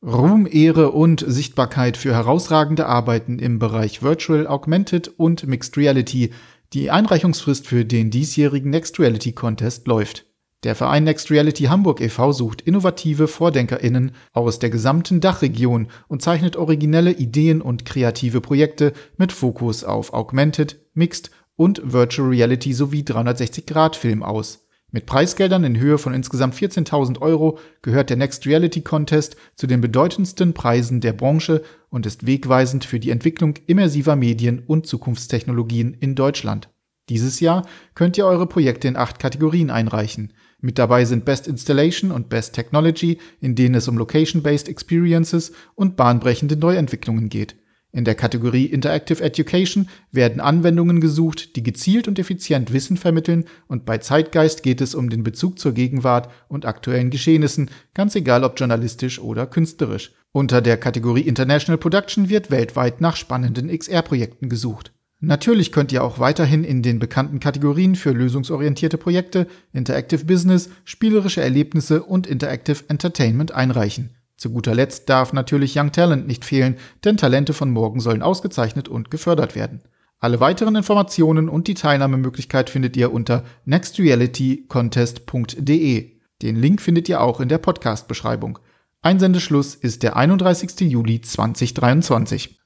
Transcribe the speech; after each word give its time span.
Ruhm, 0.00 0.46
Ehre 0.48 0.92
und 0.92 1.24
Sichtbarkeit 1.26 1.96
für 1.96 2.14
herausragende 2.14 2.86
Arbeiten 2.86 3.40
im 3.40 3.58
Bereich 3.58 4.00
Virtual, 4.00 4.46
Augmented 4.46 5.08
und 5.16 5.44
Mixed 5.48 5.76
Reality. 5.76 6.30
Die 6.72 6.92
Einreichungsfrist 6.92 7.66
für 7.66 7.84
den 7.84 8.10
diesjährigen 8.10 8.70
Next 8.70 9.00
Reality 9.00 9.32
Contest 9.32 9.88
läuft. 9.88 10.26
Der 10.62 10.76
Verein 10.76 11.02
Next 11.02 11.32
Reality 11.32 11.64
Hamburg 11.64 12.00
e.V. 12.00 12.30
sucht 12.30 12.60
innovative 12.60 13.26
VordenkerInnen 13.26 14.12
aus 14.32 14.60
der 14.60 14.70
gesamten 14.70 15.20
Dachregion 15.20 15.88
und 16.06 16.22
zeichnet 16.22 16.54
originelle 16.54 17.12
Ideen 17.12 17.60
und 17.60 17.84
kreative 17.84 18.40
Projekte 18.40 18.92
mit 19.16 19.32
Fokus 19.32 19.82
auf 19.82 20.12
Augmented, 20.12 20.80
Mixed 20.94 21.32
und 21.56 21.80
Virtual 21.84 22.28
Reality 22.28 22.72
sowie 22.72 23.02
360-Grad-Film 23.02 24.22
aus. 24.22 24.67
Mit 24.90 25.04
Preisgeldern 25.04 25.64
in 25.64 25.78
Höhe 25.78 25.98
von 25.98 26.14
insgesamt 26.14 26.54
14.000 26.54 27.20
Euro 27.20 27.58
gehört 27.82 28.08
der 28.08 28.16
Next 28.16 28.46
Reality 28.46 28.80
Contest 28.80 29.36
zu 29.54 29.66
den 29.66 29.82
bedeutendsten 29.82 30.54
Preisen 30.54 31.02
der 31.02 31.12
Branche 31.12 31.62
und 31.90 32.06
ist 32.06 32.26
wegweisend 32.26 32.86
für 32.86 32.98
die 32.98 33.10
Entwicklung 33.10 33.54
immersiver 33.66 34.16
Medien 34.16 34.60
und 34.66 34.86
Zukunftstechnologien 34.86 35.92
in 35.92 36.14
Deutschland. 36.14 36.70
Dieses 37.10 37.40
Jahr 37.40 37.66
könnt 37.94 38.16
ihr 38.16 38.24
eure 38.24 38.46
Projekte 38.46 38.88
in 38.88 38.96
acht 38.96 39.18
Kategorien 39.18 39.70
einreichen. 39.70 40.32
Mit 40.60 40.78
dabei 40.78 41.04
sind 41.04 41.26
Best 41.26 41.48
Installation 41.48 42.10
und 42.10 42.30
Best 42.30 42.54
Technology, 42.54 43.18
in 43.40 43.54
denen 43.54 43.74
es 43.74 43.88
um 43.88 43.98
Location-Based 43.98 44.70
Experiences 44.70 45.52
und 45.74 45.96
bahnbrechende 45.96 46.56
Neuentwicklungen 46.56 47.28
geht. 47.28 47.56
In 47.90 48.04
der 48.04 48.14
Kategorie 48.14 48.66
Interactive 48.66 49.22
Education 49.22 49.88
werden 50.12 50.40
Anwendungen 50.40 51.00
gesucht, 51.00 51.56
die 51.56 51.62
gezielt 51.62 52.06
und 52.06 52.18
effizient 52.18 52.72
Wissen 52.72 52.98
vermitteln 52.98 53.46
und 53.66 53.86
bei 53.86 53.96
Zeitgeist 53.98 54.62
geht 54.62 54.82
es 54.82 54.94
um 54.94 55.08
den 55.08 55.22
Bezug 55.22 55.58
zur 55.58 55.72
Gegenwart 55.72 56.30
und 56.48 56.66
aktuellen 56.66 57.08
Geschehnissen, 57.08 57.70
ganz 57.94 58.14
egal 58.14 58.44
ob 58.44 58.58
journalistisch 58.60 59.18
oder 59.18 59.46
künstlerisch. 59.46 60.12
Unter 60.32 60.60
der 60.60 60.76
Kategorie 60.76 61.22
International 61.22 61.78
Production 61.78 62.28
wird 62.28 62.50
weltweit 62.50 63.00
nach 63.00 63.16
spannenden 63.16 63.68
XR-Projekten 63.68 64.50
gesucht. 64.50 64.92
Natürlich 65.20 65.72
könnt 65.72 65.90
ihr 65.90 66.04
auch 66.04 66.20
weiterhin 66.20 66.62
in 66.62 66.82
den 66.82 67.00
bekannten 67.00 67.40
Kategorien 67.40 67.96
für 67.96 68.12
lösungsorientierte 68.12 68.98
Projekte, 68.98 69.48
Interactive 69.72 70.24
Business, 70.26 70.68
spielerische 70.84 71.40
Erlebnisse 71.40 72.04
und 72.04 72.26
Interactive 72.26 72.84
Entertainment 72.88 73.50
einreichen. 73.52 74.10
Zu 74.38 74.50
guter 74.50 74.74
Letzt 74.74 75.10
darf 75.10 75.32
natürlich 75.32 75.76
Young 75.76 75.90
Talent 75.90 76.28
nicht 76.28 76.44
fehlen, 76.44 76.76
denn 77.04 77.16
Talente 77.16 77.52
von 77.52 77.70
morgen 77.70 77.98
sollen 77.98 78.22
ausgezeichnet 78.22 78.88
und 78.88 79.10
gefördert 79.10 79.56
werden. 79.56 79.82
Alle 80.20 80.38
weiteren 80.38 80.76
Informationen 80.76 81.48
und 81.48 81.66
die 81.66 81.74
Teilnahmemöglichkeit 81.74 82.70
findet 82.70 82.96
ihr 82.96 83.12
unter 83.12 83.42
nextrealitycontest.de. 83.64 86.12
Den 86.40 86.56
Link 86.56 86.80
findet 86.80 87.08
ihr 87.08 87.20
auch 87.20 87.40
in 87.40 87.48
der 87.48 87.58
Podcast-Beschreibung. 87.58 88.60
Einsendeschluss 89.02 89.74
ist 89.74 90.04
der 90.04 90.14
31. 90.16 90.82
Juli 90.82 91.20
2023. 91.20 92.60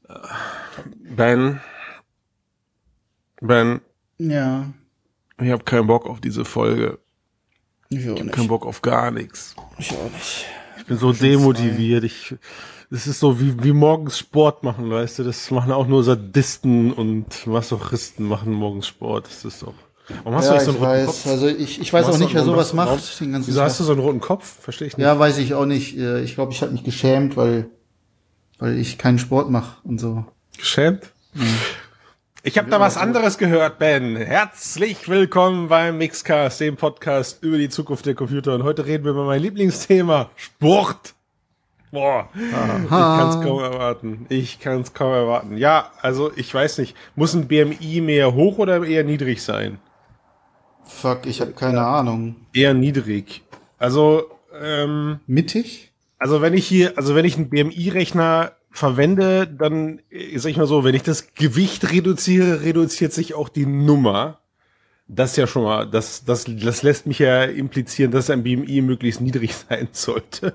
Ben. 1.16 1.58
Ben. 3.40 3.80
Ja. 4.18 4.70
Ich 5.40 5.50
habe 5.50 5.64
keinen 5.64 5.86
Bock 5.86 6.04
auf 6.06 6.20
diese 6.20 6.44
Folge. 6.44 6.98
Ich 7.88 8.10
auch 8.10 8.14
Ich 8.14 8.20
habe 8.20 8.30
keinen 8.30 8.48
Bock 8.48 8.66
auf 8.66 8.82
gar 8.82 9.10
nichts. 9.10 9.56
Ich 9.78 9.90
auch 9.92 10.12
nicht. 10.12 10.44
Bin 10.92 10.98
so 10.98 11.12
demotiviert. 11.12 12.04
Ich, 12.04 12.34
das 12.90 13.06
ist 13.06 13.20
so 13.20 13.40
wie, 13.40 13.62
wie 13.62 13.72
morgens 13.72 14.18
Sport 14.18 14.62
machen, 14.64 14.90
weißt 14.90 15.20
du? 15.20 15.24
Das 15.24 15.50
machen 15.50 15.72
auch 15.72 15.86
nur 15.86 16.04
Sadisten 16.04 16.92
und 16.92 17.46
Masochisten 17.46 18.26
machen 18.26 18.52
morgens 18.52 18.86
Sport. 18.86 19.26
Das 19.26 19.44
ist 19.44 19.62
doch. 19.62 19.74
Warum 20.24 20.34
hast 20.34 20.46
ja, 20.46 20.50
du 20.52 20.56
nicht 20.56 20.64
so 20.64 20.70
einen 20.72 20.78
roten 20.78 20.90
weiß. 20.90 21.06
Kopf? 21.06 21.26
Also 21.26 21.46
ich, 21.48 21.80
ich 21.80 21.92
weiß 21.92 22.06
auch 22.06 22.18
nicht, 22.18 22.34
wer 22.34 22.44
sowas 22.44 22.72
macht. 22.74 23.20
Den 23.20 23.32
ganzen 23.32 23.48
Wieso 23.48 23.62
hast 23.62 23.78
du 23.78 23.84
Tag. 23.84 23.86
so 23.86 23.92
einen 23.92 24.02
roten 24.02 24.20
Kopf? 24.20 24.44
Verstehe 24.60 24.88
ich 24.88 24.96
nicht. 24.96 25.04
Ja, 25.04 25.18
weiß 25.18 25.38
ich 25.38 25.54
auch 25.54 25.64
nicht. 25.66 25.96
Äh, 25.96 26.22
Ich 26.22 26.34
glaube, 26.34 26.52
ich 26.52 26.60
habe 26.60 26.72
mich 26.72 26.84
geschämt, 26.84 27.36
weil, 27.36 27.70
weil 28.58 28.76
ich 28.78 28.98
keinen 28.98 29.18
Sport 29.18 29.50
mache 29.50 29.76
und 29.84 29.98
so. 30.00 30.24
Geschämt? 30.58 31.12
Ich 32.44 32.58
habe 32.58 32.68
da 32.68 32.80
was 32.80 32.96
anderes 32.96 33.38
gehört, 33.38 33.78
Ben. 33.78 34.16
Herzlich 34.16 35.08
willkommen 35.08 35.68
beim 35.68 35.98
Mixcast, 35.98 36.60
dem 36.60 36.74
Podcast 36.74 37.40
über 37.40 37.56
die 37.56 37.68
Zukunft 37.68 38.04
der 38.04 38.16
Computer. 38.16 38.56
Und 38.56 38.64
heute 38.64 38.84
reden 38.84 39.04
wir 39.04 39.12
über 39.12 39.24
mein 39.24 39.40
Lieblingsthema, 39.40 40.28
Sport. 40.34 41.14
Boah, 41.92 42.28
ich 42.34 42.50
kann 42.88 43.28
es 43.28 43.40
kaum 43.44 43.60
erwarten. 43.60 44.26
Ich 44.28 44.58
kann 44.58 44.80
es 44.80 44.92
kaum 44.92 45.12
erwarten. 45.12 45.56
Ja, 45.56 45.92
also 46.00 46.32
ich 46.34 46.52
weiß 46.52 46.78
nicht, 46.78 46.96
muss 47.14 47.32
ein 47.32 47.46
BMI 47.46 48.00
mehr 48.00 48.34
hoch 48.34 48.58
oder 48.58 48.84
eher 48.84 49.04
niedrig 49.04 49.40
sein? 49.40 49.78
Fuck, 50.82 51.26
ich 51.26 51.40
habe 51.40 51.52
keine 51.52 51.82
Ahnung. 51.82 52.34
Eher 52.52 52.74
niedrig. 52.74 53.44
Also, 53.78 54.24
ähm, 54.60 55.20
Mittig? 55.28 55.92
Also 56.18 56.42
wenn 56.42 56.54
ich 56.54 56.66
hier, 56.66 56.94
also 56.96 57.14
wenn 57.14 57.24
ich 57.24 57.36
einen 57.36 57.50
BMI-Rechner 57.50 58.50
verwende, 58.72 59.46
dann 59.46 60.00
äh, 60.10 60.38
sag 60.38 60.50
ich 60.50 60.56
mal 60.56 60.66
so, 60.66 60.82
wenn 60.82 60.94
ich 60.94 61.02
das 61.02 61.34
Gewicht 61.34 61.90
reduziere, 61.92 62.62
reduziert 62.62 63.12
sich 63.12 63.34
auch 63.34 63.48
die 63.48 63.66
Nummer. 63.66 64.40
Das 65.08 65.36
ja 65.36 65.46
schon 65.46 65.64
mal, 65.64 65.86
das, 65.86 66.24
das, 66.24 66.46
das 66.48 66.82
lässt 66.82 67.06
mich 67.06 67.18
ja 67.18 67.44
implizieren, 67.44 68.12
dass 68.12 68.30
ein 68.30 68.42
BMI 68.42 68.80
möglichst 68.80 69.20
niedrig 69.20 69.54
sein 69.68 69.88
sollte. 69.92 70.54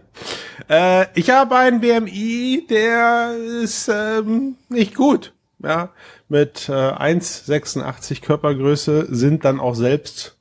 Äh, 0.68 1.06
ich 1.14 1.30
habe 1.30 1.56
einen 1.56 1.80
BMI, 1.80 2.66
der 2.70 3.36
ist 3.62 3.90
ähm, 3.94 4.56
nicht 4.70 4.96
gut. 4.96 5.34
Ja, 5.64 5.92
mit 6.30 6.70
äh, 6.70 6.72
1,86 6.72 8.22
Körpergröße 8.22 9.08
sind 9.10 9.44
dann 9.44 9.60
auch 9.60 9.74
selbst 9.74 10.38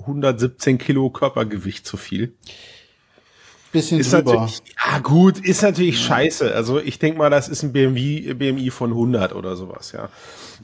117 0.00 0.78
Kilo 0.78 1.10
Körpergewicht 1.10 1.86
zu 1.86 1.96
viel. 1.96 2.34
Bisschen 3.78 4.00
Ist 4.00 4.12
drüber. 4.12 4.32
natürlich, 4.34 4.62
ja 4.92 4.98
gut, 5.00 5.38
ist 5.38 5.62
natürlich 5.62 6.00
scheiße. 6.00 6.54
Also 6.54 6.78
ich 6.80 6.98
denke 6.98 7.18
mal, 7.18 7.30
das 7.30 7.48
ist 7.48 7.62
ein 7.62 7.72
BMW, 7.72 8.34
BMI 8.34 8.70
von 8.70 8.90
100 8.90 9.34
oder 9.34 9.56
sowas, 9.56 9.92
ja. 9.92 10.08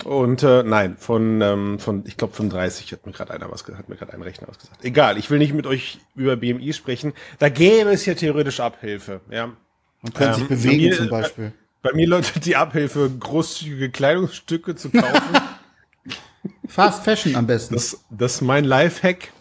Und 0.04 0.42
äh, 0.42 0.62
nein, 0.64 0.96
von, 0.98 1.40
ähm, 1.40 1.78
von 1.78 2.04
ich 2.06 2.16
glaube 2.16 2.34
35 2.34 2.92
hat 2.92 3.06
mir 3.06 3.12
gerade 3.12 3.32
einer 3.32 3.50
was 3.50 3.64
hat 3.66 3.88
mir 3.88 3.96
gerade 3.96 4.12
ein 4.12 4.22
Rechner 4.22 4.48
was 4.48 4.58
gesagt. 4.58 4.84
Egal, 4.84 5.18
ich 5.18 5.30
will 5.30 5.38
nicht 5.38 5.54
mit 5.54 5.66
euch 5.66 5.98
über 6.16 6.36
BMI 6.36 6.72
sprechen. 6.72 7.12
Da 7.38 7.48
gäbe 7.48 7.90
es 7.90 8.04
ja 8.06 8.14
theoretisch 8.14 8.60
Abhilfe, 8.60 9.20
ja. 9.30 9.52
Man 10.02 10.12
könnte 10.12 10.34
sich 10.34 10.42
ähm, 10.42 10.48
bewegen 10.48 10.82
bei 10.82 10.88
mir- 10.88 10.96
zum 10.96 11.08
Beispiel. 11.10 11.52
Bei 11.82 11.92
mir 11.92 12.08
läutet 12.08 12.46
die 12.46 12.56
Abhilfe, 12.56 13.10
großzügige 13.20 13.90
Kleidungsstücke 13.90 14.74
zu 14.74 14.90
kaufen. 14.90 15.38
Fast 16.66 17.04
Fashion 17.04 17.36
am 17.36 17.46
besten. 17.46 17.74
Das, 17.74 18.00
das 18.10 18.36
ist 18.36 18.40
mein 18.40 18.64
Lifehack. 18.64 19.32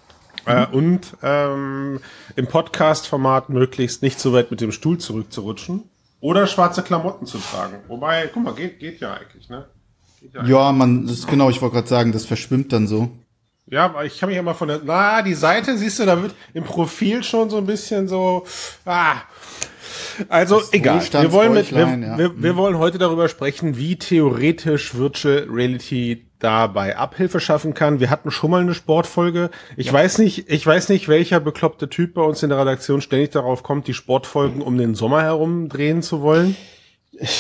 Äh, 0.45 0.65
und 0.67 1.15
ähm, 1.21 1.99
im 2.35 2.47
Podcast-Format 2.47 3.49
möglichst 3.49 4.01
nicht 4.01 4.19
so 4.19 4.33
weit 4.33 4.51
mit 4.51 4.61
dem 4.61 4.71
Stuhl 4.71 4.97
zurückzurutschen. 4.97 5.83
Oder 6.19 6.47
schwarze 6.47 6.83
Klamotten 6.83 7.25
zu 7.25 7.37
tragen. 7.37 7.77
Wobei, 7.87 8.29
guck 8.33 8.43
mal, 8.43 8.53
geht, 8.53 8.79
geht 8.79 8.99
ja 9.01 9.13
eigentlich, 9.13 9.49
ne? 9.49 9.65
Geht 10.21 10.33
ja, 10.33 10.43
ja, 10.45 10.71
man, 10.71 11.05
das 11.05 11.19
ist 11.19 11.27
genau, 11.27 11.49
ich 11.49 11.61
wollte 11.61 11.75
gerade 11.75 11.87
sagen, 11.87 12.11
das 12.13 12.25
verschwimmt 12.25 12.71
dann 12.71 12.87
so. 12.87 13.09
ja, 13.67 13.85
aber 13.85 14.05
ich 14.05 14.19
kann 14.19 14.29
mich 14.29 14.41
mal 14.41 14.53
von 14.53 14.69
der. 14.69 14.81
Na, 14.83 15.21
die 15.21 15.33
Seite, 15.33 15.77
siehst 15.77 15.99
du, 15.99 16.05
da 16.05 16.21
wird 16.21 16.33
im 16.53 16.63
Profil 16.63 17.23
schon 17.23 17.49
so 17.49 17.57
ein 17.57 17.65
bisschen 17.65 18.07
so. 18.07 18.45
Ah. 18.85 19.17
Also 20.29 20.62
egal. 20.72 21.01
Wir 21.12 21.31
wollen, 21.31 21.53
mit, 21.53 21.72
wir, 21.72 21.79
ja. 21.88 22.18
wir, 22.18 22.41
wir 22.41 22.56
wollen 22.56 22.78
heute 22.78 22.97
darüber 22.97 23.28
sprechen, 23.29 23.78
wie 23.78 23.97
theoretisch 23.97 24.96
Virtual 24.96 25.47
Reality 25.50 26.28
dabei 26.40 26.97
Abhilfe 26.97 27.40
schaffen 27.40 27.74
kann. 27.74 28.00
Wir 28.00 28.09
hatten 28.09 28.29
schon 28.31 28.52
mal 28.52 28.62
eine 28.62 28.73
Sportfolge. 28.73 29.50
Ich 29.78 29.91
weiß 29.91 30.18
nicht, 30.18 30.50
ich 30.50 30.66
weiß 30.68 30.90
nicht, 30.90 31.07
welcher 31.07 31.40
bekloppte 31.40 31.90
Typ 31.90 32.13
bei 32.16 32.22
uns 32.22 32.44
in 32.44 32.50
der 32.50 32.59
Redaktion 32.59 33.02
ständig 33.02 33.31
darauf 33.31 33.63
kommt, 33.63 33.88
die 33.88 33.94
Sportfolgen 33.94 34.62
um 34.62 34.78
den 34.78 34.94
Sommer 34.96 35.22
herum 35.23 35.69
drehen 35.69 36.02
zu 36.02 36.22
wollen. 36.22 36.56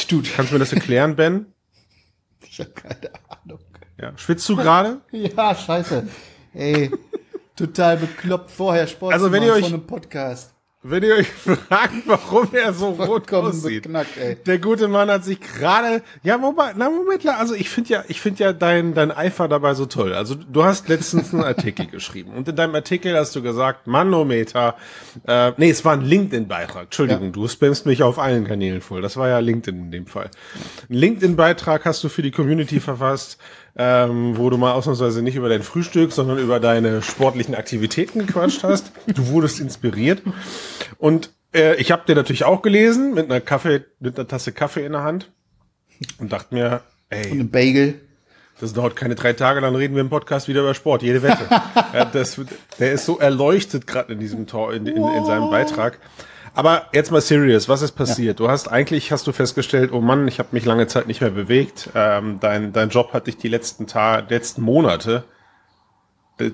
Du, 0.09 0.21
Kannst 0.35 0.51
du 0.51 0.55
mir 0.55 0.59
das 0.59 0.71
erklären, 0.71 1.15
Ben? 1.15 1.47
ich 2.47 2.59
habe 2.59 2.69
keine 2.71 3.11
Ahnung. 3.27 3.59
Ja. 3.99 4.13
Schwitzt 4.17 4.47
du 4.47 4.55
gerade? 4.55 5.01
Ja, 5.11 5.55
scheiße. 5.55 6.07
Ey, 6.53 6.91
total 7.55 7.97
bekloppt 7.97 8.51
vorher 8.51 8.85
Sport 8.87 9.13
Also, 9.13 9.31
wenn 9.31 9.43
ihr 9.43 9.53
euch- 9.53 9.63
von 9.63 9.73
einem 9.73 9.87
Podcast. 9.87 10.52
Wenn 10.85 11.01
ihr 11.03 11.15
euch 11.15 11.27
fragt, 11.31 11.93
warum 12.05 12.49
er 12.53 12.73
so 12.73 12.87
rot 12.89 13.07
Vollkommen 13.07 13.47
aussieht. 13.49 13.83
beknackt, 13.83 14.17
ey. 14.17 14.35
Der 14.45 14.59
gute 14.59 14.87
Mann 14.89 15.09
hat 15.09 15.23
sich 15.23 15.39
gerade, 15.39 16.01
ja, 16.23 16.41
wobei, 16.41 16.73
na 16.75 16.89
Moment, 16.89 17.25
also 17.25 17.53
ich 17.55 17.69
finde 17.69 17.89
ja, 17.91 18.03
ich 18.09 18.19
finde 18.19 18.43
ja 18.43 18.53
dein, 18.53 18.93
dein 18.93 19.11
Eifer 19.11 19.47
dabei 19.47 19.75
so 19.75 19.85
toll. 19.85 20.13
Also 20.13 20.35
du 20.35 20.63
hast 20.65 20.89
letztens 20.89 21.33
einen 21.33 21.43
Artikel 21.43 21.85
geschrieben 21.91 22.33
und 22.33 22.47
in 22.49 22.55
deinem 22.57 22.75
Artikel 22.75 23.15
hast 23.15 23.33
du 23.35 23.41
gesagt, 23.41 23.87
Manometer, 23.87 24.75
äh, 25.25 25.53
nee, 25.57 25.69
es 25.69 25.85
war 25.85 25.93
ein 25.93 26.01
LinkedIn-Beitrag. 26.01 26.83
Entschuldigung, 26.85 27.25
Ja. 27.27 27.31
du 27.31 27.47
spammst 27.47 27.85
mich 27.85 28.03
auf 28.03 28.19
allen 28.19 28.45
Kanälen 28.45 28.81
voll. 28.81 29.01
Das 29.01 29.15
war 29.15 29.29
ja 29.29 29.39
LinkedIn 29.39 29.85
in 29.85 29.91
dem 29.91 30.05
Fall. 30.07 30.29
Ein 30.89 30.95
LinkedIn-Beitrag 30.95 31.85
hast 31.85 32.03
du 32.03 32.09
für 32.09 32.21
die 32.23 32.31
Community 32.31 32.79
verfasst, 32.81 33.37
ähm, 33.75 34.37
wo 34.37 34.49
du 34.49 34.57
mal 34.57 34.73
ausnahmsweise 34.73 35.21
nicht 35.21 35.35
über 35.35 35.49
dein 35.49 35.63
Frühstück, 35.63 36.11
sondern 36.11 36.37
über 36.37 36.59
deine 36.59 37.01
sportlichen 37.01 37.55
Aktivitäten 37.55 38.19
gequatscht 38.19 38.63
hast. 38.63 38.91
Du 39.07 39.27
wurdest 39.29 39.59
inspiriert. 39.59 40.21
Und 40.97 41.31
äh, 41.53 41.75
ich 41.75 41.91
habe 41.91 42.03
dir 42.07 42.15
natürlich 42.15 42.43
auch 42.43 42.61
gelesen 42.61 43.13
mit 43.13 43.29
einer 43.29 43.41
Kaffee, 43.41 43.85
mit 43.99 44.17
einer 44.17 44.27
Tasse 44.27 44.51
Kaffee 44.51 44.85
in 44.85 44.91
der 44.91 45.03
Hand 45.03 45.31
und 46.19 46.31
dachte 46.31 46.53
mir, 46.53 46.81
Und 47.11 47.17
ey, 47.17 47.31
ein 47.31 47.49
Bagel. 47.49 48.01
das 48.59 48.73
dauert 48.73 48.95
keine 48.95 49.15
drei 49.15 49.33
Tage, 49.33 49.61
dann 49.61 49.75
reden 49.75 49.95
wir 49.95 50.01
im 50.01 50.09
Podcast 50.09 50.47
wieder 50.47 50.61
über 50.61 50.73
Sport, 50.73 51.01
jede 51.01 51.23
Wette. 51.23 51.45
ja, 51.93 52.05
das, 52.05 52.39
der 52.79 52.93
ist 52.93 53.05
so 53.05 53.17
erleuchtet 53.19 53.87
gerade 53.87 54.13
in 54.13 54.19
diesem 54.19 54.45
Tor, 54.45 54.73
in, 54.73 54.85
in, 54.85 54.97
in 54.97 55.25
seinem 55.25 55.49
Beitrag. 55.49 55.99
Aber 56.55 56.87
jetzt 56.93 57.11
mal 57.11 57.21
serious, 57.21 57.67
was 57.67 57.81
ist 57.81 57.93
passiert? 57.93 58.39
Ja. 58.39 58.45
Du 58.45 58.51
hast 58.51 58.67
eigentlich, 58.67 59.11
hast 59.11 59.25
du 59.25 59.31
festgestellt, 59.31 59.91
oh 59.91 60.01
Mann, 60.01 60.27
ich 60.27 60.39
habe 60.39 60.49
mich 60.51 60.65
lange 60.65 60.87
Zeit 60.87 61.07
nicht 61.07 61.21
mehr 61.21 61.31
bewegt. 61.31 61.89
Ähm, 61.95 62.39
dein, 62.39 62.73
dein 62.73 62.89
Job 62.89 63.13
hat 63.13 63.27
dich 63.27 63.37
die 63.37 63.47
letzten 63.47 63.87
Tage, 63.87 64.27
letzten 64.29 64.61
Monate, 64.61 65.23
äh, 66.37 66.51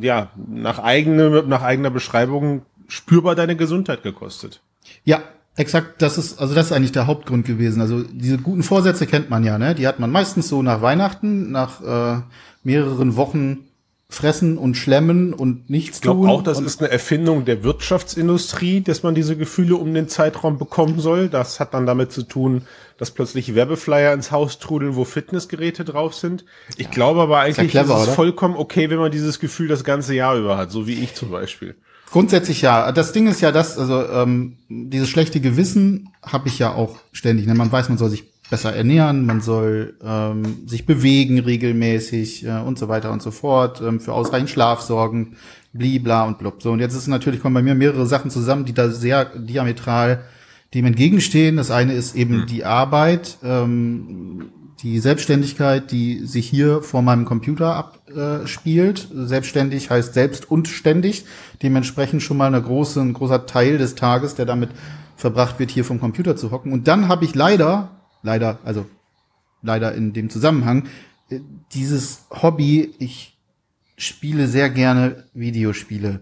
ja, 0.00 0.30
nach, 0.36 0.78
eigene, 0.78 1.44
nach 1.46 1.62
eigener 1.62 1.90
Beschreibung 1.90 2.62
spürbar 2.88 3.34
deine 3.34 3.56
Gesundheit 3.56 4.02
gekostet. 4.02 4.60
Ja, 5.04 5.22
exakt, 5.56 6.02
das 6.02 6.18
ist, 6.18 6.40
also 6.40 6.54
das 6.54 6.66
ist 6.66 6.72
eigentlich 6.72 6.92
der 6.92 7.06
Hauptgrund 7.06 7.46
gewesen. 7.46 7.80
Also 7.80 8.02
diese 8.02 8.38
guten 8.38 8.62
Vorsätze 8.62 9.06
kennt 9.06 9.30
man 9.30 9.44
ja, 9.44 9.56
ne? 9.58 9.74
Die 9.74 9.86
hat 9.86 9.98
man 9.98 10.10
meistens 10.10 10.48
so 10.48 10.62
nach 10.62 10.82
Weihnachten, 10.82 11.50
nach 11.50 11.80
äh, 11.82 12.20
mehreren 12.64 13.16
Wochen 13.16 13.67
fressen 14.10 14.56
und 14.56 14.74
schlemmen 14.74 15.34
und 15.34 15.68
nichts 15.68 15.98
ich 15.98 16.02
tun. 16.02 16.12
Ich 16.12 16.22
glaube 16.22 16.28
auch, 16.28 16.42
das 16.42 16.60
ist 16.60 16.80
eine 16.80 16.90
Erfindung 16.90 17.44
der 17.44 17.62
Wirtschaftsindustrie, 17.62 18.80
dass 18.80 19.02
man 19.02 19.14
diese 19.14 19.36
Gefühle 19.36 19.76
um 19.76 19.92
den 19.92 20.08
Zeitraum 20.08 20.58
bekommen 20.58 20.98
soll. 20.98 21.28
Das 21.28 21.60
hat 21.60 21.74
dann 21.74 21.86
damit 21.86 22.10
zu 22.10 22.22
tun, 22.22 22.62
dass 22.96 23.10
plötzlich 23.10 23.54
Werbeflyer 23.54 24.14
ins 24.14 24.30
Haus 24.30 24.58
trudeln, 24.58 24.96
wo 24.96 25.04
Fitnessgeräte 25.04 25.84
drauf 25.84 26.14
sind. 26.14 26.46
Ich 26.78 26.86
ja. 26.86 26.90
glaube 26.90 27.20
aber 27.20 27.40
eigentlich, 27.40 27.68
ist, 27.68 27.74
ja 27.74 27.82
clever, 27.82 28.02
ist 28.02 28.08
es 28.08 28.14
vollkommen 28.14 28.56
okay, 28.56 28.88
wenn 28.88 28.98
man 28.98 29.12
dieses 29.12 29.40
Gefühl 29.40 29.68
das 29.68 29.84
ganze 29.84 30.14
Jahr 30.14 30.38
über 30.38 30.56
hat, 30.56 30.70
so 30.70 30.86
wie 30.86 30.94
ich 30.94 31.14
zum 31.14 31.30
Beispiel. 31.30 31.76
Grundsätzlich 32.10 32.62
ja. 32.62 32.90
Das 32.92 33.12
Ding 33.12 33.26
ist 33.26 33.42
ja 33.42 33.52
das, 33.52 33.78
also 33.78 34.02
ähm, 34.08 34.56
dieses 34.70 35.10
schlechte 35.10 35.40
Gewissen 35.40 36.08
habe 36.22 36.48
ich 36.48 36.58
ja 36.58 36.72
auch 36.72 36.96
ständig. 37.12 37.46
Ne? 37.46 37.54
Man 37.54 37.70
weiß, 37.70 37.90
man 37.90 37.98
soll 37.98 38.08
sich 38.08 38.24
besser 38.50 38.74
ernähren, 38.74 39.26
man 39.26 39.40
soll 39.40 39.94
ähm, 40.02 40.66
sich 40.66 40.86
bewegen 40.86 41.38
regelmäßig 41.38 42.46
äh, 42.46 42.60
und 42.60 42.78
so 42.78 42.88
weiter 42.88 43.12
und 43.12 43.22
so 43.22 43.30
fort, 43.30 43.82
ähm, 43.82 44.00
für 44.00 44.12
ausreichend 44.12 44.50
Schlaf 44.50 44.80
sorgen, 44.80 45.36
blibla 45.72 46.24
und 46.24 46.38
blub. 46.38 46.62
So, 46.62 46.72
und 46.72 46.80
jetzt 46.80 46.94
ist 46.94 47.08
natürlich, 47.08 47.40
kommen 47.40 47.54
bei 47.54 47.62
mir 47.62 47.74
mehrere 47.74 48.06
Sachen 48.06 48.30
zusammen, 48.30 48.64
die 48.64 48.72
da 48.72 48.90
sehr 48.90 49.26
diametral 49.26 50.24
dem 50.74 50.86
entgegenstehen. 50.86 51.56
Das 51.56 51.70
eine 51.70 51.92
ist 51.92 52.14
eben 52.14 52.42
mhm. 52.42 52.46
die 52.46 52.64
Arbeit, 52.64 53.38
ähm, 53.42 54.50
die 54.82 54.98
Selbstständigkeit, 54.98 55.90
die 55.90 56.24
sich 56.24 56.48
hier 56.48 56.82
vor 56.82 57.02
meinem 57.02 57.24
Computer 57.24 57.74
abspielt. 57.74 59.08
Selbstständig 59.12 59.90
heißt 59.90 60.14
selbst 60.14 60.48
und 60.50 60.68
ständig. 60.68 61.24
Dementsprechend 61.62 62.22
schon 62.22 62.36
mal 62.36 62.46
eine 62.46 62.62
große, 62.62 63.00
ein 63.00 63.12
großer 63.12 63.46
Teil 63.46 63.78
des 63.78 63.96
Tages, 63.96 64.36
der 64.36 64.46
damit 64.46 64.70
verbracht 65.16 65.58
wird, 65.58 65.72
hier 65.72 65.84
vom 65.84 65.98
Computer 65.98 66.36
zu 66.36 66.52
hocken. 66.52 66.72
Und 66.72 66.86
dann 66.86 67.08
habe 67.08 67.24
ich 67.24 67.34
leider 67.34 67.97
leider, 68.22 68.58
also 68.64 68.86
leider 69.62 69.94
in 69.94 70.12
dem 70.12 70.30
Zusammenhang, 70.30 70.88
äh, 71.30 71.40
dieses 71.72 72.26
Hobby, 72.30 72.94
ich 72.98 73.38
spiele 73.96 74.48
sehr 74.48 74.70
gerne 74.70 75.24
Videospiele. 75.34 76.20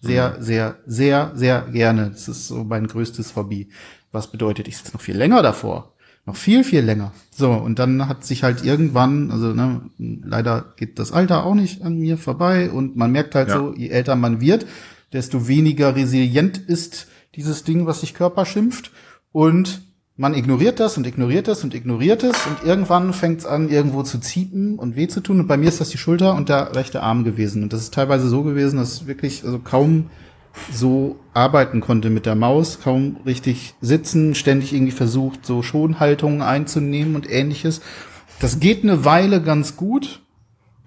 Sehr, 0.00 0.36
mhm. 0.38 0.42
sehr, 0.42 0.78
sehr, 0.86 1.32
sehr 1.34 1.62
gerne. 1.72 2.10
Das 2.10 2.28
ist 2.28 2.46
so 2.48 2.64
mein 2.64 2.86
größtes 2.86 3.34
Hobby. 3.34 3.68
Was 4.12 4.30
bedeutet, 4.30 4.68
ich 4.68 4.76
sitze 4.76 4.92
noch 4.92 5.00
viel 5.00 5.16
länger 5.16 5.42
davor. 5.42 5.94
Noch 6.26 6.36
viel, 6.36 6.64
viel 6.64 6.80
länger. 6.80 7.12
So, 7.30 7.52
und 7.52 7.78
dann 7.78 8.08
hat 8.08 8.24
sich 8.24 8.42
halt 8.42 8.64
irgendwann, 8.64 9.30
also 9.30 9.52
ne, 9.52 9.82
leider 9.98 10.74
geht 10.76 10.98
das 10.98 11.12
Alter 11.12 11.44
auch 11.44 11.54
nicht 11.54 11.82
an 11.82 11.98
mir 11.98 12.18
vorbei 12.18 12.70
und 12.70 12.96
man 12.96 13.12
merkt 13.12 13.34
halt 13.34 13.48
ja. 13.48 13.58
so, 13.58 13.74
je 13.74 13.88
älter 13.88 14.16
man 14.16 14.40
wird, 14.40 14.66
desto 15.12 15.46
weniger 15.46 15.94
resilient 15.94 16.58
ist 16.58 17.06
dieses 17.36 17.62
Ding, 17.62 17.86
was 17.86 18.00
sich 18.00 18.12
Körper 18.12 18.44
schimpft. 18.44 18.90
Und 19.30 19.82
man 20.16 20.34
ignoriert 20.34 20.80
das 20.80 20.96
und 20.96 21.06
ignoriert 21.06 21.46
das 21.46 21.62
und 21.62 21.74
ignoriert 21.74 22.22
es 22.22 22.46
und 22.46 22.66
irgendwann 22.66 23.12
fängt 23.12 23.40
es 23.40 23.46
an, 23.46 23.68
irgendwo 23.68 24.02
zu 24.02 24.18
ziepen 24.18 24.78
und 24.78 24.96
weh 24.96 25.08
zu 25.08 25.20
tun. 25.20 25.40
Und 25.40 25.46
bei 25.46 25.58
mir 25.58 25.68
ist 25.68 25.80
das 25.80 25.90
die 25.90 25.98
Schulter 25.98 26.34
und 26.34 26.48
der 26.48 26.74
rechte 26.74 27.02
Arm 27.02 27.24
gewesen. 27.24 27.62
Und 27.62 27.72
das 27.72 27.82
ist 27.82 27.94
teilweise 27.94 28.28
so 28.28 28.42
gewesen, 28.42 28.78
dass 28.78 29.02
ich 29.02 29.06
wirklich 29.06 29.44
also 29.44 29.58
kaum 29.58 30.06
so 30.72 31.16
arbeiten 31.34 31.80
konnte 31.80 32.08
mit 32.08 32.24
der 32.24 32.34
Maus, 32.34 32.80
kaum 32.82 33.18
richtig 33.26 33.74
sitzen, 33.82 34.34
ständig 34.34 34.72
irgendwie 34.72 34.92
versucht, 34.92 35.44
so 35.44 35.62
Schonhaltungen 35.62 36.40
einzunehmen 36.40 37.14
und 37.14 37.30
ähnliches. 37.30 37.82
Das 38.40 38.58
geht 38.58 38.82
eine 38.82 39.04
Weile 39.04 39.42
ganz 39.42 39.76
gut, 39.76 40.22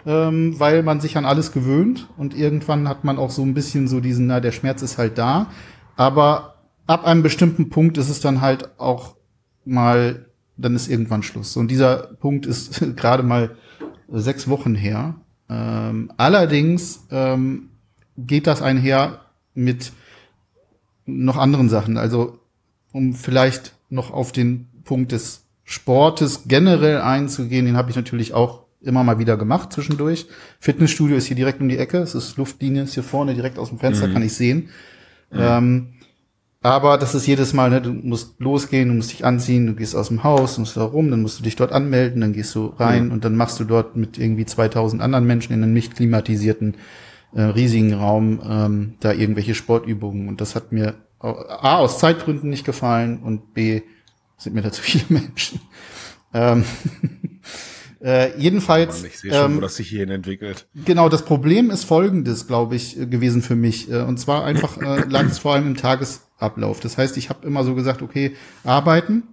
ähm, 0.08 0.60
weil 0.60 0.82
man 0.82 1.02
sich 1.02 1.18
an 1.18 1.26
alles 1.26 1.52
gewöhnt 1.52 2.08
und 2.18 2.36
irgendwann 2.36 2.90
hat 2.90 3.04
man 3.04 3.20
auch 3.20 3.30
so 3.30 3.44
ein 3.44 3.54
bisschen 3.54 3.88
so 3.88 4.00
diesen, 4.00 4.26
na, 4.26 4.40
der 4.40 4.52
Schmerz 4.52 4.82
ist 4.82 4.98
halt 4.98 5.20
da. 5.20 5.52
Aber 5.96 6.56
ab 6.88 7.06
einem 7.06 7.22
bestimmten 7.22 7.70
Punkt 7.70 8.00
ist 8.00 8.10
es 8.10 8.22
dann 8.22 8.42
halt 8.42 8.80
auch 8.80 9.19
mal, 9.70 10.26
dann 10.58 10.76
ist 10.76 10.90
irgendwann 10.90 11.24
Schluss. 11.24 11.56
Und 11.58 11.70
dieser 11.70 11.98
Punkt 12.20 12.46
ist 12.46 12.82
gerade 12.96 13.24
mal 13.24 13.56
sechs 14.08 14.48
Wochen 14.48 14.76
her. 14.76 15.16
Ähm, 15.50 16.12
allerdings 16.18 17.08
ähm, 17.12 17.70
geht 18.18 18.48
das 18.48 18.62
einher 18.62 19.22
mit 19.54 19.92
noch 21.06 21.38
anderen 21.38 21.70
Sachen. 21.70 21.98
Also 21.98 22.40
um 22.92 23.14
vielleicht 23.14 23.76
noch 23.90 24.12
auf 24.12 24.32
den 24.32 24.68
Punkt 24.84 25.12
des 25.12 25.46
Sportes 25.64 26.44
generell 26.48 27.02
einzugehen, 27.02 27.66
den 27.66 27.78
habe 27.78 27.90
ich 27.90 27.96
natürlich 27.96 28.34
auch 28.34 28.64
immer 28.82 29.04
mal 29.04 29.20
wieder 29.20 29.38
gemacht 29.38 29.74
zwischendurch. 29.74 30.28
Fitnessstudio 30.60 31.18
ist 31.18 31.26
hier 31.26 31.36
direkt 31.36 31.62
um 31.62 31.70
die 31.70 31.78
Ecke, 31.78 31.98
es 31.98 32.16
ist 32.16 32.38
Luftlinie, 32.38 32.84
ist 32.84 32.94
hier 32.94 33.04
vorne 33.04 33.36
direkt 33.36 33.60
aus 33.60 33.70
dem 33.70 33.80
Fenster, 33.80 34.08
mhm. 34.08 34.14
kann 34.14 34.24
ich 34.24 34.34
sehen. 34.34 34.70
Mhm. 35.32 35.40
Ähm, 35.40 35.94
aber 36.62 36.98
das 36.98 37.16
ist 37.16 37.26
jedes 37.26 37.54
Mal, 37.54 37.70
ne, 37.70 37.82
du 37.82 37.92
musst 37.94 38.40
losgehen, 38.40 38.90
du 38.90 38.96
musst 38.96 39.12
dich 39.12 39.26
anziehen, 39.26 39.68
du 39.68 39.76
gehst 39.76 39.96
aus 39.96 40.10
dem 40.10 40.24
Haus, 40.24 40.58
musst 40.58 40.76
da 40.76 40.84
rum, 40.84 41.10
dann 41.10 41.22
musst 41.22 41.40
du 41.40 41.44
dich 41.44 41.56
dort 41.56 41.72
anmelden, 41.72 42.22
dann 42.22 42.34
gehst 42.34 42.54
du 42.56 42.68
rein 42.68 43.06
mhm. 43.06 43.12
und 43.12 43.24
dann 43.24 43.36
machst 43.36 43.60
du 43.60 43.64
dort 43.64 43.96
mit 43.96 44.18
irgendwie 44.18 44.46
2000 44.46 45.02
anderen 45.02 45.26
Menschen 45.26 45.54
in 45.54 45.64
einem 45.64 45.74
nicht 45.74 45.96
klimatisierten, 45.96 46.76
äh, 47.34 47.42
riesigen 47.42 47.94
Raum 47.94 48.42
ähm, 48.44 48.96
da 49.00 49.14
irgendwelche 49.14 49.56
Sportübungen. 49.56 50.28
Und 50.28 50.42
das 50.42 50.56
hat 50.56 50.72
mir 50.72 50.96
A, 51.20 51.78
aus 51.78 52.00
Zeitgründen 52.00 52.50
nicht 52.50 52.66
gefallen 52.66 53.22
und 53.24 53.54
B, 53.54 53.82
sind 54.38 54.56
mir 54.56 54.62
da 54.62 54.72
zu 54.74 54.82
viele 54.82 55.06
Menschen. 55.08 55.62
Ähm, 56.34 56.66
Äh, 58.02 58.40
jedenfalls. 58.40 59.04
Ich 59.04 59.20
sehe 59.20 59.34
schon, 59.34 59.52
ähm, 59.52 59.58
wo 59.58 59.62
das 59.62 59.76
sich 59.76 59.90
hierhin 59.90 60.10
entwickelt. 60.10 60.68
Genau, 60.86 61.10
das 61.10 61.26
Problem 61.26 61.70
ist 61.70 61.84
folgendes, 61.84 62.48
glaube 62.48 62.76
ich, 62.76 62.98
äh, 62.98 63.06
gewesen 63.06 63.42
für 63.42 63.56
mich. 63.56 63.92
Äh, 63.92 64.04
und 64.04 64.18
zwar 64.18 64.46
einfach 64.46 64.78
äh, 64.78 65.04
lag 65.10 65.26
es 65.26 65.40
vor 65.40 65.54
allem 65.54 65.68
im 65.68 65.76
Tagesablauf. 66.40 66.80
Das 66.80 66.98
heißt, 66.98 67.18
ich 67.18 67.30
habe 67.30 67.46
immer 67.46 67.64
so 67.64 67.76
gesagt, 67.76 68.02
okay, 68.02 68.36
arbeiten 68.64 69.24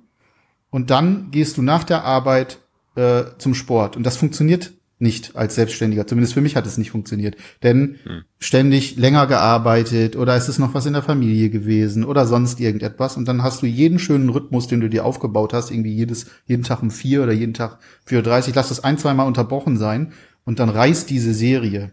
und 0.70 0.90
dann 0.90 1.30
gehst 1.30 1.56
du 1.56 1.62
nach 1.62 1.84
der 1.84 2.04
Arbeit 2.04 2.58
äh, 2.96 3.24
zum 3.38 3.54
Sport. 3.54 3.96
Und 3.96 4.04
das 4.04 4.16
funktioniert 4.16 4.72
nicht 4.98 5.36
als 5.36 5.54
Selbstständiger. 5.54 6.06
Zumindest 6.06 6.32
für 6.32 6.40
mich 6.40 6.56
hat 6.56 6.66
es 6.66 6.78
nicht 6.78 6.90
funktioniert. 6.90 7.36
Denn 7.62 7.98
hm. 8.04 8.22
ständig 8.38 8.96
länger 8.96 9.26
gearbeitet 9.26 10.16
oder 10.16 10.34
ist 10.36 10.48
es 10.48 10.58
noch 10.58 10.72
was 10.72 10.86
in 10.86 10.94
der 10.94 11.02
Familie 11.02 11.50
gewesen 11.50 12.02
oder 12.02 12.24
sonst 12.26 12.60
irgendetwas. 12.60 13.18
Und 13.18 13.28
dann 13.28 13.42
hast 13.42 13.60
du 13.60 13.66
jeden 13.66 13.98
schönen 13.98 14.30
Rhythmus, 14.30 14.68
den 14.68 14.80
du 14.80 14.88
dir 14.88 15.04
aufgebaut 15.04 15.52
hast, 15.52 15.70
irgendwie 15.70 15.94
jedes, 15.94 16.26
jeden 16.46 16.62
Tag 16.62 16.82
um 16.82 16.90
vier 16.90 17.22
oder 17.22 17.32
jeden 17.32 17.52
Tag 17.52 17.78
4.30 18.08 18.48
Uhr, 18.48 18.52
lass 18.54 18.70
das 18.70 18.84
ein, 18.84 18.96
zweimal 18.96 19.26
unterbrochen 19.26 19.76
sein 19.76 20.12
und 20.46 20.60
dann 20.60 20.70
reißt 20.70 21.10
diese 21.10 21.34
Serie. 21.34 21.92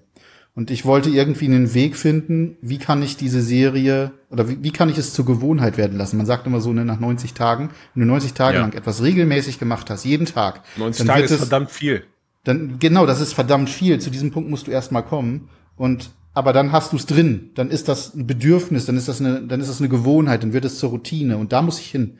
Und 0.55 0.69
ich 0.69 0.85
wollte 0.85 1.09
irgendwie 1.09 1.45
einen 1.45 1.73
Weg 1.73 1.95
finden, 1.95 2.57
wie 2.61 2.77
kann 2.77 3.01
ich 3.01 3.17
diese 3.17 3.41
Serie 3.41 4.11
oder 4.29 4.47
wie, 4.47 4.61
wie 4.61 4.71
kann 4.71 4.87
ich 4.87 4.99
es 4.99 5.11
zur 5.13 5.25
Gewohnheit 5.25 5.77
werden 5.77 5.97
lassen? 5.97 6.17
Man 6.17 6.27
sagt 6.27 6.45
immer 6.45 6.61
so, 6.61 6.71
ne, 6.73 6.85
nach 6.85 6.99
90 6.99 7.33
Tagen, 7.33 7.71
wenn 7.93 8.01
du 8.01 8.07
90 8.07 8.33
Tage 8.33 8.57
ja. 8.57 8.61
lang 8.61 8.73
etwas 8.73 9.01
regelmäßig 9.01 9.57
gemacht 9.57 9.89
hast, 9.89 10.05
jeden 10.05 10.27
Tag. 10.27 10.61
90 10.77 11.07
Tage 11.07 11.23
ist 11.23 11.35
verdammt 11.35 11.71
viel. 11.71 12.03
Dann, 12.43 12.77
genau, 12.77 13.07
das 13.07 13.19
ist 13.19 13.33
verdammt 13.33 13.69
viel. 13.69 13.99
Zu 13.99 14.11
diesem 14.11 14.31
Punkt 14.31 14.49
musst 14.49 14.67
du 14.67 14.71
erstmal 14.71 15.03
kommen. 15.03 15.49
Und, 15.75 16.11
aber 16.35 16.53
dann 16.53 16.71
hast 16.71 16.91
du 16.91 16.97
es 16.97 17.07
drin. 17.07 17.49
Dann 17.55 17.71
ist 17.71 17.87
das 17.87 18.13
ein 18.13 18.27
Bedürfnis, 18.27 18.85
dann 18.85 18.97
ist 18.97 19.07
das 19.07 19.21
eine, 19.21 19.41
dann 19.41 19.59
ist 19.59 19.69
das 19.69 19.79
eine 19.79 19.89
Gewohnheit, 19.89 20.43
dann 20.43 20.53
wird 20.53 20.65
es 20.65 20.77
zur 20.77 20.91
Routine. 20.91 21.37
Und 21.37 21.51
da 21.51 21.63
muss 21.63 21.79
ich 21.79 21.89
hin. 21.89 22.17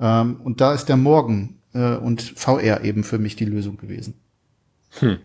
Ähm, 0.00 0.40
und 0.42 0.60
da 0.60 0.74
ist 0.74 0.86
der 0.86 0.96
Morgen 0.96 1.60
äh, 1.72 1.94
und 1.94 2.22
VR 2.22 2.82
eben 2.82 3.04
für 3.04 3.18
mich 3.18 3.36
die 3.36 3.44
Lösung 3.44 3.76
gewesen. 3.76 4.14
Hm. 4.98 5.18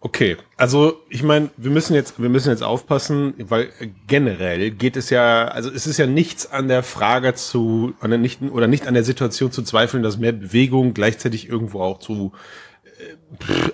Okay, 0.00 0.36
also 0.56 1.02
ich 1.08 1.24
meine, 1.24 1.50
wir 1.56 1.72
müssen 1.72 1.92
jetzt, 1.94 2.22
wir 2.22 2.28
müssen 2.28 2.50
jetzt 2.50 2.62
aufpassen, 2.62 3.34
weil 3.38 3.70
generell 4.06 4.70
geht 4.70 4.96
es 4.96 5.10
ja, 5.10 5.48
also 5.48 5.70
es 5.70 5.88
ist 5.88 5.98
ja 5.98 6.06
nichts 6.06 6.48
an 6.52 6.68
der 6.68 6.84
Frage 6.84 7.34
zu, 7.34 7.94
an 7.98 8.10
der 8.10 8.18
nicht, 8.20 8.40
oder 8.42 8.68
nicht 8.68 8.86
an 8.86 8.94
der 8.94 9.02
Situation 9.02 9.50
zu 9.50 9.62
zweifeln, 9.62 10.04
dass 10.04 10.16
mehr 10.16 10.30
Bewegung 10.30 10.94
gleichzeitig 10.94 11.48
irgendwo 11.48 11.80
auch 11.80 11.98
zu 11.98 12.30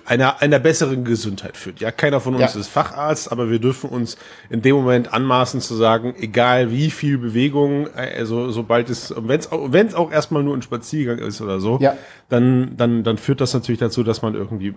einer, 0.05 0.41
einer 0.41 0.59
besseren 0.59 1.03
Gesundheit 1.05 1.57
führt. 1.57 1.79
Ja, 1.79 1.91
keiner 1.91 2.19
von 2.19 2.35
uns 2.35 2.53
ja. 2.53 2.59
ist 2.59 2.67
Facharzt, 2.67 3.31
aber 3.31 3.49
wir 3.49 3.59
dürfen 3.59 3.89
uns 3.89 4.17
in 4.49 4.61
dem 4.61 4.75
Moment 4.75 5.13
anmaßen 5.13 5.61
zu 5.61 5.75
sagen, 5.75 6.13
egal 6.19 6.71
wie 6.71 6.91
viel 6.91 7.17
Bewegung, 7.17 7.87
also 7.93 8.51
sobald 8.51 8.89
es, 8.89 9.13
wenn 9.17 9.39
es 9.39 9.51
auch, 9.51 9.71
wenn 9.71 9.87
es 9.87 9.95
auch 9.95 10.11
erstmal 10.11 10.43
nur 10.43 10.55
ein 10.55 10.61
Spaziergang 10.61 11.19
ist 11.19 11.41
oder 11.41 11.59
so, 11.59 11.79
ja. 11.81 11.97
dann, 12.29 12.77
dann, 12.77 13.03
dann 13.03 13.17
führt 13.17 13.41
das 13.41 13.53
natürlich 13.53 13.79
dazu, 13.79 14.03
dass 14.03 14.21
man 14.21 14.35
irgendwie 14.35 14.73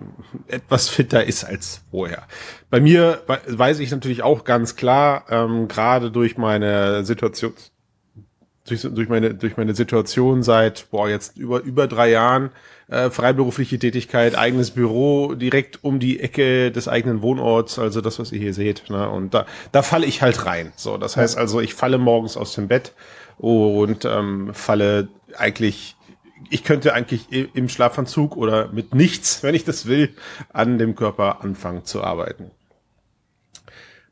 etwas 0.47 0.89
fitter 0.89 1.23
ist 1.23 1.43
als 1.43 1.81
vorher. 1.91 2.23
Bei 2.69 2.79
mir 2.79 3.21
weiß 3.47 3.79
ich 3.79 3.91
natürlich 3.91 4.23
auch 4.23 4.43
ganz 4.43 4.75
klar, 4.75 5.25
ähm, 5.29 5.67
gerade 5.67 6.11
durch 6.11 6.37
meine 6.37 7.03
Situation, 7.03 7.53
durch, 8.67 8.81
durch 8.81 9.09
meine, 9.09 9.35
durch 9.35 9.57
meine 9.57 9.75
Situation 9.75 10.43
seit, 10.43 10.89
boah, 10.91 11.09
jetzt 11.09 11.37
über, 11.37 11.61
über 11.61 11.87
drei 11.87 12.11
Jahren, 12.11 12.51
äh, 12.89 13.09
freiberufliche 13.09 13.79
Tätigkeit, 13.79 14.37
eigenes 14.37 14.71
Büro 14.71 15.35
direkt 15.35 15.83
um 15.83 15.99
die 15.99 16.19
Ecke 16.19 16.71
des 16.71 16.87
eigenen 16.87 17.21
Wohnorts, 17.21 17.79
also 17.79 18.01
das, 18.01 18.19
was 18.19 18.31
ihr 18.31 18.39
hier 18.39 18.53
seht. 18.53 18.89
Ne? 18.89 19.09
Und 19.09 19.33
da, 19.33 19.45
da 19.71 19.81
falle 19.81 20.05
ich 20.05 20.21
halt 20.21 20.45
rein. 20.45 20.73
So, 20.75 20.97
das 20.97 21.17
heißt 21.17 21.37
also, 21.37 21.59
ich 21.61 21.73
falle 21.73 21.97
morgens 21.97 22.37
aus 22.37 22.53
dem 22.53 22.67
Bett 22.67 22.93
und 23.37 24.05
ähm, 24.05 24.51
falle 24.53 25.07
eigentlich 25.37 25.95
ich 26.49 26.63
könnte 26.63 26.93
eigentlich 26.93 27.31
im 27.31 27.69
Schlafanzug 27.69 28.37
oder 28.37 28.69
mit 28.69 28.95
nichts, 28.95 29.43
wenn 29.43 29.55
ich 29.55 29.65
das 29.65 29.85
will, 29.85 30.15
an 30.51 30.77
dem 30.77 30.95
Körper 30.95 31.43
anfangen 31.43 31.85
zu 31.85 32.03
arbeiten. 32.03 32.51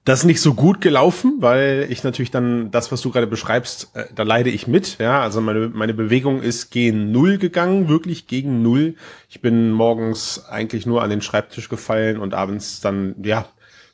Das 0.07 0.19
ist 0.19 0.25
nicht 0.25 0.39
so 0.39 0.53
gut 0.53 0.79
gelaufen, 0.79 1.33
weil 1.39 1.85
ich 1.89 2.01
natürlich 2.05 2.31
dann 2.31 2.71
das, 2.71 2.93
was 2.93 3.01
du 3.01 3.11
gerade 3.11 3.27
beschreibst, 3.27 3.91
äh, 3.93 4.05
da 4.15 4.23
leide 4.23 4.49
ich 4.49 4.65
mit. 4.65 4.99
Ja, 4.99 5.19
also 5.19 5.41
meine, 5.41 5.67
meine 5.67 5.93
Bewegung 5.93 6.41
ist 6.41 6.69
gegen 6.69 7.11
Null 7.11 7.37
gegangen, 7.37 7.89
wirklich 7.89 8.25
gegen 8.25 8.61
Null. 8.61 8.95
Ich 9.29 9.41
bin 9.41 9.71
morgens 9.71 10.45
eigentlich 10.49 10.85
nur 10.85 11.03
an 11.03 11.09
den 11.09 11.21
Schreibtisch 11.21 11.67
gefallen 11.67 12.19
und 12.19 12.33
abends 12.33 12.79
dann, 12.79 13.15
ja, 13.21 13.49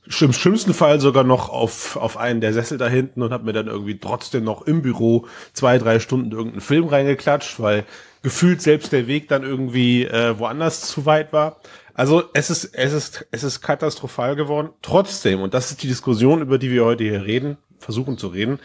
im 0.05 0.34
schlimmsten 0.34 0.75
Fall 0.75 1.00
sogar 1.00 1.24
noch 1.24 1.50
auf, 1.50 1.96
auf 1.96 2.15
einen 2.17 2.41
der 2.41 2.53
Sessel 2.53 2.77
da 2.77 2.88
hinten 2.88 3.24
und 3.24 3.32
habe 3.32 3.46
mir 3.46 3.53
dann 3.53 3.65
irgendwie 3.65 3.98
trotzdem 3.98 4.43
noch 4.43 4.62
im 4.67 4.84
Büro 4.84 5.25
zwei, 5.53 5.79
drei 5.79 6.00
Stunden 6.00 6.32
irgendeinen 6.32 6.62
Film 6.62 6.89
reingeklatscht, 6.89 7.60
weil 7.60 7.86
gefühlt 8.22 8.62
selbst 8.62 8.91
der 8.91 9.08
Weg 9.08 9.29
dann 9.29 9.41
irgendwie 9.41 10.05
äh, 10.05 10.38
woanders 10.38 10.82
zu 10.82 11.08
weit 11.08 11.34
war. 11.34 11.58
Also 11.93 12.23
es 12.33 12.50
ist, 12.50 12.65
es 12.73 12.93
ist, 12.93 13.27
es 13.31 13.43
ist 13.43 13.62
katastrophal 13.62 14.35
geworden. 14.35 14.69
Trotzdem, 14.81 15.41
und 15.41 15.53
das 15.53 15.71
ist 15.71 15.83
die 15.83 15.88
Diskussion, 15.88 16.41
über 16.41 16.57
die 16.57 16.71
wir 16.71 16.85
heute 16.85 17.03
hier 17.03 17.25
reden, 17.25 17.57
versuchen 17.77 18.17
zu 18.17 18.27
reden, 18.27 18.59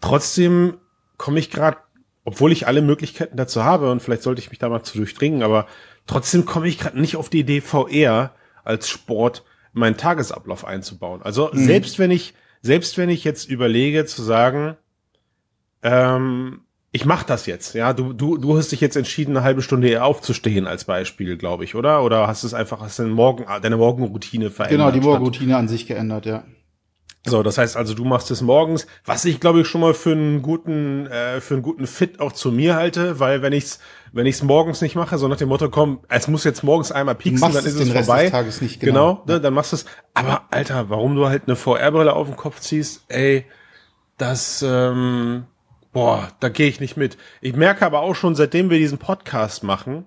trotzdem 0.00 0.78
komme 1.16 1.38
ich 1.38 1.50
gerade, 1.50 1.78
obwohl 2.24 2.52
ich 2.52 2.66
alle 2.66 2.80
Möglichkeiten 2.80 3.36
dazu 3.36 3.64
habe, 3.64 3.90
und 3.90 4.00
vielleicht 4.00 4.22
sollte 4.22 4.40
ich 4.40 4.50
mich 4.50 4.58
da 4.58 4.68
mal 4.68 4.82
zu 4.82 4.96
durchdringen, 4.96 5.42
aber 5.42 5.66
trotzdem 6.06 6.46
komme 6.46 6.68
ich 6.68 6.78
gerade 6.78 6.98
nicht 6.98 7.16
auf 7.16 7.28
die 7.28 7.40
Idee, 7.40 7.60
VR 7.60 8.34
als 8.64 8.88
Sport 8.88 9.44
meinen 9.72 9.96
Tagesablauf 9.96 10.64
einzubauen. 10.64 11.22
Also 11.22 11.50
mhm. 11.52 11.64
selbst 11.64 11.98
wenn 11.98 12.10
ich, 12.10 12.34
selbst 12.62 12.96
wenn 12.96 13.10
ich 13.10 13.24
jetzt 13.24 13.48
überlege 13.48 14.06
zu 14.06 14.22
sagen, 14.22 14.76
ähm, 15.82 16.62
ich 16.92 17.04
mach 17.04 17.22
das 17.22 17.46
jetzt, 17.46 17.74
ja. 17.74 17.92
Du, 17.92 18.12
du, 18.12 18.36
du 18.36 18.56
hast 18.58 18.72
dich 18.72 18.80
jetzt 18.80 18.96
entschieden, 18.96 19.36
eine 19.36 19.44
halbe 19.44 19.62
Stunde 19.62 19.88
eher 19.88 20.04
aufzustehen 20.04 20.66
als 20.66 20.84
Beispiel, 20.84 21.36
glaube 21.36 21.64
ich, 21.64 21.76
oder? 21.76 22.02
Oder 22.02 22.26
hast 22.26 22.42
es 22.42 22.52
einfach, 22.52 22.80
hast 22.80 22.98
deine, 22.98 23.10
Morgen, 23.10 23.46
deine 23.62 23.76
Morgenroutine 23.76 24.50
verändert? 24.50 24.78
Genau, 24.78 24.90
die 24.90 25.00
Morgenroutine 25.00 25.56
an 25.56 25.68
sich 25.68 25.86
geändert, 25.86 26.26
ja. 26.26 26.44
So, 27.26 27.42
das 27.42 27.58
heißt 27.58 27.76
also, 27.76 27.92
du 27.92 28.04
machst 28.06 28.30
es 28.30 28.40
morgens, 28.40 28.86
was 29.04 29.26
ich 29.26 29.40
glaube 29.40 29.60
ich 29.60 29.68
schon 29.68 29.82
mal 29.82 29.92
für 29.92 30.12
einen 30.12 30.40
guten, 30.40 31.06
äh, 31.06 31.42
für 31.42 31.52
einen 31.54 31.62
guten 31.62 31.86
Fit 31.86 32.18
auch 32.18 32.32
zu 32.32 32.50
mir 32.50 32.76
halte, 32.76 33.20
weil 33.20 33.42
wenn 33.42 33.52
ich's, 33.52 33.78
wenn 34.10 34.24
ich's 34.24 34.42
morgens 34.42 34.80
nicht 34.80 34.96
mache, 34.96 35.18
so 35.18 35.28
nach 35.28 35.36
dem 35.36 35.50
Motto, 35.50 35.68
komm, 35.68 36.00
es 36.08 36.28
muss 36.28 36.44
jetzt 36.44 36.64
morgens 36.64 36.90
einmal 36.92 37.14
pieksen, 37.14 37.52
dann 37.52 37.64
ist 37.64 37.78
es 37.78 37.92
vorbei. 37.92 38.32
Nicht, 38.62 38.80
genau, 38.80 39.16
genau 39.16 39.24
ne, 39.26 39.40
dann 39.40 39.52
machst 39.52 39.72
du 39.72 39.76
es. 39.76 39.84
Aber 40.14 40.44
Alter, 40.50 40.88
warum 40.88 41.14
du 41.14 41.28
halt 41.28 41.42
eine 41.46 41.56
VR-Brille 41.56 42.14
auf 42.14 42.26
den 42.26 42.36
Kopf 42.36 42.58
ziehst, 42.60 43.04
ey, 43.08 43.44
das, 44.16 44.64
ähm, 44.66 45.44
Boah, 45.92 46.28
da 46.40 46.48
gehe 46.48 46.68
ich 46.68 46.80
nicht 46.80 46.96
mit. 46.96 47.18
Ich 47.40 47.56
merke 47.56 47.84
aber 47.84 48.00
auch 48.00 48.14
schon, 48.14 48.34
seitdem 48.34 48.70
wir 48.70 48.78
diesen 48.78 48.98
Podcast 48.98 49.64
machen, 49.64 50.06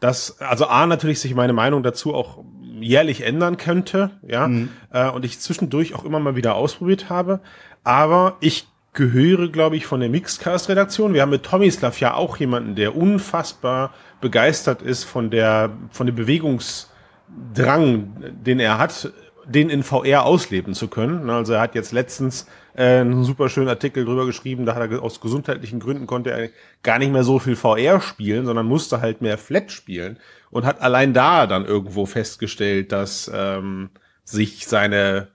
dass, 0.00 0.40
also 0.40 0.66
A, 0.66 0.86
natürlich 0.86 1.20
sich 1.20 1.34
meine 1.34 1.52
Meinung 1.52 1.82
dazu 1.82 2.14
auch 2.14 2.44
jährlich 2.80 3.22
ändern 3.22 3.56
könnte, 3.56 4.12
ja, 4.22 4.46
mhm. 4.46 4.70
äh, 4.92 5.08
und 5.10 5.24
ich 5.24 5.40
zwischendurch 5.40 5.94
auch 5.94 6.04
immer 6.04 6.20
mal 6.20 6.36
wieder 6.36 6.54
ausprobiert 6.54 7.10
habe. 7.10 7.40
Aber 7.82 8.36
ich 8.40 8.68
gehöre, 8.92 9.48
glaube 9.48 9.76
ich, 9.76 9.86
von 9.86 10.00
der 10.00 10.08
Mixcast-Redaktion. 10.08 11.14
Wir 11.14 11.22
haben 11.22 11.30
mit 11.30 11.44
Tomislav 11.44 11.98
ja 12.00 12.14
auch 12.14 12.36
jemanden, 12.36 12.74
der 12.74 12.96
unfassbar 12.96 13.92
begeistert 14.20 14.82
ist 14.82 15.04
von 15.04 15.30
der, 15.30 15.70
von 15.90 16.06
dem 16.06 16.16
Bewegungsdrang, 16.16 18.12
den 18.44 18.60
er 18.60 18.78
hat, 18.78 19.12
den 19.48 19.70
in 19.70 19.82
VR 19.82 20.24
ausleben 20.24 20.74
zu 20.74 20.88
können. 20.88 21.30
Also 21.30 21.54
er 21.54 21.60
hat 21.60 21.74
jetzt 21.74 21.92
letztens 21.92 22.46
äh, 22.74 23.00
einen 23.00 23.24
super 23.24 23.48
schönen 23.48 23.68
Artikel 23.68 24.04
drüber 24.04 24.26
geschrieben, 24.26 24.66
da 24.66 24.74
hat 24.74 24.90
er 24.90 25.02
aus 25.02 25.20
gesundheitlichen 25.20 25.80
Gründen 25.80 26.06
konnte 26.06 26.30
er 26.30 26.50
gar 26.82 26.98
nicht 26.98 27.12
mehr 27.12 27.24
so 27.24 27.38
viel 27.38 27.56
VR 27.56 28.00
spielen, 28.00 28.44
sondern 28.46 28.66
musste 28.66 29.00
halt 29.00 29.22
mehr 29.22 29.38
Flat 29.38 29.72
spielen 29.72 30.18
und 30.50 30.66
hat 30.66 30.82
allein 30.82 31.14
da 31.14 31.46
dann 31.46 31.64
irgendwo 31.64 32.04
festgestellt, 32.06 32.92
dass 32.92 33.30
ähm, 33.34 33.90
sich 34.22 34.66
seine 34.66 35.28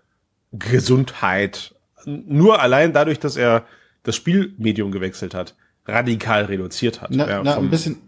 Gesundheit 0.51 1.74
nur 2.05 2.62
allein 2.62 2.93
dadurch, 2.93 3.20
dass 3.20 3.36
er 3.36 3.65
das 4.03 4.15
Spielmedium 4.15 4.91
gewechselt 4.91 5.34
hat, 5.34 5.55
radikal 5.88 6.46
reduziert 6.46 7.01
hat. 7.01 7.10
Na, 7.12 7.27
ja, 7.27 7.41
na, 7.43 7.58
ein 7.58 7.70
bisschen, 7.70 8.01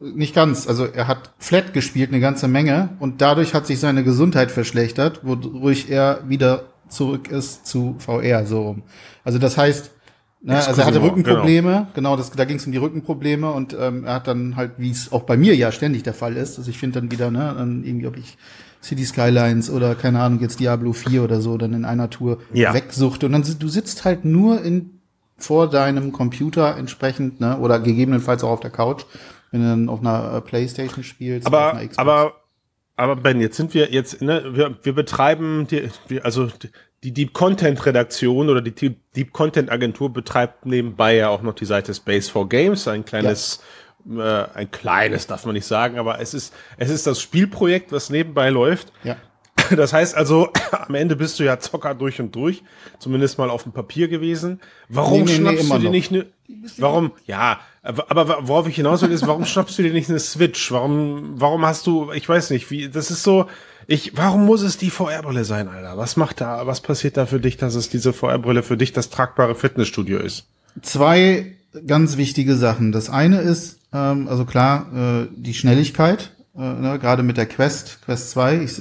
nicht 0.00 0.34
ganz. 0.34 0.68
Also 0.68 0.84
er 0.84 1.08
hat 1.08 1.32
Flat 1.38 1.72
gespielt, 1.72 2.10
eine 2.10 2.20
ganze 2.20 2.48
Menge, 2.48 2.90
und 2.98 3.20
dadurch 3.20 3.54
hat 3.54 3.66
sich 3.66 3.80
seine 3.80 4.04
Gesundheit 4.04 4.50
verschlechtert, 4.50 5.20
wodurch 5.22 5.88
er 5.88 6.20
wieder 6.28 6.64
zurück 6.88 7.28
ist 7.28 7.66
zu 7.66 7.96
VR 7.98 8.46
so 8.46 8.62
rum. 8.62 8.82
Also 9.24 9.38
das 9.38 9.56
heißt, 9.56 9.90
ne, 10.42 10.56
also 10.56 10.80
er 10.80 10.86
hatte 10.86 11.02
Rückenprobleme, 11.02 11.70
genau, 11.70 11.88
genau 11.94 12.16
das, 12.16 12.30
da 12.30 12.44
ging 12.44 12.58
es 12.58 12.66
um 12.66 12.72
die 12.72 12.78
Rückenprobleme 12.78 13.50
und 13.50 13.76
ähm, 13.78 14.04
er 14.04 14.14
hat 14.14 14.28
dann 14.28 14.56
halt, 14.56 14.72
wie 14.78 14.90
es 14.90 15.10
auch 15.10 15.22
bei 15.22 15.36
mir 15.36 15.56
ja 15.56 15.72
ständig 15.72 16.04
der 16.04 16.14
Fall 16.14 16.36
ist, 16.36 16.58
also 16.58 16.70
ich 16.70 16.78
finde 16.78 17.00
dann 17.00 17.10
wieder, 17.10 17.30
ne, 17.30 17.54
dann 17.56 17.82
irgendwie, 17.84 18.06
ob 18.06 18.16
ich 18.16 18.36
City 18.82 19.04
Skylines 19.04 19.68
oder 19.68 19.96
keine 19.96 20.20
Ahnung, 20.20 20.40
jetzt 20.40 20.60
Diablo 20.60 20.92
4 20.92 21.24
oder 21.24 21.40
so, 21.40 21.58
dann 21.58 21.72
in 21.72 21.84
einer 21.84 22.08
Tour 22.08 22.38
ja. 22.52 22.72
wegsucht 22.72 23.24
und 23.24 23.32
dann 23.32 23.42
du 23.42 23.68
sitzt 23.68 24.04
halt 24.04 24.24
nur 24.24 24.62
in 24.62 24.90
vor 25.38 25.68
deinem 25.68 26.12
Computer 26.12 26.76
entsprechend, 26.76 27.40
ne, 27.40 27.58
oder 27.58 27.78
gegebenenfalls 27.80 28.42
auch 28.42 28.50
auf 28.50 28.60
der 28.60 28.70
Couch, 28.70 29.04
wenn 29.50 29.62
du 29.62 29.68
dann 29.68 29.88
auf 29.88 30.00
einer 30.00 30.34
äh, 30.34 30.40
Playstation 30.40 31.04
spielst. 31.04 31.46
Aber, 31.46 31.80
aber 31.96 32.34
aber 32.96 33.16
Ben, 33.16 33.40
jetzt 33.40 33.56
sind 33.58 33.74
wir 33.74 33.90
jetzt, 33.92 34.22
ne, 34.22 34.42
wir, 34.56 34.74
wir 34.82 34.94
betreiben 34.94 35.66
die, 35.70 35.90
wir, 36.08 36.24
also 36.24 36.48
die 37.04 37.12
Deep 37.12 37.34
Content 37.34 37.84
Redaktion 37.84 38.48
oder 38.48 38.62
die 38.62 38.96
Deep 39.14 39.32
Content 39.32 39.70
Agentur 39.70 40.12
betreibt 40.12 40.64
nebenbei 40.64 41.14
ja 41.16 41.28
auch 41.28 41.42
noch 41.42 41.54
die 41.54 41.66
Seite 41.66 41.92
Space 41.92 42.30
for 42.30 42.48
Games, 42.48 42.88
ein 42.88 43.04
kleines, 43.04 43.60
ja. 44.06 44.44
äh, 44.44 44.48
ein 44.54 44.70
kleines 44.70 45.26
darf 45.26 45.44
man 45.44 45.54
nicht 45.54 45.66
sagen, 45.66 45.98
aber 45.98 46.20
es 46.20 46.32
ist, 46.32 46.54
es 46.78 46.88
ist 46.88 47.06
das 47.06 47.20
Spielprojekt, 47.20 47.92
was 47.92 48.08
nebenbei 48.08 48.48
läuft. 48.48 48.92
Ja. 49.04 49.16
Das 49.76 49.92
heißt 49.92 50.14
also, 50.14 50.50
am 50.72 50.94
Ende 50.94 51.16
bist 51.16 51.38
du 51.38 51.44
ja 51.44 51.58
Zocker 51.58 51.94
durch 51.94 52.20
und 52.20 52.34
durch, 52.34 52.62
zumindest 52.98 53.38
mal 53.38 53.50
auf 53.50 53.62
dem 53.62 53.72
Papier 53.72 54.08
gewesen. 54.08 54.60
Warum 54.88 55.24
nee, 55.24 55.26
nee, 55.26 55.36
schnappst 55.36 55.64
nee, 55.64 55.70
du 55.70 55.78
dir 55.78 55.90
nicht 55.90 56.12
eine, 56.12 56.26
warum, 56.78 57.12
ja, 57.26 57.60
aber 57.82 58.48
worauf 58.48 58.68
ich 58.68 58.76
hinaus 58.76 59.02
will, 59.02 59.12
ist, 59.12 59.26
warum 59.26 59.44
schnappst 59.44 59.78
du 59.78 59.82
dir 59.82 59.92
nicht 59.92 60.08
eine 60.08 60.18
Switch? 60.18 60.72
Warum, 60.72 61.40
warum 61.40 61.64
hast 61.64 61.86
du, 61.86 62.10
ich 62.12 62.28
weiß 62.28 62.50
nicht, 62.50 62.70
wie, 62.70 62.88
das 62.88 63.10
ist 63.10 63.22
so, 63.22 63.46
ich, 63.86 64.16
warum 64.16 64.44
muss 64.46 64.62
es 64.62 64.78
die 64.78 64.90
VR-Brille 64.90 65.44
sein, 65.44 65.68
Alter? 65.68 65.96
Was 65.96 66.16
macht 66.16 66.40
da, 66.40 66.66
was 66.66 66.80
passiert 66.80 67.16
da 67.16 67.26
für 67.26 67.38
dich, 67.38 67.56
dass 67.56 67.74
es 67.74 67.88
diese 67.88 68.12
VR-Brille 68.12 68.62
für 68.62 68.76
dich 68.76 68.92
das 68.92 69.10
tragbare 69.10 69.54
Fitnessstudio 69.54 70.18
ist? 70.18 70.46
Zwei 70.82 71.56
ganz 71.86 72.16
wichtige 72.16 72.56
Sachen. 72.56 72.92
Das 72.92 73.10
eine 73.10 73.40
ist, 73.40 73.78
ähm, 73.92 74.28
also 74.28 74.44
klar, 74.44 75.24
äh, 75.24 75.28
die 75.36 75.54
Schnelligkeit, 75.54 76.32
äh, 76.56 76.60
ne, 76.60 76.98
gerade 76.98 77.22
mit 77.22 77.36
der 77.36 77.46
Quest, 77.46 78.00
Quest 78.04 78.30
2. 78.30 78.62
Ich, 78.62 78.80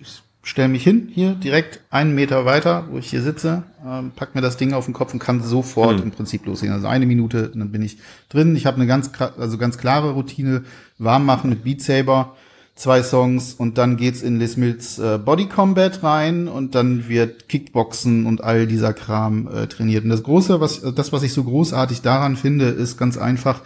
ich 0.00 0.22
stelle 0.42 0.68
mich 0.68 0.82
hin, 0.82 1.08
hier 1.12 1.32
direkt 1.32 1.80
einen 1.90 2.14
Meter 2.14 2.44
weiter, 2.44 2.86
wo 2.90 2.98
ich 2.98 3.10
hier 3.10 3.22
sitze, 3.22 3.62
ähm, 3.86 4.12
pack 4.16 4.34
mir 4.34 4.40
das 4.40 4.56
Ding 4.56 4.72
auf 4.72 4.86
den 4.86 4.94
Kopf 4.94 5.12
und 5.12 5.18
kann 5.18 5.42
sofort 5.42 5.98
mhm. 5.98 6.04
im 6.04 6.10
Prinzip 6.10 6.46
loslegen. 6.46 6.74
Also 6.74 6.86
eine 6.86 7.06
Minute, 7.06 7.52
dann 7.54 7.70
bin 7.70 7.82
ich 7.82 7.98
drin. 8.28 8.56
Ich 8.56 8.66
habe 8.66 8.76
eine 8.76 8.86
ganz, 8.86 9.10
also 9.38 9.58
ganz 9.58 9.76
klare 9.76 10.12
Routine, 10.12 10.64
warm 10.98 11.26
machen 11.26 11.50
mit 11.50 11.62
Beat 11.62 11.82
Saber, 11.82 12.36
zwei 12.74 13.02
Songs 13.02 13.52
und 13.52 13.76
dann 13.76 13.98
geht's 13.98 14.22
in 14.22 14.38
Les 14.38 14.56
Mills 14.56 14.98
äh, 14.98 15.18
Body 15.18 15.46
Combat 15.46 16.02
rein 16.02 16.48
und 16.48 16.74
dann 16.74 17.08
wird 17.08 17.48
Kickboxen 17.48 18.24
und 18.24 18.42
all 18.42 18.66
dieser 18.66 18.94
Kram 18.94 19.46
äh, 19.48 19.66
trainiert. 19.66 20.04
Und 20.04 20.10
das 20.10 20.22
Große, 20.22 20.60
was, 20.60 20.80
das, 20.80 21.12
was 21.12 21.22
ich 21.22 21.34
so 21.34 21.44
großartig 21.44 22.00
daran 22.00 22.36
finde, 22.36 22.66
ist 22.66 22.96
ganz 22.96 23.18
einfach, 23.18 23.60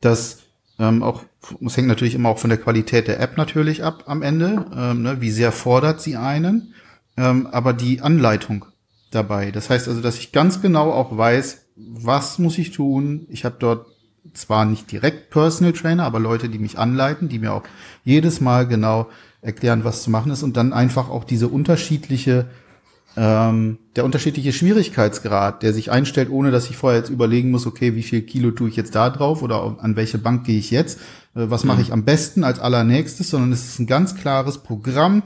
dass 0.00 0.38
ähm, 0.80 1.02
auch, 1.02 1.24
es 1.64 1.76
hängt 1.76 1.88
natürlich 1.88 2.14
immer 2.14 2.30
auch 2.30 2.38
von 2.38 2.48
der 2.48 2.58
Qualität 2.58 3.06
der 3.06 3.20
App 3.20 3.36
natürlich 3.36 3.84
ab 3.84 4.04
am 4.06 4.22
Ende. 4.22 4.64
Ähm, 4.74 5.02
ne, 5.02 5.20
wie 5.20 5.30
sehr 5.30 5.52
fordert 5.52 6.00
sie 6.00 6.16
einen? 6.16 6.74
Ähm, 7.18 7.46
aber 7.48 7.74
die 7.74 8.00
Anleitung 8.00 8.64
dabei. 9.10 9.50
Das 9.50 9.68
heißt 9.68 9.88
also, 9.88 10.00
dass 10.00 10.18
ich 10.18 10.32
ganz 10.32 10.62
genau 10.62 10.90
auch 10.90 11.16
weiß, 11.16 11.66
was 11.76 12.38
muss 12.38 12.56
ich 12.56 12.70
tun. 12.70 13.26
Ich 13.28 13.44
habe 13.44 13.56
dort 13.58 13.86
zwar 14.32 14.64
nicht 14.64 14.90
direkt 14.90 15.30
Personal 15.30 15.74
Trainer, 15.74 16.04
aber 16.04 16.18
Leute, 16.18 16.48
die 16.48 16.58
mich 16.58 16.78
anleiten, 16.78 17.28
die 17.28 17.38
mir 17.38 17.52
auch 17.52 17.64
jedes 18.04 18.40
Mal 18.40 18.66
genau 18.66 19.08
erklären, 19.42 19.84
was 19.84 20.02
zu 20.02 20.10
machen 20.10 20.32
ist 20.32 20.42
und 20.42 20.56
dann 20.56 20.72
einfach 20.72 21.10
auch 21.10 21.24
diese 21.24 21.48
unterschiedliche 21.48 22.46
ähm, 23.16 23.78
der 23.96 24.04
unterschiedliche 24.04 24.52
Schwierigkeitsgrad, 24.52 25.62
der 25.62 25.72
sich 25.72 25.90
einstellt, 25.90 26.30
ohne 26.30 26.50
dass 26.50 26.70
ich 26.70 26.76
vorher 26.76 27.00
jetzt 27.00 27.10
überlegen 27.10 27.50
muss, 27.50 27.66
okay, 27.66 27.94
wie 27.96 28.02
viel 28.02 28.22
Kilo 28.22 28.50
tue 28.52 28.68
ich 28.68 28.76
jetzt 28.76 28.94
da 28.94 29.10
drauf 29.10 29.42
oder 29.42 29.78
an 29.80 29.96
welche 29.96 30.18
Bank 30.18 30.44
gehe 30.44 30.58
ich 30.58 30.70
jetzt, 30.70 31.00
äh, 31.34 31.50
was 31.50 31.64
mache 31.64 31.78
mhm. 31.78 31.82
ich 31.82 31.92
am 31.92 32.04
besten 32.04 32.44
als 32.44 32.60
allernächstes, 32.60 33.30
sondern 33.30 33.52
es 33.52 33.64
ist 33.64 33.78
ein 33.78 33.86
ganz 33.86 34.14
klares 34.14 34.58
Programm, 34.58 35.22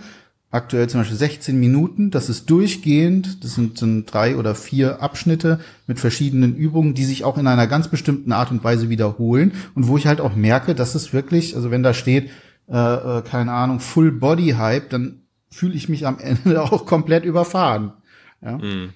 aktuell 0.54 0.88
zum 0.88 1.00
Beispiel 1.00 1.18
16 1.18 1.58
Minuten, 1.58 2.12
das 2.12 2.28
ist 2.28 2.48
durchgehend, 2.48 3.42
das 3.42 3.56
sind, 3.56 3.76
sind 3.76 4.06
drei 4.06 4.36
oder 4.36 4.54
vier 4.54 5.02
Abschnitte 5.02 5.58
mit 5.88 5.98
verschiedenen 5.98 6.54
Übungen, 6.54 6.94
die 6.94 7.04
sich 7.04 7.24
auch 7.24 7.38
in 7.38 7.48
einer 7.48 7.66
ganz 7.66 7.88
bestimmten 7.88 8.30
Art 8.30 8.52
und 8.52 8.62
Weise 8.62 8.88
wiederholen. 8.88 9.52
Und 9.74 9.88
wo 9.88 9.96
ich 9.96 10.06
halt 10.06 10.20
auch 10.20 10.36
merke, 10.36 10.76
dass 10.76 10.94
es 10.94 11.12
wirklich, 11.12 11.56
also 11.56 11.72
wenn 11.72 11.82
da 11.82 11.92
steht, 11.92 12.30
äh, 12.68 12.76
äh, 13.18 13.22
keine 13.22 13.50
Ahnung, 13.50 13.80
Full 13.80 14.12
Body 14.12 14.50
Hype, 14.50 14.90
dann 14.90 15.23
fühle 15.54 15.74
ich 15.74 15.88
mich 15.88 16.06
am 16.06 16.18
Ende 16.18 16.62
auch 16.72 16.86
komplett 16.86 17.24
überfahren. 17.24 17.92
Ja? 18.42 18.58
Mhm. 18.58 18.90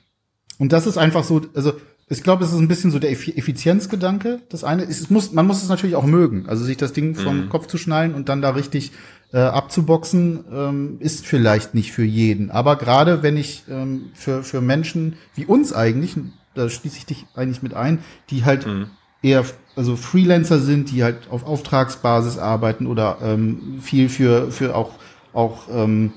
Und 0.59 0.73
das 0.73 0.87
ist 0.87 0.99
einfach 0.99 1.25
so, 1.25 1.43
also 1.55 1.75
ich 2.11 2.23
glaube, 2.23 2.45
es 2.45 2.53
ist 2.53 2.59
ein 2.59 2.69
bisschen 2.69 2.91
so 2.91 2.99
der 2.99 3.11
Effizienzgedanke. 3.11 4.41
Das 4.49 4.65
eine 4.65 4.83
ist, 4.83 5.01
es 5.01 5.11
muss, 5.11 5.33
man 5.33 5.47
muss 5.47 5.63
es 5.63 5.69
natürlich 5.69 5.95
auch 5.95 6.07
mögen. 6.07 6.47
Also 6.49 6.65
sich 6.65 6.79
das 6.79 6.93
Ding 6.93 7.15
vom 7.15 7.45
mhm. 7.45 7.49
Kopf 7.51 7.67
zu 7.67 7.77
schnallen 7.77 8.15
und 8.15 8.29
dann 8.31 8.41
da 8.41 8.51
richtig 8.51 8.93
äh, 9.33 9.39
abzuboxen, 9.39 10.45
ähm, 10.51 10.97
ist 11.01 11.27
vielleicht 11.27 11.75
nicht 11.75 11.93
für 11.93 12.05
jeden. 12.05 12.51
Aber 12.51 12.77
gerade 12.77 13.23
wenn 13.23 13.37
ich 13.37 13.65
ähm, 13.69 14.07
für, 14.15 14.43
für 14.43 14.63
Menschen 14.63 15.17
wie 15.35 15.45
uns 15.45 15.75
eigentlich, 15.75 16.17
da 16.55 16.71
schließe 16.71 16.97
ich 16.97 17.07
dich 17.07 17.27
eigentlich 17.35 17.63
mit 17.63 17.75
ein, 17.75 17.99
die 18.31 18.45
halt 18.45 18.67
mhm. 18.67 18.87
eher 19.23 19.45
also 19.77 19.95
Freelancer 19.95 20.59
sind, 20.59 20.91
die 20.91 21.05
halt 21.05 21.29
auf 21.31 21.45
Auftragsbasis 21.45 22.39
arbeiten 22.39 22.87
oder 22.87 23.19
ähm, 23.23 23.81
viel 23.83 24.09
für, 24.09 24.51
für 24.51 24.75
auch, 24.75 24.93
auch 25.35 25.69
ähm, 25.71 26.15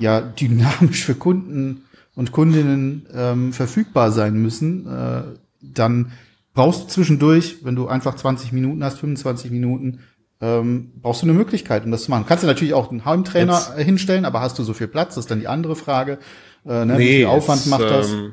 ja, 0.00 0.20
dynamisch 0.20 1.04
für 1.04 1.14
Kunden 1.14 1.84
und 2.14 2.32
Kundinnen 2.32 3.06
ähm, 3.14 3.52
verfügbar 3.52 4.10
sein 4.10 4.34
müssen, 4.34 4.86
äh, 4.86 5.22
dann 5.62 6.12
brauchst 6.54 6.82
du 6.82 6.88
zwischendurch, 6.88 7.58
wenn 7.62 7.76
du 7.76 7.86
einfach 7.86 8.16
20 8.16 8.52
Minuten 8.52 8.82
hast, 8.82 8.98
25 8.98 9.50
Minuten, 9.50 10.00
ähm, 10.40 10.92
brauchst 11.00 11.22
du 11.22 11.26
eine 11.26 11.34
Möglichkeit, 11.34 11.84
um 11.84 11.90
das 11.90 12.04
zu 12.04 12.10
machen. 12.10 12.24
Kannst 12.26 12.42
du 12.42 12.48
natürlich 12.48 12.74
auch 12.74 12.90
einen 12.90 13.04
Heimtrainer 13.04 13.62
jetzt, 13.76 13.78
hinstellen, 13.84 14.24
aber 14.24 14.40
hast 14.40 14.58
du 14.58 14.62
so 14.62 14.72
viel 14.72 14.88
Platz? 14.88 15.14
Das 15.14 15.24
ist 15.24 15.30
dann 15.30 15.40
die 15.40 15.48
andere 15.48 15.76
Frage. 15.76 16.18
Äh, 16.64 16.84
ne? 16.84 16.96
Nee, 16.96 16.98
Wie 16.98 17.16
viel 17.18 17.26
Aufwand 17.26 17.60
jetzt, 17.60 17.70
macht 17.70 17.84
das? 17.84 18.10
Ähm, 18.10 18.32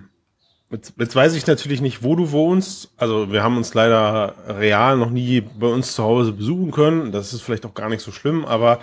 jetzt, 0.71 0.93
jetzt 0.97 1.15
weiß 1.15 1.35
ich 1.35 1.45
natürlich 1.47 1.81
nicht, 1.81 2.03
wo 2.03 2.15
du 2.15 2.31
wohnst. 2.31 2.91
Also 2.95 3.31
wir 3.31 3.43
haben 3.43 3.57
uns 3.57 3.73
leider 3.73 4.35
real 4.47 4.97
noch 4.97 5.09
nie 5.09 5.41
bei 5.41 5.67
uns 5.67 5.95
zu 5.95 6.03
Hause 6.03 6.31
besuchen 6.31 6.71
können. 6.71 7.11
Das 7.11 7.33
ist 7.33 7.41
vielleicht 7.41 7.65
auch 7.65 7.73
gar 7.73 7.89
nicht 7.89 8.01
so 8.01 8.11
schlimm, 8.11 8.45
aber 8.45 8.79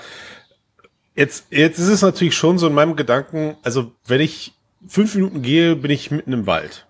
jetzt, 1.15 1.47
jetzt 1.51 1.79
ist 1.79 1.89
es 1.89 2.03
natürlich 2.03 2.37
schon 2.37 2.59
so 2.59 2.67
in 2.67 2.75
meinem 2.75 2.97
Gedanken, 2.97 3.57
also 3.63 3.93
wenn 4.07 4.21
ich 4.21 4.53
fünf 4.87 5.15
Minuten 5.15 5.43
gehe, 5.43 5.77
bin 5.77 5.91
ich 5.91 6.11
mitten 6.11 6.33
im 6.33 6.47
Wald. 6.47 6.87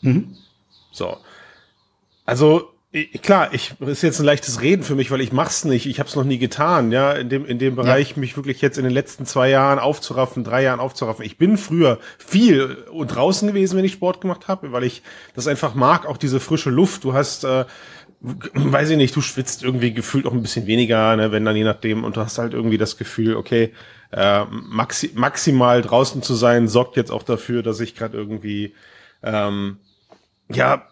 Mhm. 0.00 0.36
So. 0.92 1.18
Also, 2.24 2.72
ich, 2.90 3.20
klar, 3.20 3.52
ich 3.52 3.74
ist 3.80 4.02
jetzt 4.02 4.18
ein 4.18 4.24
leichtes 4.24 4.62
Reden 4.62 4.82
für 4.82 4.94
mich, 4.94 5.10
weil 5.10 5.20
ich 5.20 5.32
mach's 5.32 5.64
nicht. 5.64 5.86
Ich 5.86 5.98
habe 5.98 6.08
es 6.08 6.16
noch 6.16 6.24
nie 6.24 6.38
getan, 6.38 6.90
ja, 6.90 7.12
in 7.12 7.28
dem 7.28 7.44
in 7.44 7.58
dem 7.58 7.76
Bereich 7.76 8.12
ja. 8.12 8.20
mich 8.20 8.36
wirklich 8.36 8.62
jetzt 8.62 8.78
in 8.78 8.84
den 8.84 8.92
letzten 8.92 9.26
zwei 9.26 9.50
Jahren 9.50 9.78
aufzuraffen, 9.78 10.42
drei 10.42 10.62
Jahren 10.62 10.80
aufzuraffen. 10.80 11.24
Ich 11.24 11.36
bin 11.36 11.58
früher 11.58 11.98
viel 12.16 12.78
und 12.90 13.08
draußen 13.08 13.46
gewesen, 13.46 13.76
wenn 13.76 13.84
ich 13.84 13.92
Sport 13.92 14.22
gemacht 14.22 14.48
habe, 14.48 14.72
weil 14.72 14.84
ich 14.84 15.02
das 15.34 15.46
einfach 15.46 15.74
mag, 15.74 16.06
auch 16.06 16.16
diese 16.16 16.40
frische 16.40 16.70
Luft. 16.70 17.04
Du 17.04 17.12
hast 17.12 17.44
äh, 17.44 17.66
weiß 18.20 18.90
ich 18.90 18.96
nicht, 18.96 19.14
du 19.14 19.20
schwitzt 19.20 19.62
irgendwie 19.62 19.92
gefühlt 19.92 20.26
auch 20.26 20.32
ein 20.32 20.42
bisschen 20.42 20.66
weniger, 20.66 21.14
ne, 21.16 21.30
wenn 21.30 21.44
dann 21.44 21.56
je 21.56 21.64
nachdem 21.64 22.04
und 22.04 22.16
du 22.16 22.20
hast 22.20 22.38
halt 22.38 22.52
irgendwie 22.52 22.78
das 22.78 22.96
Gefühl, 22.96 23.36
okay, 23.36 23.72
äh, 24.10 24.44
maxi 24.44 25.12
maximal 25.14 25.82
draußen 25.82 26.22
zu 26.22 26.34
sein, 26.34 26.66
sorgt 26.68 26.96
jetzt 26.96 27.10
auch 27.10 27.22
dafür, 27.22 27.62
dass 27.62 27.80
ich 27.80 27.94
gerade 27.94 28.16
irgendwie 28.16 28.74
ähm, 29.22 29.78
ja 30.50 30.88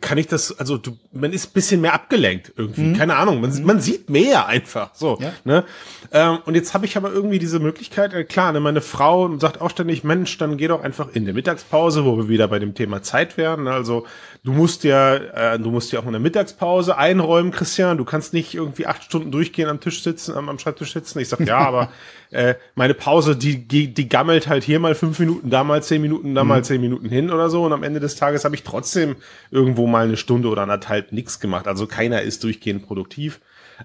kann 0.00 0.18
ich 0.18 0.26
das, 0.26 0.58
also 0.58 0.76
du, 0.76 0.96
man 1.12 1.32
ist 1.32 1.52
bisschen 1.52 1.80
mehr 1.80 1.94
abgelenkt 1.94 2.52
irgendwie, 2.56 2.82
mhm. 2.82 2.96
keine 2.96 3.16
Ahnung, 3.16 3.40
man, 3.40 3.64
man 3.64 3.80
sieht 3.80 4.08
mehr 4.08 4.46
einfach, 4.46 4.94
so, 4.94 5.18
ja. 5.20 5.32
ne? 5.44 5.64
Ähm, 6.12 6.38
und 6.46 6.54
jetzt 6.54 6.74
habe 6.74 6.86
ich 6.86 6.96
aber 6.96 7.12
irgendwie 7.12 7.38
diese 7.38 7.58
Möglichkeit, 7.58 8.14
äh, 8.14 8.24
klar, 8.24 8.52
ne, 8.52 8.60
meine 8.60 8.80
Frau 8.80 9.36
sagt 9.38 9.60
auch 9.60 9.70
ständig, 9.70 10.04
Mensch, 10.04 10.36
dann 10.38 10.56
geh 10.56 10.68
doch 10.68 10.82
einfach 10.82 11.08
in 11.12 11.24
der 11.24 11.34
Mittagspause, 11.34 12.04
wo 12.04 12.16
wir 12.16 12.28
wieder 12.28 12.48
bei 12.48 12.58
dem 12.58 12.74
Thema 12.74 13.02
Zeit 13.02 13.36
werden, 13.36 13.68
also 13.68 14.06
du 14.44 14.52
musst 14.52 14.84
ja, 14.84 15.14
äh, 15.16 15.58
du 15.58 15.70
musst 15.70 15.92
ja 15.92 16.00
auch 16.00 16.06
in 16.06 16.12
der 16.12 16.20
Mittagspause 16.20 16.96
einräumen, 16.96 17.50
Christian, 17.50 17.98
du 17.98 18.04
kannst 18.04 18.32
nicht 18.32 18.54
irgendwie 18.54 18.86
acht 18.86 19.04
Stunden 19.04 19.30
durchgehen 19.30 19.68
am 19.68 19.80
Tisch 19.80 20.02
sitzen, 20.02 20.34
am, 20.34 20.48
am 20.48 20.58
Schreibtisch 20.58 20.92
sitzen, 20.92 21.18
ich 21.18 21.28
sag, 21.28 21.40
ja, 21.40 21.58
aber 21.58 21.90
äh, 22.30 22.54
meine 22.74 22.94
Pause, 22.94 23.36
die, 23.36 23.66
die, 23.66 23.92
die 23.92 24.08
gammelt 24.08 24.48
halt 24.48 24.64
hier 24.64 24.80
mal 24.80 24.94
fünf 24.94 25.18
Minuten, 25.18 25.50
da 25.50 25.64
mal 25.64 25.82
zehn 25.82 26.00
Minuten, 26.00 26.34
da 26.34 26.44
mhm. 26.44 26.48
mal 26.48 26.64
zehn 26.64 26.80
Minuten 26.80 27.08
hin 27.08 27.30
oder 27.30 27.50
so 27.50 27.64
und 27.64 27.72
am 27.72 27.82
Ende 27.82 28.00
des 28.00 28.16
Tages 28.16 28.44
habe 28.44 28.54
ich 28.54 28.62
trotzdem 28.62 29.16
irgendwo 29.50 29.86
mal 29.86 30.06
eine 30.06 30.16
Stunde 30.16 30.48
oder 30.48 30.62
anderthalb 30.62 31.12
nichts 31.12 31.40
gemacht. 31.40 31.66
Also 31.66 31.86
keiner 31.86 32.22
ist 32.22 32.44
durchgehend 32.44 32.86
produktiv. 32.86 33.40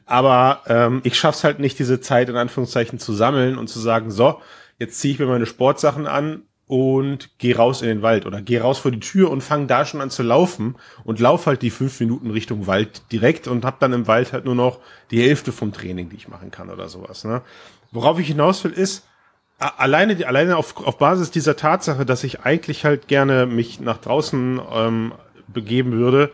Aber 0.06 0.62
ähm, 0.68 1.02
ich 1.04 1.18
schaff's 1.18 1.44
halt 1.44 1.60
nicht, 1.60 1.80
diese 1.80 2.02
Zeit 2.02 2.30
in 2.30 2.36
Anführungszeichen 2.36 3.00
zu 3.00 3.14
sammeln 3.14 3.58
und 3.58 3.68
zu 3.68 3.80
sagen, 3.80 4.12
so, 4.12 4.42
jetzt 4.78 5.00
ziehe 5.00 5.14
ich 5.14 5.20
mir 5.20 5.26
meine 5.26 5.46
Sportsachen 5.46 6.06
an 6.06 6.44
und 6.68 7.30
geh 7.38 7.54
raus 7.54 7.82
in 7.82 7.88
den 7.88 8.02
Wald 8.02 8.26
oder 8.26 8.42
geh 8.42 8.58
raus 8.58 8.80
vor 8.80 8.92
die 8.92 9.00
Tür 9.00 9.30
und 9.30 9.42
fang 9.42 9.68
da 9.68 9.86
schon 9.86 10.02
an 10.02 10.10
zu 10.10 10.24
laufen 10.24 10.76
und 11.04 11.20
lauf 11.20 11.46
halt 11.46 11.62
die 11.62 11.70
fünf 11.70 12.00
Minuten 12.00 12.32
Richtung 12.32 12.66
Wald 12.66 13.04
direkt 13.12 13.48
und 13.48 13.64
hab 13.66 13.80
dann 13.80 13.94
im 13.94 14.08
Wald 14.08 14.34
halt 14.34 14.46
nur 14.46 14.56
noch 14.56 14.80
die 15.12 15.22
Hälfte 15.22 15.52
vom 15.52 15.72
Training, 15.72 16.10
die 16.10 16.16
ich 16.16 16.28
machen 16.28 16.50
kann 16.50 16.72
oder 16.72 16.90
sowas. 16.90 17.24
Ne? 17.24 17.42
Worauf 17.96 18.20
ich 18.20 18.28
hinaus 18.28 18.64
will, 18.64 18.72
ist, 18.72 19.08
alleine, 19.58 20.28
alleine 20.28 20.58
auf, 20.58 20.86
auf 20.86 20.98
Basis 20.98 21.32
dieser 21.32 21.56
Tatsache, 21.56 22.06
dass 22.06 22.24
ich 22.24 22.42
eigentlich 22.42 22.86
halt 22.86 23.08
gerne 23.08 23.46
mich 23.46 23.80
nach 23.80 23.98
draußen 23.98 24.60
ähm, 24.74 25.14
begeben 25.48 25.94
würde, 25.94 26.32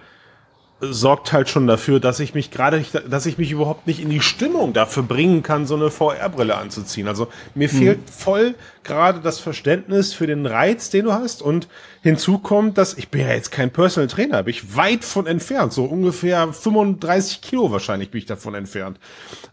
sorgt 0.84 1.32
halt 1.32 1.48
schon 1.48 1.68
dafür, 1.68 2.00
dass 2.00 2.20
ich 2.20 2.34
mich 2.34 2.50
gerade, 2.50 2.84
dass 3.08 3.28
ich 3.28 3.38
mich 3.38 3.52
überhaupt 3.52 3.86
nicht 3.86 4.02
in 4.02 4.10
die 4.10 4.20
Stimmung 4.20 4.74
dafür 4.74 5.04
bringen 5.04 5.44
kann, 5.44 5.68
so 5.68 5.76
eine 5.76 5.92
VR-Brille 5.92 6.58
anzuziehen. 6.58 7.08
Also 7.08 7.28
mir 7.54 7.70
hm. 7.70 7.78
fehlt 7.78 8.10
voll 8.10 8.56
gerade 8.84 9.20
das 9.20 9.40
Verständnis 9.40 10.14
für 10.14 10.26
den 10.26 10.48
Reiz, 10.48 10.90
den 10.90 11.06
du 11.06 11.14
hast. 11.14 11.44
Und 11.44 11.68
hinzu 12.02 12.40
kommt, 12.40 12.80
dass 12.80 12.96
ich 12.96 13.10
bin 13.10 13.22
ja 13.22 13.28
jetzt 13.28 13.52
kein 13.52 13.72
Personal 13.72 14.08
Trainer, 14.08 14.42
bin 14.42 14.56
ich 14.56 14.76
weit 14.76 15.04
von 15.06 15.28
entfernt, 15.28 15.72
so 15.72 15.86
ungefähr 15.86 16.52
35 16.52 17.42
Kilo 17.42 17.72
wahrscheinlich 17.72 18.10
bin 18.10 18.18
ich 18.18 18.26
davon 18.26 18.56
entfernt. 18.56 19.00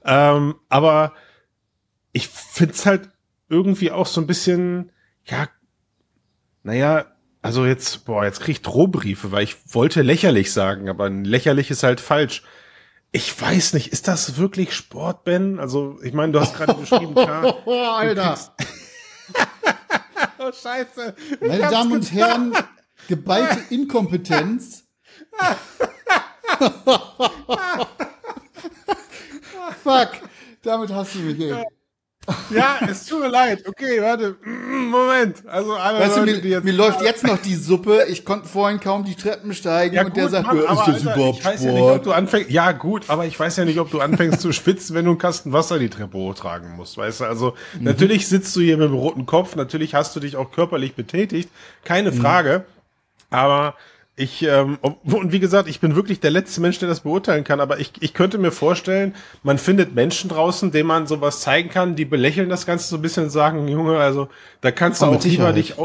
Ähm, 0.07 0.55
aber 0.71 1.13
ich 2.19 2.29
find's 2.29 2.85
halt 2.85 3.09
irgendwie 3.49 3.93
auch 3.93 4.07
so 4.07 4.21
ein 4.21 4.27
bisschen, 4.27 4.91
ja, 5.25 5.49
naja, 6.65 7.07
also 7.43 7.65
jetzt, 7.65 8.05
boah, 8.05 8.25
jetzt 8.25 8.41
krieg 8.41 8.57
ich 8.57 8.63
Drohbriefe, 8.63 9.31
weil 9.31 9.45
ich 9.45 9.57
wollte 9.73 10.03
lächerlich 10.03 10.53
sagen, 10.53 10.89
aber 10.89 11.09
lächerlich 11.09 11.71
ist 11.71 11.85
halt 11.85 12.01
falsch. 12.01 12.43
Ich 13.13 13.41
weiß 13.41 13.75
nicht, 13.75 13.93
ist 13.93 14.09
das 14.09 14.37
wirklich 14.37 14.75
Sport, 14.75 15.23
Ben? 15.23 15.61
Also, 15.61 16.01
ich 16.03 16.13
meine, 16.13 16.33
du 16.33 16.41
hast 16.41 16.57
gerade 16.57 16.75
beschrieben, 16.75 17.15
klar. 17.15 17.63
Oh, 17.65 17.73
Alter. 17.73 18.37
oh, 20.39 20.51
scheiße. 20.51 21.15
Meine 21.41 21.71
Damen 21.71 21.93
und 21.93 22.13
Herren, 22.13 22.53
geballte 23.07 23.73
Inkompetenz. 23.73 24.89
Fuck, 29.85 30.09
damit 30.63 30.91
hast 30.91 31.15
du 31.15 31.21
mich. 31.21 31.41
Ey. 31.41 31.65
Ja, 32.51 32.79
es 32.89 33.07
tut 33.07 33.21
mir 33.21 33.29
leid. 33.29 33.67
Okay, 33.67 34.01
warte. 34.01 34.37
Mm, 34.43 34.91
Moment. 34.91 35.47
Also 35.47 35.75
alle 35.75 36.01
weißt 36.01 36.17
Leute, 36.19 36.41
du, 36.41 36.49
mir, 36.49 36.61
mir 36.61 36.73
läuft 36.73 37.03
jetzt 37.03 37.25
noch 37.25 37.39
die 37.39 37.55
Suppe. 37.55 38.05
Ich 38.09 38.25
konnte 38.25 38.49
vorhin 38.49 38.81
kaum 38.81 39.05
die 39.05 39.15
Treppen 39.15 39.55
steigen 39.55 39.95
ja, 39.95 40.03
und 40.03 40.09
gut, 40.09 40.17
der 40.17 40.29
sagt, 40.29 40.47
Mann, 40.47 40.59
ist 40.59 40.69
das 40.69 40.79
Alter, 40.79 41.15
überhaupt 41.15 41.39
ich 41.39 41.45
weiß 41.45 41.61
Sport? 41.61 41.75
Ja, 41.75 41.81
nicht, 41.81 41.97
ob 41.97 42.03
du 42.03 42.13
anfängst, 42.13 42.51
ja 42.51 42.73
gut, 42.73 43.05
aber 43.09 43.27
ich 43.27 43.39
weiß 43.39 43.57
ja 43.57 43.65
nicht, 43.65 43.79
ob 43.79 43.91
du 43.91 44.01
anfängst 44.01 44.41
zu 44.41 44.53
spitzen, 44.53 44.95
wenn 44.95 45.05
du 45.05 45.13
einen 45.13 45.19
Kasten 45.19 45.53
Wasser 45.53 45.79
die 45.79 45.89
Treppe 45.89 46.19
hochtragen 46.19 46.77
musst. 46.77 46.97
Weißt 46.97 47.21
du, 47.21 47.25
also 47.25 47.55
mhm. 47.75 47.85
natürlich 47.85 48.29
sitzt 48.29 48.55
du 48.57 48.61
hier 48.61 48.77
mit 48.77 48.89
dem 48.89 48.95
roten 48.95 49.27
Kopf, 49.27 49.57
natürlich 49.57 49.95
hast 49.95 50.15
du 50.17 50.21
dich 50.21 50.37
auch 50.37 50.51
körperlich 50.51 50.95
betätigt, 50.95 51.51
keine 51.85 52.11
mhm. 52.11 52.21
Frage. 52.21 52.65
Aber 53.31 53.75
ich, 54.19 54.43
ähm, 54.43 54.79
und 54.83 55.33
wie 55.33 55.39
gesagt, 55.39 55.69
ich 55.69 55.81
bin 55.81 55.95
wirklich 55.95 56.21
der 56.21 56.31
letzte 56.31 56.61
Mensch, 56.61 56.79
der 56.79 56.89
das 56.89 57.01
beurteilen 57.01 57.45
kann, 57.45 57.61
aber 57.61 57.79
ich, 57.79 57.93
ich 58.01 58.15
könnte 58.15 58.39
mir 58.39 58.51
vorstellen, 58.51 59.15
man 59.43 59.59
findet 59.59 59.95
Menschen 59.95 60.29
draußen, 60.29 60.73
denen 60.73 60.89
man 60.89 61.07
sowas 61.07 61.41
zeigen 61.41 61.71
kann, 61.71 61.95
die 61.95 62.05
belächeln 62.05 62.49
das 62.49 62.67
Ganze 62.67 62.89
so 62.89 62.97
ein 62.97 63.03
bisschen 63.03 63.25
und 63.25 63.31
sagen, 63.31 63.69
Junge, 63.69 63.99
also 63.99 64.29
da 64.61 64.73
kannst 64.73 65.03
du 65.03 65.07
auch 65.07 65.23
lieber 65.23 65.53
dich, 65.53 65.77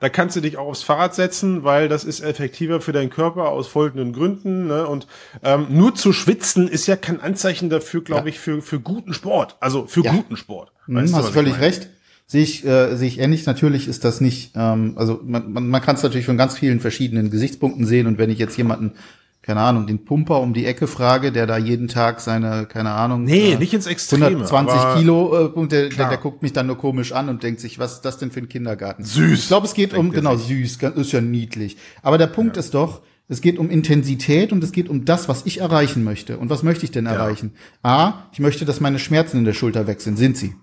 da 0.00 0.08
kannst 0.08 0.36
du 0.36 0.40
dich 0.40 0.56
auch 0.56 0.66
aufs 0.66 0.82
Fahrrad 0.82 1.14
setzen, 1.14 1.64
weil 1.64 1.88
das 1.88 2.04
ist 2.04 2.20
effektiver 2.20 2.80
für 2.80 2.92
deinen 2.92 3.10
Körper 3.10 3.48
aus 3.48 3.66
folgenden 3.68 4.12
Gründen. 4.12 4.66
Ne? 4.66 4.86
Und 4.86 5.06
ähm, 5.42 5.66
nur 5.70 5.94
zu 5.94 6.12
schwitzen 6.12 6.68
ist 6.68 6.86
ja 6.86 6.96
kein 6.96 7.20
Anzeichen 7.20 7.68
dafür, 7.70 8.02
glaube 8.02 8.28
ja. 8.28 8.34
ich, 8.34 8.38
für, 8.38 8.62
für 8.62 8.80
guten 8.80 9.14
Sport. 9.14 9.56
Also 9.60 9.86
für 9.86 10.02
ja. 10.02 10.12
guten 10.12 10.36
Sport. 10.36 10.72
Mhm, 10.86 10.96
weißt 10.96 11.14
hast 11.14 11.28
du, 11.28 11.32
völlig 11.32 11.60
recht. 11.60 11.90
Sehe 12.30 12.42
ich, 12.42 12.62
äh, 12.66 12.94
sehe 12.94 13.08
ich 13.08 13.18
ähnlich. 13.20 13.46
Natürlich 13.46 13.88
ist 13.88 14.04
das 14.04 14.20
nicht, 14.20 14.52
ähm, 14.54 14.92
also 14.96 15.20
man, 15.24 15.50
man, 15.50 15.66
man 15.66 15.80
kann 15.80 15.96
es 15.96 16.02
natürlich 16.02 16.26
von 16.26 16.36
ganz 16.36 16.58
vielen 16.58 16.78
verschiedenen 16.78 17.30
Gesichtspunkten 17.30 17.86
sehen. 17.86 18.06
Und 18.06 18.18
wenn 18.18 18.28
ich 18.28 18.38
jetzt 18.38 18.58
jemanden, 18.58 18.92
keine 19.40 19.60
Ahnung, 19.62 19.86
den 19.86 20.04
Pumper 20.04 20.40
um 20.40 20.52
die 20.52 20.66
Ecke 20.66 20.86
frage, 20.88 21.32
der 21.32 21.46
da 21.46 21.56
jeden 21.56 21.88
Tag 21.88 22.20
seine, 22.20 22.66
keine 22.66 22.90
Ahnung, 22.90 23.24
nee, 23.24 23.52
äh, 23.52 23.56
nicht 23.56 23.72
ins 23.72 23.86
Extreme, 23.86 24.26
120 24.26 24.98
Kilo, 24.98 25.34
äh, 25.34 25.44
und 25.46 25.72
der, 25.72 25.88
der, 25.88 26.10
der, 26.10 26.18
guckt 26.18 26.42
mich 26.42 26.52
dann 26.52 26.66
nur 26.66 26.76
komisch 26.76 27.12
an 27.12 27.30
und 27.30 27.42
denkt 27.42 27.60
sich, 27.60 27.78
was 27.78 27.94
ist 27.94 28.02
das 28.02 28.18
denn 28.18 28.30
für 28.30 28.40
ein 28.40 28.50
Kindergarten? 28.50 29.04
Süß. 29.04 29.40
Ich 29.40 29.48
glaube, 29.48 29.66
es 29.66 29.72
geht 29.72 29.94
um, 29.94 30.12
genau, 30.12 30.36
süß, 30.36 30.76
ist 30.96 31.12
ja 31.12 31.22
niedlich. 31.22 31.78
Aber 32.02 32.18
der 32.18 32.26
Punkt 32.26 32.56
ja. 32.56 32.60
ist 32.60 32.74
doch, 32.74 33.00
es 33.28 33.40
geht 33.40 33.58
um 33.58 33.70
Intensität 33.70 34.52
und 34.52 34.62
es 34.62 34.72
geht 34.72 34.90
um 34.90 35.06
das, 35.06 35.30
was 35.30 35.46
ich 35.46 35.60
erreichen 35.60 36.04
möchte. 36.04 36.36
Und 36.36 36.50
was 36.50 36.62
möchte 36.62 36.84
ich 36.84 36.90
denn 36.90 37.06
erreichen? 37.06 37.52
Ja. 37.82 37.90
A, 37.90 38.28
ich 38.34 38.40
möchte, 38.40 38.66
dass 38.66 38.80
meine 38.80 38.98
Schmerzen 38.98 39.38
in 39.38 39.44
der 39.46 39.54
Schulter 39.54 39.86
weg 39.86 40.02
sind. 40.02 40.18
Sind 40.18 40.36
sie? 40.36 40.54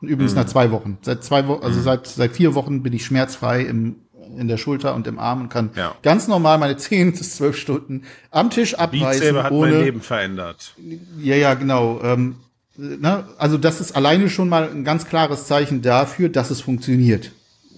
Übrigens 0.00 0.32
mhm. 0.32 0.38
nach 0.38 0.46
zwei 0.46 0.70
Wochen. 0.70 0.98
Seit 1.02 1.24
zwei 1.24 1.46
Wochen, 1.48 1.64
also 1.64 1.80
mhm. 1.80 1.84
seit, 1.84 2.06
seit 2.06 2.32
vier 2.32 2.54
Wochen 2.54 2.82
bin 2.82 2.92
ich 2.92 3.04
schmerzfrei 3.04 3.62
im, 3.62 3.96
in 4.36 4.46
der 4.46 4.56
Schulter 4.56 4.94
und 4.94 5.06
im 5.06 5.18
Arm 5.18 5.42
und 5.42 5.48
kann 5.48 5.70
ja. 5.74 5.94
ganz 6.02 6.28
normal 6.28 6.58
meine 6.58 6.76
zehn 6.76 7.12
bis 7.18 7.36
zwölf 7.36 7.56
Stunden 7.56 8.04
am 8.30 8.50
Tisch 8.50 8.74
abreißen. 8.74 9.34
Beat 9.34 9.44
hat 9.44 9.52
ohne, 9.52 9.72
mein 9.72 9.84
Leben 9.84 10.00
verändert. 10.00 10.74
Ja, 11.18 11.36
ja, 11.36 11.54
genau. 11.54 12.00
Ähm, 12.02 12.36
ne? 12.76 13.24
Also 13.38 13.58
das 13.58 13.80
ist 13.80 13.96
alleine 13.96 14.30
schon 14.30 14.48
mal 14.48 14.70
ein 14.70 14.84
ganz 14.84 15.06
klares 15.06 15.46
Zeichen 15.46 15.82
dafür, 15.82 16.28
dass 16.28 16.50
es 16.50 16.60
funktioniert. 16.60 17.32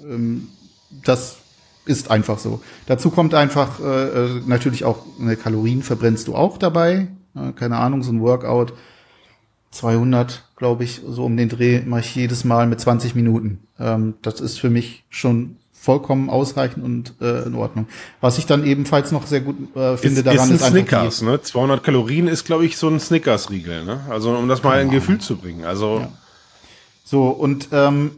Ähm, 0.05 0.49
das 1.05 1.39
ist 1.87 2.11
einfach 2.11 2.39
so. 2.39 2.61
Dazu 2.87 3.11
kommt 3.11 3.35
einfach 3.35 3.81
äh, 3.81 3.85
äh 3.85 4.43
natürlich 4.47 4.85
auch 4.85 5.07
eine 5.19 5.37
Kalorien 5.37 5.83
verbrennst 5.83 6.29
du 6.29 6.35
auch 6.35 6.59
dabei. 6.59 7.09
Äh, 7.35 7.53
keine 7.53 7.79
Ahnung, 7.79 8.03
so 8.03 8.13
ein 8.13 8.21
Workout 8.21 8.75
200, 9.71 10.45
glaube 10.57 10.85
ich, 10.85 11.01
so 11.07 11.25
um 11.25 11.37
den 11.37 11.49
Dreh 11.49 11.83
mache 11.85 12.01
ich 12.01 12.15
jedes 12.15 12.45
Mal 12.45 12.67
mit 12.67 12.81
20 12.81 13.15
Minuten. 13.15 13.61
Ähm, 13.79 14.15
das 14.23 14.41
ist 14.41 14.59
für 14.59 14.71
mich 14.71 15.05
schon 15.09 15.57
vollkommen 15.73 16.29
ausreichend 16.29 16.85
und 16.85 17.15
äh, 17.23 17.45
in 17.47 17.55
Ordnung. 17.55 17.87
Was 18.21 18.37
ich 18.37 18.45
dann 18.45 18.67
ebenfalls 18.67 19.13
noch 19.13 19.27
sehr 19.27 19.41
gut 19.41 19.57
äh, 19.75 19.97
finde 19.97 20.21
ist, 20.21 20.27
daran 20.27 20.51
ist, 20.51 20.63
ein 20.63 20.67
ist 20.67 20.67
Snickers, 20.67 21.23
ne? 21.23 21.41
200 21.41 21.83
Kalorien 21.83 22.29
ist 22.29 22.45
glaube 22.45 22.67
ich 22.67 22.77
so 22.77 22.89
ein 22.89 23.01
Snickers 23.01 23.51
Riegel, 23.51 23.85
ne? 23.85 24.01
Also 24.11 24.37
um 24.37 24.47
das 24.47 24.63
mal 24.63 24.83
in 24.83 24.91
Gefühl 24.91 25.21
zu 25.21 25.37
bringen. 25.37 25.65
Also 25.65 26.01
ja. 26.01 26.13
so 27.03 27.29
und 27.29 27.69
ähm, 27.73 28.11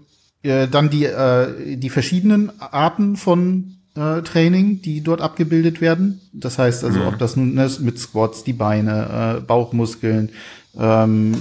äh, 0.42 0.66
dann 0.66 0.90
die 0.90 1.04
äh, 1.04 1.76
die 1.76 1.90
verschiedenen 1.90 2.50
Arten 2.60 3.16
von 3.16 3.76
äh, 3.94 4.22
Training, 4.22 4.82
die 4.82 5.00
dort 5.00 5.20
abgebildet 5.20 5.80
werden. 5.80 6.20
Das 6.32 6.58
heißt 6.58 6.82
also, 6.82 6.98
mhm. 6.98 7.06
ob 7.06 7.18
das 7.18 7.36
nun 7.36 7.56
ist 7.58 7.80
mit 7.80 7.98
Squats, 7.98 8.42
die 8.42 8.54
Beine, 8.54 9.36
äh, 9.38 9.40
Bauchmuskeln, 9.40 10.30
ähm, 10.78 11.34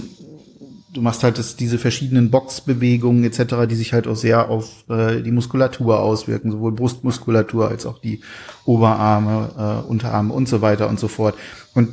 du 0.94 1.02
machst 1.02 1.24
halt 1.24 1.38
das, 1.38 1.56
diese 1.56 1.78
verschiedenen 1.78 2.32
Boxbewegungen 2.32 3.24
etc., 3.24 3.67
die 3.70 3.76
sich 3.76 3.94
halt 3.94 4.08
auch 4.08 4.15
sehr 4.15 4.50
auf 4.50 4.84
äh, 4.89 5.22
die 5.22 5.32
Muskulatur 5.32 6.00
auswirken, 6.00 6.52
sowohl 6.52 6.74
Brustmuskulatur 6.74 7.70
als 7.70 7.86
auch 7.86 8.00
die 8.00 8.22
Oberarme, 8.65 9.84
äh, 9.86 9.89
Unterarme 9.89 10.34
und 10.34 10.50
so 10.50 10.62
weiter 10.62 10.89
und 10.89 11.00
so 11.00 11.08
fort. 11.08 11.36
Und 11.74 11.89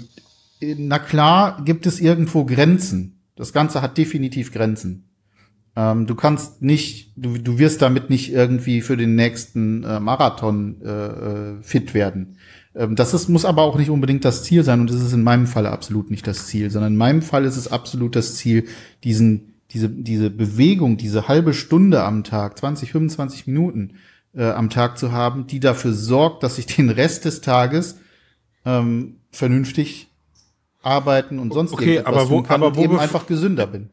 äh, 0.61 0.75
na 0.79 0.99
klar 0.99 1.63
gibt 1.65 1.87
es 1.87 2.01
irgendwo 2.01 2.45
Grenzen. 2.45 3.21
Das 3.37 3.53
Ganze 3.53 3.83
hat 3.83 3.99
definitiv 3.99 4.53
Grenzen. 4.53 5.09
Ähm, 5.77 6.07
du 6.07 6.17
kannst 6.17 6.61
nicht, 6.61 7.13
du, 7.17 7.39
du 7.39 7.59
wirst 7.59 7.83
damit 7.83 8.11
nicht 8.11 8.33
irgendwie 8.33 8.81
für 8.81 8.97
den 8.97 9.15
nächsten 9.15 9.85
äh, 9.85 10.01
Marathon 10.01 10.81
äh, 10.83 10.89
äh 10.89 11.63
fit 11.63 11.95
werden. 11.95 12.37
Ähm, 12.75 12.97
das 12.97 13.15
ist, 13.15 13.29
muss 13.29 13.45
aber 13.45 13.63
auch 13.63 13.77
nicht 13.77 13.91
unbedingt 13.91 14.25
das 14.25 14.45
Ziel 14.45 14.65
sein 14.65 14.81
und 14.81 14.91
das 14.91 15.01
ist 15.01 15.13
in 15.13 15.23
meinem 15.23 15.47
Fall 15.47 15.67
absolut 15.67 16.11
nicht 16.11 16.27
das 16.27 16.47
Ziel, 16.47 16.71
sondern 16.71 16.93
in 16.93 16.99
meinem 16.99 17.23
Fall 17.23 17.45
ist 17.45 17.57
es 17.57 17.71
absolut 17.71 18.17
das 18.17 18.37
Ziel, 18.37 18.67
diesen, 19.05 19.55
diese, 19.71 19.89
diese 19.89 20.31
Bewegung, 20.31 20.97
diese 20.97 21.29
halbe 21.29 21.55
Stunde 21.55 22.03
am 22.03 22.25
Tag, 22.25 22.59
20, 22.59 22.93
25 22.93 23.47
Minuten 23.47 23.95
äh, 24.35 24.45
am 24.45 24.71
Tag 24.71 24.99
zu 24.99 25.13
haben, 25.13 25.47
die 25.47 25.61
dafür 25.61 25.93
sorgt, 25.93 26.43
dass 26.43 26.59
ich 26.59 26.67
den 26.67 26.91
Rest 26.91 27.25
des 27.25 27.41
Tages 27.41 27.99
ähm, 28.65 29.17
vernünftig 29.31 30.09
arbeiten 30.83 31.39
und 31.39 31.53
sonst 31.53 31.73
okay, 31.73 32.01
aber 32.01 32.31
wo, 32.31 32.43
kann 32.43 32.63
aber 32.63 32.77
wo 32.77 32.83
eben 32.83 32.99
einfach 32.99 33.27
gesünder 33.27 33.67
bin 33.67 33.91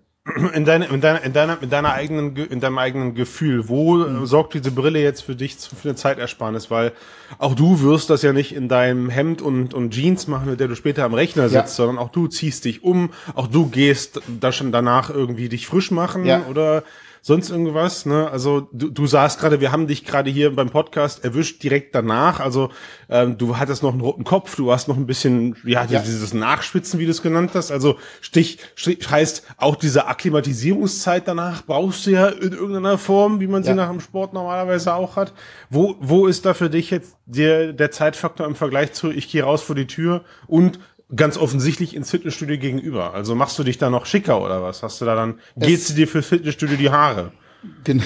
in, 0.54 0.66
deine, 0.66 0.86
in, 0.86 1.02
deiner, 1.02 1.24
in, 1.24 1.34
deiner, 1.34 1.62
in, 1.62 1.70
deiner 1.70 1.94
eigenen, 1.94 2.36
in 2.36 2.60
deinem 2.60 2.80
eigenen 2.80 3.14
Gefühl, 3.14 3.70
wo 3.70 3.98
mhm. 3.98 4.26
sorgt 4.26 4.56
diese 4.56 4.72
Brille 4.72 5.00
jetzt 5.00 5.22
für 5.22 5.36
dich 5.36 5.56
für 5.56 5.90
eine 5.90 5.96
Zeitersparnis? 5.96 6.72
Weil 6.72 6.94
auch 7.38 7.54
du 7.54 7.82
wirst 7.82 8.10
das 8.10 8.24
ja 8.24 8.34
nicht 8.34 8.56
in 8.56 8.68
deinem 8.68 9.10
Hemd 9.10 9.44
und, 9.44 9.76
und 9.76 9.92
Jeans 9.92 10.28
machen, 10.28 10.50
mit 10.50 10.60
der 10.60 10.68
du 10.68 10.76
später 10.76 11.04
am 11.04 11.14
Rechner 11.14 11.44
sitzt, 11.44 11.78
ja. 11.78 11.86
sondern 11.86 12.00
auch 12.00 12.10
du 12.10 12.28
ziehst 12.28 12.66
dich 12.66 12.84
um, 12.84 13.12
auch 13.36 13.48
du 13.48 13.68
gehst 13.68 14.20
da 14.28 14.52
schon 14.52 14.72
danach 14.72 15.12
irgendwie 15.12 15.48
dich 15.48 15.68
frisch 15.68 15.92
machen 15.92 16.26
ja. 16.26 16.44
oder 16.50 16.84
sonst 17.26 17.50
irgendwas. 17.50 18.06
Ne? 18.06 18.30
Also 18.30 18.70
du, 18.72 18.92
du 18.92 19.08
sagst 19.08 19.40
gerade, 19.40 19.60
wir 19.60 19.72
haben 19.72 19.88
dich 19.88 20.06
gerade 20.06 20.30
hier 20.30 20.56
beim 20.56 20.70
Podcast 20.70 21.24
erwischt 21.24 21.64
direkt 21.64 21.96
danach. 21.96 22.40
Also 22.40 22.70
ähm, 23.10 23.40
du 23.40 23.58
hattest 23.58 23.82
noch 23.82 23.94
einen 23.94 24.02
roten 24.02 24.24
Kopf, 24.24 24.56
du 24.56 24.72
hast 24.72 24.88
noch 24.88 24.96
ein 24.96 25.08
bisschen, 25.08 25.56
ja, 25.64 25.84
ja. 25.86 26.02
dieses 26.02 26.36
Nachspitzen, 26.36 27.00
wie 27.00 27.06
du 27.06 27.10
es 27.10 27.24
genannt 27.24 27.50
hast. 27.56 27.72
Also 27.72 27.98
Stich, 28.22 28.60
Stich 28.76 29.10
heißt 29.10 29.42
auch 29.58 29.76
diese 29.76 30.06
Akklimatisierungszeit 30.06 31.28
danach 31.28 31.64
brauchst 31.64 32.06
du 32.06 32.12
ja 32.12 32.28
in 32.28 32.52
irgendeiner 32.52 33.00
Form, 33.00 33.40
wie 33.40 33.48
man 33.48 33.64
sie 33.64 33.70
ja. 33.70 33.76
nach 33.76 33.90
dem 33.90 34.02
Sport 34.02 34.34
normalerweise 34.34 34.94
auch 34.94 35.16
hat. 35.16 35.34
Wo, 35.72 35.96
wo 36.00 36.28
ist 36.28 36.46
da 36.46 36.54
für 36.54 36.70
dich 36.70 36.92
jetzt 36.92 37.18
der, 37.26 37.74
der 37.74 37.90
Zeitfaktor 37.90 38.46
im 38.46 38.54
Vergleich 38.54 38.94
zu, 38.94 39.10
ich 39.10 39.32
gehe 39.32 39.42
raus 39.42 39.64
vor 39.64 39.76
die 39.76 39.88
Tür 39.88 40.24
und 40.46 40.78
ganz 41.16 41.38
offensichtlich 41.38 41.96
ins 41.96 42.12
Fitnessstudio 42.12 42.58
gegenüber. 42.58 43.14
Also 43.14 43.36
machst 43.36 43.58
du 43.60 43.64
dich 43.64 43.78
da 43.78 43.90
noch 43.90 44.06
schicker 44.06 44.42
oder 44.42 44.62
was? 44.62 44.84
Hast 44.84 45.02
du 45.02 45.06
da 45.06 45.16
dann, 45.16 45.40
geht's 45.58 45.94
dir 45.94 46.08
für 46.08 46.22
Fitnessstudio 46.22 46.78
die 46.78 46.90
Haare? 46.90 47.32
Genau. 47.84 48.04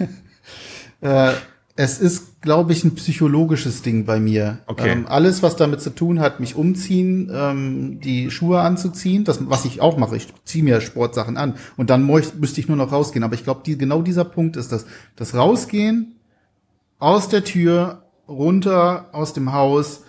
äh, 1.00 1.32
es 1.76 1.98
ist, 1.98 2.42
glaube 2.42 2.72
ich, 2.72 2.84
ein 2.84 2.94
psychologisches 2.94 3.82
Ding 3.82 4.04
bei 4.04 4.20
mir. 4.20 4.58
Okay. 4.66 4.90
Ähm, 4.90 5.06
alles, 5.08 5.42
was 5.42 5.56
damit 5.56 5.80
zu 5.80 5.90
tun 5.90 6.20
hat, 6.20 6.38
mich 6.38 6.54
umziehen, 6.54 7.30
ähm, 7.32 8.00
die 8.00 8.30
Schuhe 8.30 8.60
anzuziehen, 8.60 9.24
das, 9.24 9.48
was 9.48 9.64
ich 9.64 9.80
auch 9.80 9.96
mache, 9.96 10.16
ich 10.16 10.28
ziehe 10.44 10.62
mir 10.62 10.80
Sportsachen 10.80 11.36
an 11.36 11.54
und 11.76 11.88
dann 11.88 12.04
müsste 12.04 12.60
ich 12.60 12.68
nur 12.68 12.76
noch 12.76 12.92
rausgehen. 12.92 13.22
Aber 13.22 13.34
ich 13.34 13.44
glaube, 13.44 13.62
die, 13.64 13.78
genau 13.78 14.02
dieser 14.02 14.24
Punkt 14.24 14.56
ist 14.56 14.72
das. 14.72 14.84
Das 15.16 15.34
Rausgehen 15.34 16.16
aus 16.98 17.28
der 17.28 17.44
Tür, 17.44 18.02
runter 18.28 19.08
aus 19.12 19.32
dem 19.32 19.52
Haus, 19.52 20.02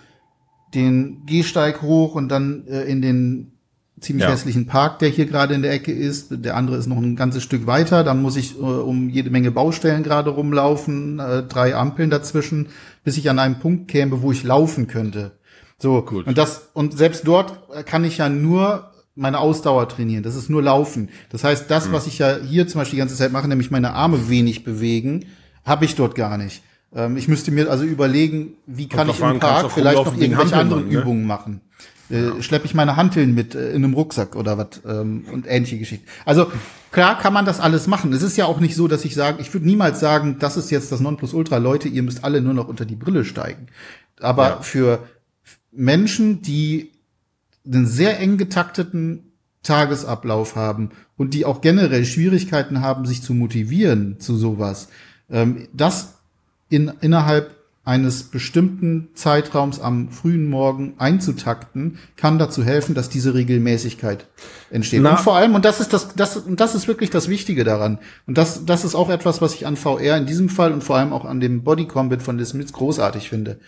den 0.74 1.26
Gehsteig 1.26 1.82
hoch 1.82 2.14
und 2.14 2.28
dann 2.28 2.66
äh, 2.66 2.82
in 2.84 3.02
den 3.02 3.52
ziemlich 4.00 4.24
ja. 4.24 4.32
hässlichen 4.32 4.66
Park, 4.66 4.98
der 4.98 5.08
hier 5.08 5.26
gerade 5.26 5.54
in 5.54 5.62
der 5.62 5.72
Ecke 5.72 5.92
ist. 5.92 6.28
Der 6.30 6.56
andere 6.56 6.76
ist 6.76 6.86
noch 6.86 6.96
ein 6.96 7.16
ganzes 7.16 7.42
Stück 7.42 7.66
weiter. 7.66 8.04
Dann 8.04 8.20
muss 8.20 8.36
ich 8.36 8.56
äh, 8.56 8.60
um 8.60 9.08
jede 9.08 9.30
Menge 9.30 9.50
Baustellen 9.50 10.02
gerade 10.02 10.30
rumlaufen, 10.30 11.20
äh, 11.20 11.42
drei 11.44 11.74
Ampeln 11.76 12.10
dazwischen, 12.10 12.68
bis 13.04 13.16
ich 13.16 13.30
an 13.30 13.38
einen 13.38 13.60
Punkt 13.60 13.88
käme, 13.88 14.22
wo 14.22 14.32
ich 14.32 14.42
laufen 14.42 14.88
könnte. 14.88 15.32
So 15.78 16.02
Gut. 16.02 16.26
und 16.26 16.38
das 16.38 16.68
und 16.74 16.96
selbst 16.96 17.26
dort 17.26 17.86
kann 17.86 18.04
ich 18.04 18.18
ja 18.18 18.28
nur 18.28 18.92
meine 19.14 19.38
Ausdauer 19.38 19.88
trainieren. 19.88 20.22
Das 20.22 20.36
ist 20.36 20.48
nur 20.48 20.62
Laufen. 20.62 21.10
Das 21.30 21.44
heißt, 21.44 21.70
das, 21.70 21.88
mhm. 21.88 21.92
was 21.92 22.06
ich 22.06 22.18
ja 22.18 22.38
hier 22.38 22.68
zum 22.68 22.80
Beispiel 22.80 22.96
die 22.96 23.00
ganze 23.00 23.16
Zeit 23.16 23.32
mache, 23.32 23.48
nämlich 23.48 23.70
meine 23.70 23.92
Arme 23.94 24.28
wenig 24.28 24.64
bewegen, 24.64 25.26
habe 25.64 25.84
ich 25.84 25.94
dort 25.94 26.14
gar 26.14 26.38
nicht. 26.38 26.62
Ähm, 26.94 27.16
ich 27.16 27.28
müsste 27.28 27.50
mir 27.50 27.70
also 27.70 27.84
überlegen, 27.84 28.54
wie 28.66 28.88
kann 28.88 29.08
ich 29.08 29.20
im 29.20 29.38
Park 29.40 29.72
vielleicht 29.72 29.96
noch 30.04 30.16
irgendwelche 30.16 30.56
anderen 30.56 30.88
ne? 30.88 30.94
Übungen 31.00 31.26
machen. 31.26 31.60
Äh, 32.10 32.26
ja. 32.26 32.42
Schleppe 32.42 32.66
ich 32.66 32.74
meine 32.74 32.96
Hanteln 32.96 33.34
mit 33.34 33.54
äh, 33.54 33.70
in 33.70 33.84
einem 33.84 33.94
Rucksack 33.94 34.36
oder 34.36 34.58
was 34.58 34.82
ähm, 34.86 35.24
und 35.32 35.46
ähnliche 35.48 35.78
Geschichten. 35.78 36.06
Also 36.24 36.52
klar 36.90 37.18
kann 37.18 37.32
man 37.32 37.46
das 37.46 37.60
alles 37.60 37.86
machen. 37.86 38.12
Es 38.12 38.22
ist 38.22 38.36
ja 38.36 38.44
auch 38.44 38.60
nicht 38.60 38.74
so, 38.74 38.88
dass 38.88 39.04
ich 39.04 39.14
sage, 39.14 39.40
ich 39.40 39.52
würde 39.54 39.66
niemals 39.66 40.00
sagen, 40.00 40.36
das 40.38 40.56
ist 40.56 40.70
jetzt 40.70 40.92
das 40.92 41.00
Nonplusultra. 41.00 41.56
Leute, 41.56 41.88
ihr 41.88 42.02
müsst 42.02 42.24
alle 42.24 42.42
nur 42.42 42.54
noch 42.54 42.68
unter 42.68 42.84
die 42.84 42.96
Brille 42.96 43.24
steigen. 43.24 43.68
Aber 44.20 44.48
ja. 44.48 44.60
für 44.60 45.08
Menschen, 45.70 46.42
die 46.42 46.92
einen 47.64 47.86
sehr 47.86 48.20
eng 48.20 48.36
getakteten 48.36 49.32
Tagesablauf 49.62 50.56
haben 50.56 50.90
und 51.16 51.34
die 51.34 51.44
auch 51.44 51.60
generell 51.60 52.04
Schwierigkeiten 52.04 52.80
haben, 52.80 53.06
sich 53.06 53.22
zu 53.22 53.32
motivieren 53.32 54.18
zu 54.18 54.36
sowas, 54.36 54.88
ähm, 55.30 55.68
das 55.72 56.18
in, 56.72 56.90
innerhalb 57.02 57.54
eines 57.84 58.24
bestimmten 58.24 59.08
Zeitraums 59.14 59.80
am 59.80 60.10
frühen 60.10 60.48
Morgen 60.48 60.94
einzutakten, 60.98 61.98
kann 62.16 62.38
dazu 62.38 62.64
helfen, 62.64 62.94
dass 62.94 63.08
diese 63.08 63.34
Regelmäßigkeit 63.34 64.28
entsteht. 64.70 65.02
Na, 65.02 65.10
und 65.12 65.20
vor 65.20 65.36
allem, 65.36 65.54
und 65.56 65.64
das 65.64 65.80
ist 65.80 65.92
das, 65.92 66.14
das, 66.14 66.36
und 66.36 66.60
das 66.60 66.76
ist 66.76 66.86
wirklich 66.86 67.10
das 67.10 67.28
Wichtige 67.28 67.64
daran. 67.64 67.98
Und 68.26 68.38
das, 68.38 68.64
das 68.64 68.84
ist 68.84 68.94
auch 68.94 69.10
etwas, 69.10 69.42
was 69.42 69.54
ich 69.54 69.66
an 69.66 69.76
VR 69.76 70.16
in 70.16 70.26
diesem 70.26 70.48
Fall 70.48 70.72
und 70.72 70.84
vor 70.84 70.96
allem 70.96 71.12
auch 71.12 71.24
an 71.24 71.40
dem 71.40 71.64
Body 71.64 71.86
Combat 71.86 72.22
von 72.22 72.38
Les 72.38 72.50
Smiths 72.50 72.72
großartig 72.72 73.28
finde. 73.28 73.58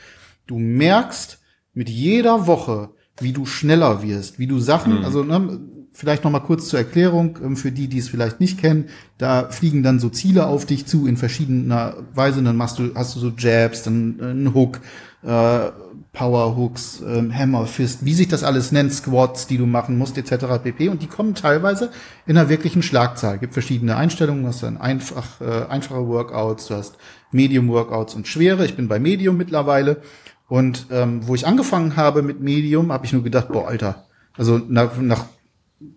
Du 0.46 0.58
merkst 0.58 1.40
mit 1.72 1.90
jeder 1.90 2.46
Woche, 2.46 2.90
wie 3.18 3.32
du 3.32 3.46
schneller 3.46 4.02
wirst, 4.02 4.38
wie 4.38 4.46
du 4.46 4.60
Sachen, 4.60 5.00
mhm. 5.00 5.04
also 5.04 5.24
ne, 5.24 5.60
vielleicht 5.94 6.24
noch 6.24 6.30
mal 6.30 6.40
kurz 6.40 6.68
zur 6.68 6.80
Erklärung 6.80 7.38
ähm, 7.42 7.56
für 7.56 7.72
die, 7.72 7.88
die 7.88 7.98
es 7.98 8.08
vielleicht 8.08 8.40
nicht 8.40 8.58
kennen. 8.58 8.86
Da 9.16 9.48
fliegen 9.48 9.82
dann 9.82 10.00
so 10.00 10.08
Ziele 10.10 10.46
auf 10.46 10.66
dich 10.66 10.86
zu 10.86 11.06
in 11.06 11.16
verschiedener 11.16 11.96
Weise. 12.14 12.40
Und 12.40 12.44
dann 12.46 12.56
machst 12.56 12.78
du, 12.78 12.94
hast 12.94 13.14
du 13.14 13.20
so 13.20 13.32
Jabs, 13.38 13.84
dann 13.84 14.18
äh, 14.18 14.24
einen 14.24 14.54
Hook, 14.54 14.80
äh, 15.22 15.70
Power 16.12 16.56
Hooks, 16.56 17.00
äh, 17.00 17.30
Hammer 17.32 17.66
Fist, 17.66 18.04
wie 18.04 18.12
sich 18.12 18.26
das 18.26 18.42
alles 18.42 18.72
nennt, 18.72 18.92
Squats, 18.92 19.46
die 19.46 19.56
du 19.56 19.66
machen 19.66 19.96
musst, 19.96 20.18
etc. 20.18 20.62
pp. 20.62 20.88
Und 20.88 21.00
die 21.00 21.06
kommen 21.06 21.34
teilweise 21.36 21.90
in 22.26 22.36
einer 22.36 22.48
wirklichen 22.48 22.82
Schlagzahl. 22.82 23.36
Es 23.36 23.40
gibt 23.40 23.52
verschiedene 23.52 23.96
Einstellungen. 23.96 24.42
Du 24.42 24.48
hast 24.48 24.64
dann 24.64 24.76
einfach, 24.76 25.40
äh, 25.40 25.66
einfache 25.68 26.06
Workouts, 26.08 26.66
du 26.66 26.74
hast 26.74 26.96
Medium 27.30 27.68
Workouts 27.68 28.14
und 28.14 28.26
schwere. 28.26 28.64
Ich 28.64 28.74
bin 28.74 28.88
bei 28.88 28.98
Medium 28.98 29.36
mittlerweile. 29.36 30.02
Und 30.48 30.86
ähm, 30.90 31.26
wo 31.26 31.36
ich 31.36 31.46
angefangen 31.46 31.96
habe 31.96 32.22
mit 32.22 32.40
Medium, 32.40 32.92
habe 32.92 33.06
ich 33.06 33.12
nur 33.12 33.22
gedacht, 33.22 33.48
boah, 33.48 33.68
Alter, 33.68 34.04
also 34.36 34.58
nach, 34.58 34.98
nach 34.98 35.26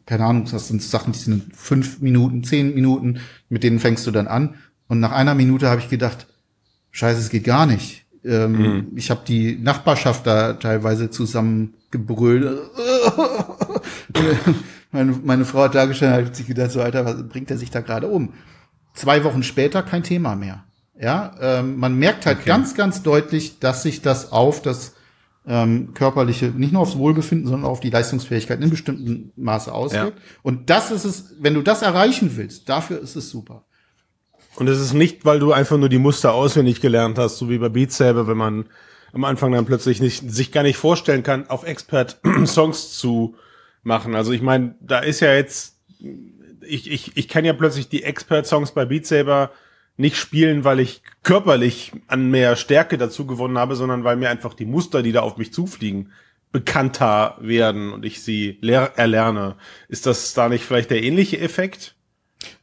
keine 0.05 0.25
Ahnung, 0.25 0.47
das 0.51 0.67
sind 0.67 0.81
Sachen, 0.81 1.13
die 1.13 1.19
sind 1.19 1.55
fünf 1.55 1.99
Minuten, 1.99 2.43
zehn 2.43 2.73
Minuten, 2.73 3.19
mit 3.49 3.63
denen 3.63 3.79
fängst 3.79 4.05
du 4.07 4.11
dann 4.11 4.27
an. 4.27 4.55
Und 4.87 4.99
nach 4.99 5.11
einer 5.11 5.35
Minute 5.35 5.69
habe 5.69 5.81
ich 5.81 5.89
gedacht, 5.89 6.27
scheiße, 6.91 7.19
es 7.19 7.29
geht 7.29 7.43
gar 7.43 7.65
nicht. 7.65 8.05
Ähm, 8.23 8.51
mhm. 8.51 8.87
Ich 8.95 9.09
habe 9.09 9.21
die 9.27 9.57
Nachbarschaft 9.57 10.25
da 10.25 10.53
teilweise 10.53 11.09
zusammengebrüllt. 11.09 12.57
meine, 14.91 15.19
meine 15.23 15.45
Frau 15.45 15.63
hat 15.63 15.75
dargestellt, 15.75 16.27
hat 16.27 16.35
sich 16.35 16.47
gedacht, 16.47 16.71
so 16.71 16.81
Alter, 16.81 17.05
was 17.05 17.27
bringt 17.27 17.51
er 17.51 17.57
sich 17.57 17.71
da 17.71 17.81
gerade 17.81 18.07
um? 18.07 18.33
Zwei 18.93 19.23
Wochen 19.23 19.43
später 19.43 19.83
kein 19.83 20.03
Thema 20.03 20.35
mehr. 20.35 20.63
Ja, 20.99 21.35
ähm, 21.39 21.77
man 21.77 21.95
merkt 21.95 22.25
halt 22.25 22.39
okay. 22.39 22.47
ganz, 22.47 22.73
ganz 22.73 23.03
deutlich, 23.03 23.59
dass 23.59 23.83
sich 23.83 24.01
das 24.01 24.31
auf 24.31 24.61
das 24.61 24.93
ähm, 25.47 25.93
körperliche, 25.93 26.47
nicht 26.47 26.73
nur 26.73 26.81
aufs 26.81 26.97
Wohlbefinden, 26.97 27.47
sondern 27.47 27.69
auf 27.69 27.79
die 27.79 27.89
Leistungsfähigkeit 27.89 28.61
in 28.61 28.69
bestimmten 28.69 29.31
Maße 29.37 29.73
auswirkt. 29.73 30.17
Ja. 30.17 30.23
Und 30.43 30.69
das 30.69 30.91
ist 30.91 31.05
es, 31.05 31.35
wenn 31.39 31.53
du 31.53 31.61
das 31.61 31.81
erreichen 31.81 32.31
willst, 32.35 32.67
dafür 32.67 32.99
ist 32.99 33.15
es 33.15 33.29
super. 33.29 33.63
Und 34.57 34.67
es 34.67 34.79
ist 34.79 34.93
nicht, 34.93 35.23
weil 35.23 35.39
du 35.39 35.53
einfach 35.53 35.77
nur 35.77 35.87
die 35.87 35.99
Muster 35.99 36.33
auswendig 36.33 36.81
gelernt 36.81 37.17
hast, 37.17 37.37
so 37.37 37.49
wie 37.49 37.59
bei 37.59 37.69
Beat 37.69 37.91
Saber, 37.91 38.27
wenn 38.27 38.37
man 38.37 38.65
am 39.13 39.23
Anfang 39.23 39.53
dann 39.53 39.65
plötzlich 39.65 40.01
nicht, 40.01 40.29
sich 40.29 40.51
gar 40.51 40.63
nicht 40.63 40.77
vorstellen 40.77 41.23
kann, 41.23 41.49
auf 41.49 41.63
Expert 41.63 42.19
Songs 42.45 42.97
zu 42.97 43.35
machen. 43.83 44.15
Also 44.15 44.33
ich 44.33 44.41
meine, 44.41 44.75
da 44.81 44.99
ist 44.99 45.21
ja 45.21 45.33
jetzt, 45.33 45.77
ich, 46.61 46.91
ich, 46.91 47.15
ich 47.15 47.27
kann 47.29 47.45
ja 47.45 47.53
plötzlich 47.53 47.87
die 47.87 48.03
Expert-Songs 48.03 48.73
bei 48.73 48.83
Beat 48.83 49.05
Saber 49.05 49.51
nicht 49.97 50.15
spielen, 50.15 50.63
weil 50.63 50.79
ich 50.79 51.01
körperlich 51.23 51.91
an 52.07 52.29
mehr 52.29 52.55
Stärke 52.55 52.97
dazu 52.97 53.25
gewonnen 53.25 53.57
habe, 53.57 53.75
sondern 53.75 54.03
weil 54.03 54.15
mir 54.15 54.29
einfach 54.29 54.53
die 54.53 54.65
Muster, 54.65 55.03
die 55.03 55.11
da 55.11 55.21
auf 55.21 55.37
mich 55.37 55.51
zufliegen, 55.51 56.11
bekannter 56.51 57.37
werden 57.41 57.91
und 57.91 58.05
ich 58.05 58.23
sie 58.23 58.59
erlerne. 58.61 59.55
Ist 59.89 60.05
das 60.05 60.33
da 60.33 60.49
nicht 60.49 60.63
vielleicht 60.63 60.91
der 60.91 61.03
ähnliche 61.03 61.39
Effekt? 61.39 61.95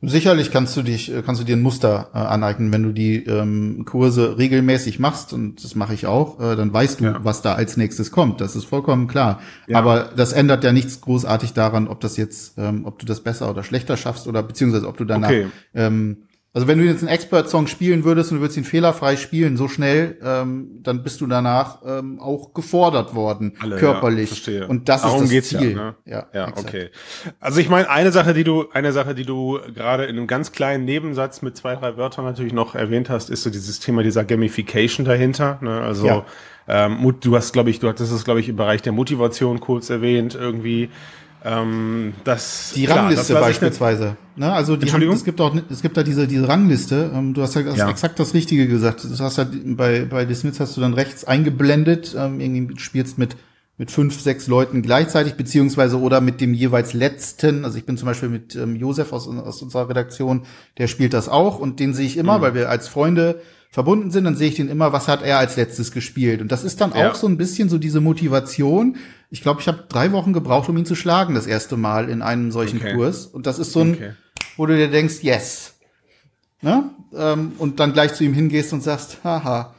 Sicherlich 0.01 0.51
kannst 0.51 0.77
du 0.77 0.83
dich, 0.83 1.13
äh, 1.13 1.23
kannst 1.23 1.41
du 1.41 1.45
dir 1.45 1.57
ein 1.57 1.63
Muster 1.63 2.11
äh, 2.15 2.19
aneignen, 2.19 2.73
wenn 2.73 2.83
du 2.83 2.93
die 2.93 3.25
ähm, 3.25 3.85
Kurse 3.85 4.39
regelmäßig 4.39 4.99
machst, 4.99 5.33
und 5.33 5.65
das 5.65 5.75
mache 5.75 5.95
ich 5.95 6.07
auch, 6.07 6.41
äh, 6.41 6.57
dann 6.57 6.73
weißt 6.73 7.01
du, 7.01 7.05
ja. 7.05 7.21
was 7.25 7.43
da 7.43 7.55
als 7.55 7.77
nächstes 7.77 8.11
kommt. 8.11 8.41
Das 8.41 8.55
ist 8.55 8.65
vollkommen 8.65 9.09
klar. 9.09 9.41
Ja. 9.67 9.79
Aber 9.79 10.13
das 10.17 10.33
ändert 10.33 10.63
ja 10.63 10.73
nichts 10.73 11.01
großartig 11.01 11.55
daran, 11.55 11.89
ob 11.89 12.01
das 12.01 12.17
jetzt, 12.17 12.57
ähm, 12.59 12.85
ob 12.85 12.99
du 12.99 13.07
das 13.07 13.23
besser 13.23 13.51
oder 13.51 13.63
schlechter 13.63 13.97
schaffst 13.97 14.27
oder 14.27 14.43
beziehungsweise 14.43 14.89
ob 14.89 14.97
du 14.97 15.05
danach 15.05 15.29
okay. 15.29 15.47
ähm, 15.75 16.19
also 16.55 16.69
wenn 16.69 16.79
du 16.79 16.85
jetzt 16.85 17.01
einen 17.01 17.09
Expert-Song 17.09 17.67
spielen 17.67 18.05
würdest 18.05 18.31
und 18.31 18.37
du 18.37 18.41
würdest 18.41 18.57
ihn 18.57 18.63
fehlerfrei 18.63 19.17
spielen, 19.17 19.57
so 19.57 19.67
schnell, 19.67 20.17
ähm, 20.23 20.79
dann 20.85 21.03
bist 21.03 21.21
du 21.21 21.27
danach 21.27 21.83
ähm, 21.85 22.21
auch 22.21 22.55
gefordert 22.55 23.17
worden, 23.17 23.57
Alle, 23.59 23.77
körperlich. 23.77 24.31
Ja, 24.31 24.35
verstehe. 24.37 24.69
Und 24.69 24.89
das 24.89 25.03
Darum 25.03 25.25
ist 25.25 25.37
das 25.37 25.49
Ziel. 25.49 25.73
Ja, 25.73 25.77
ne? 25.77 25.95
ja, 26.05 26.27
ja 26.33 26.49
okay. 26.57 26.91
Also 27.41 27.61
ich 27.61 27.69
meine, 27.69 27.91
eine 27.91 28.13
Sache, 28.13 28.35
die 28.35 28.45
du, 28.45 28.71
eine 28.73 28.93
Sache, 28.93 29.17
die 29.17 29.25
du 29.25 29.59
gerade 29.75 30.05
in 30.05 30.17
einem 30.17 30.29
ganz 30.29 30.53
kleinen 30.53 30.85
Nebensatz 30.85 31.43
mit 31.43 31.57
zwei, 31.57 31.75
drei 31.75 31.97
Wörtern 31.97 32.25
natürlich 32.25 32.53
noch 32.53 32.77
erwähnt 32.77 33.11
hast, 33.11 33.31
ist 33.31 33.43
so 33.43 33.51
dieses 33.51 33.81
Thema 33.81 34.05
dieser 34.05 34.23
Gamification 34.23 35.05
dahinter. 35.05 35.59
Ne? 35.61 35.81
Also 35.81 36.07
ja. 36.07 36.25
ähm, 36.69 37.17
du 37.21 37.35
hast, 37.35 37.53
glaube 37.53 37.71
ich, 37.71 37.81
du 37.81 37.89
hattest 37.89 38.13
es, 38.13 38.25
glaube 38.25 38.39
ich, 38.39 38.49
im 38.49 38.55
Bereich 38.55 38.81
der 38.81 38.93
Motivation 38.93 39.59
kurz 39.59 39.91
erwähnt, 39.91 40.37
irgendwie 40.37 40.89
ähm, 41.45 42.15
das, 42.25 42.73
die 42.75 42.85
klar, 42.85 43.01
Rangliste 43.01 43.35
das 43.35 43.43
beispielsweise. 43.43 44.17
Ne? 44.37 44.51
Also 44.51 44.77
die 44.77 44.83
Entschuldigung? 44.83 45.13
Haben, 45.15 45.19
es 45.19 45.25
gibt 45.25 45.41
auch 45.41 45.55
es 45.71 45.83
gibt 45.83 45.97
da 45.97 46.03
diese 46.03 46.27
diese 46.27 46.49
Rangliste. 46.49 47.11
Ähm, 47.15 47.35
du 47.35 47.43
hast 47.43 47.55
ja, 47.55 47.61
ja. 47.61 47.91
exakt 47.91 48.19
das 48.19 48.33
Richtige 48.33 48.67
gesagt. 48.67 49.05
Du 49.05 49.19
hast 49.19 49.39
halt 49.39 49.51
bei 49.77 50.07
bei 50.07 50.27
The 50.27 50.35
Smiths 50.35 50.59
hast 50.61 50.77
du 50.77 50.81
dann 50.81 50.95
rechts 50.95 51.25
eingeblendet. 51.25 52.17
Ähm, 52.19 52.41
irgendwie 52.41 52.79
spielst 52.79 53.19
mit 53.19 53.37
mit 53.77 53.91
fünf, 53.91 54.21
sechs 54.21 54.47
Leuten 54.47 54.83
gleichzeitig, 54.83 55.35
beziehungsweise 55.35 55.99
oder 55.99 56.21
mit 56.21 56.41
dem 56.41 56.55
jeweils 56.55 56.95
letzten. 56.95 57.65
Also 57.65 57.77
ich 57.77 57.85
bin 57.85 57.97
zum 57.97 58.07
Beispiel 58.07 58.29
mit 58.29 58.55
ähm, 58.55 58.77
Josef 58.77 59.13
aus, 59.13 59.27
aus 59.29 59.63
unserer 59.63 59.89
Redaktion, 59.89 60.43
der 60.79 60.87
spielt 60.87 61.13
das 61.13 61.29
auch 61.29 61.59
und 61.59 61.81
den 61.81 61.93
sehe 61.93 62.07
ich 62.07 62.17
immer, 62.17 62.39
mhm. 62.39 62.43
weil 62.43 62.55
wir 62.55 62.71
als 62.71 62.89
Freunde 62.89 63.41
verbunden 63.75 64.13
sind, 64.13 64.23
dann 64.23 64.37
sehe 64.37 64.49
ich 64.49 64.55
den 64.55 64.69
immer, 64.69 64.93
was 64.93 65.09
hat 65.09 65.23
er 65.23 65.39
als 65.39 65.57
letztes 65.57 65.91
gespielt. 65.91 66.41
Und 66.41 66.53
das 66.53 66.63
ist 66.63 66.81
dann 66.81 66.93
ja. 66.95 67.11
auch 67.11 67.17
so 67.17 67.27
ein 67.27 67.37
bisschen 67.37 67.69
so 67.69 67.77
diese 67.77 68.01
Motivation. 68.01 68.97
Ich 69.35 69.43
glaube, 69.43 69.61
ich 69.61 69.67
habe 69.67 69.83
drei 69.89 70.13
Wochen 70.13 70.33
gebraucht, 70.33 70.69
um 70.69 70.77
ihn 70.77 70.87
zu 70.87 70.95
schlagen, 70.95 71.35
das 71.35 71.49
erste 71.49 71.77
Mal 71.77 72.09
in 72.09 72.23
einem 72.23 72.53
solchen 72.53 72.79
okay. 72.79 72.95
Kurs. 72.95 73.27
Und 73.27 73.49
das 73.49 73.59
ist 73.59 73.73
so 73.73 73.81
ein, 73.81 73.95
okay. 73.95 74.13
wo 74.57 74.65
du 74.65 74.77
dir 74.77 74.89
denkst, 74.89 75.23
yes. 75.23 75.75
Ne? 76.61 76.91
Ähm, 77.13 77.51
und 77.59 77.81
dann 77.81 77.93
gleich 77.93 78.15
zu 78.15 78.23
ihm 78.23 78.33
hingehst 78.33 78.73
und 78.73 78.85
sagst, 78.85 79.25
haha, 79.25 79.75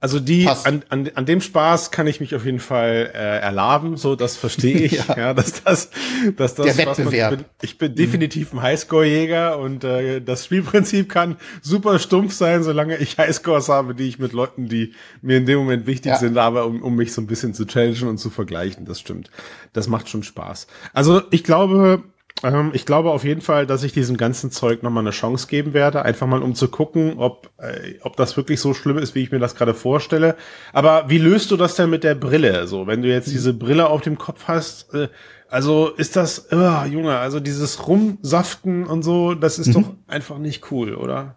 also 0.00 0.20
die 0.20 0.46
an, 0.46 0.84
an, 0.90 1.10
an 1.14 1.26
dem 1.26 1.40
Spaß 1.40 1.90
kann 1.90 2.06
ich 2.06 2.20
mich 2.20 2.34
auf 2.36 2.44
jeden 2.44 2.60
Fall 2.60 3.10
äh, 3.12 3.40
erlaben, 3.40 3.96
so 3.96 4.14
das 4.14 4.36
verstehe 4.36 4.76
ich, 4.78 4.92
ja. 4.92 5.16
ja, 5.16 5.34
dass 5.34 5.64
das 5.64 5.90
dass 6.36 6.54
das 6.54 6.66
Der 6.66 6.86
Wettbewerb. 6.86 7.32
Man, 7.32 7.40
ich 7.40 7.46
bin, 7.46 7.62
ich 7.62 7.78
bin 7.78 7.94
definitiv 7.96 8.52
ein 8.52 8.62
Highscore-Jäger 8.62 9.58
und 9.58 9.82
äh, 9.82 10.20
das 10.20 10.44
Spielprinzip 10.44 11.08
kann 11.08 11.36
super 11.62 11.98
stumpf 11.98 12.32
sein, 12.32 12.62
solange 12.62 12.96
ich 12.98 13.18
Highscores 13.18 13.68
habe, 13.68 13.96
die 13.96 14.08
ich 14.08 14.20
mit 14.20 14.32
Leuten, 14.32 14.68
die 14.68 14.94
mir 15.20 15.38
in 15.38 15.46
dem 15.46 15.58
Moment 15.58 15.86
wichtig 15.86 16.12
ja. 16.12 16.18
sind, 16.18 16.38
aber 16.38 16.66
um, 16.66 16.80
um 16.80 16.94
mich 16.94 17.12
so 17.12 17.20
ein 17.20 17.26
bisschen 17.26 17.52
zu 17.52 17.66
challengen 17.66 18.08
und 18.08 18.18
zu 18.18 18.30
vergleichen, 18.30 18.84
das 18.84 19.00
stimmt. 19.00 19.30
Das 19.72 19.88
macht 19.88 20.08
schon 20.08 20.22
Spaß. 20.22 20.68
Also 20.92 21.22
ich 21.32 21.42
glaube, 21.42 22.04
ähm, 22.42 22.70
ich 22.72 22.86
glaube 22.86 23.10
auf 23.10 23.24
jeden 23.24 23.40
Fall, 23.40 23.66
dass 23.66 23.82
ich 23.82 23.92
diesem 23.92 24.16
ganzen 24.16 24.50
Zeug 24.50 24.82
nochmal 24.82 25.02
eine 25.02 25.10
Chance 25.10 25.46
geben 25.48 25.72
werde, 25.72 26.02
einfach 26.02 26.26
mal 26.26 26.42
um 26.42 26.54
zu 26.54 26.68
gucken, 26.68 27.18
ob, 27.18 27.50
äh, 27.58 27.94
ob 28.02 28.16
das 28.16 28.36
wirklich 28.36 28.60
so 28.60 28.74
schlimm 28.74 28.98
ist, 28.98 29.14
wie 29.14 29.22
ich 29.22 29.32
mir 29.32 29.38
das 29.38 29.54
gerade 29.54 29.74
vorstelle. 29.74 30.36
Aber 30.72 31.08
wie 31.08 31.18
löst 31.18 31.50
du 31.50 31.56
das 31.56 31.74
denn 31.74 31.90
mit 31.90 32.04
der 32.04 32.14
Brille? 32.14 32.66
So, 32.66 32.86
wenn 32.86 33.02
du 33.02 33.08
jetzt 33.08 33.30
diese 33.30 33.54
Brille 33.54 33.88
auf 33.88 34.02
dem 34.02 34.18
Kopf 34.18 34.44
hast, 34.46 34.94
äh, 34.94 35.08
also 35.48 35.88
ist 35.88 36.16
das, 36.16 36.48
oh, 36.52 36.84
Junge, 36.84 37.16
also 37.16 37.40
dieses 37.40 37.88
Rumsaften 37.88 38.86
und 38.86 39.02
so, 39.02 39.34
das 39.34 39.58
ist 39.58 39.68
mhm. 39.68 39.72
doch 39.72 39.94
einfach 40.06 40.38
nicht 40.38 40.70
cool, 40.70 40.94
oder? 40.94 41.36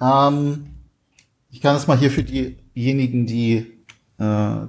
Ähm, 0.00 0.66
ich 1.50 1.60
kann 1.60 1.76
es 1.76 1.86
mal 1.86 1.96
hier 1.98 2.10
für 2.10 2.24
diejenigen, 2.24 3.26
die 3.26 3.73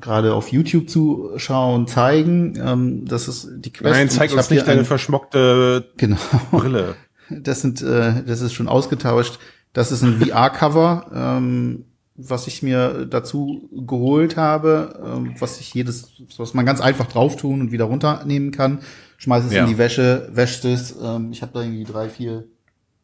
gerade 0.01 0.33
auf 0.33 0.51
YouTube 0.51 0.89
zuschauen, 0.89 1.87
zeigen. 1.87 2.53
Ähm, 2.59 3.05
das 3.05 3.27
ist 3.27 3.49
die 3.57 3.71
Quest. 3.71 3.93
Nein, 3.93 4.09
zeig 4.09 4.33
uns 4.33 4.49
nicht 4.49 4.67
deine 4.67 4.85
verschmockte 4.85 5.91
genau. 5.97 6.17
Brille. 6.51 6.95
Das 7.29 7.61
sind, 7.61 7.81
äh, 7.81 8.23
das 8.23 8.41
ist 8.41 8.53
schon 8.53 8.67
ausgetauscht. 8.67 9.39
Das 9.73 9.91
ist 9.91 10.03
ein 10.03 10.21
VR-Cover, 10.21 11.11
ähm, 11.13 11.85
was 12.15 12.47
ich 12.47 12.63
mir 12.63 13.05
dazu 13.05 13.69
geholt 13.73 14.37
habe, 14.37 15.01
ähm, 15.05 15.35
was 15.39 15.59
ich 15.59 15.73
jedes, 15.73 16.13
was 16.37 16.53
man 16.53 16.65
ganz 16.65 16.79
einfach 16.79 17.07
drauf 17.07 17.35
tun 17.35 17.59
und 17.59 17.71
wieder 17.71 17.85
runternehmen 17.85 18.51
kann. 18.51 18.79
Schmeiß 19.17 19.45
es 19.45 19.53
ja. 19.53 19.63
in 19.63 19.69
die 19.69 19.77
Wäsche, 19.77 20.29
wäscht 20.31 20.63
es. 20.65 20.95
Ähm, 21.01 21.31
ich 21.31 21.41
habe 21.41 21.51
da 21.53 21.61
irgendwie 21.61 21.83
drei, 21.83 22.09
vier, 22.09 22.45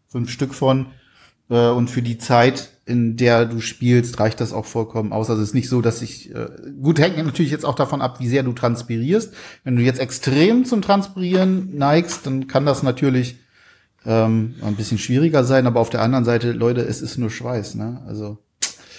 fünf 0.08 0.30
Stück 0.30 0.54
von. 0.54 0.88
Äh, 1.50 1.70
und 1.70 1.90
für 1.90 2.02
die 2.02 2.18
Zeit, 2.18 2.70
in 2.86 3.16
der 3.16 3.46
du 3.46 3.62
spielst, 3.62 4.20
reicht 4.20 4.42
das 4.42 4.54
auch 4.54 4.66
vollkommen 4.66 5.14
aus. 5.14 5.30
Also 5.30 5.42
es 5.42 5.50
ist 5.50 5.56
nicht 5.56 5.70
so, 5.70 5.82
dass 5.82 6.02
ich 6.02 6.34
äh, 6.34 6.48
gut 6.82 7.00
hängt 7.00 7.18
natürlich 7.18 7.52
jetzt 7.52 7.66
auch 7.66 7.76
davon 7.76 8.02
ab, 8.02 8.20
wie 8.20 8.28
sehr 8.28 8.44
du 8.44 8.54
transpirierst. 8.54 9.34
Wenn 9.64 9.76
du 9.76 9.84
jetzt 9.84 10.00
extrem 10.00 10.66
zum 10.66 10.82
Transpirieren 10.82 11.78
neigst, 11.78 12.26
dann 12.26 12.48
kann 12.48 12.66
das 12.66 12.84
natürlich 12.84 13.38
ähm, 14.06 14.56
ein 14.62 14.76
bisschen 14.76 14.98
schwieriger 14.98 15.44
sein. 15.44 15.68
Aber 15.68 15.80
auf 15.80 15.90
der 15.90 16.02
anderen 16.02 16.26
Seite, 16.26 16.52
Leute, 16.52 16.82
es 16.82 17.02
ist 17.02 17.18
nur 17.18 17.30
Schweiß, 17.30 17.76
ne? 17.76 18.02
Also 18.08 18.40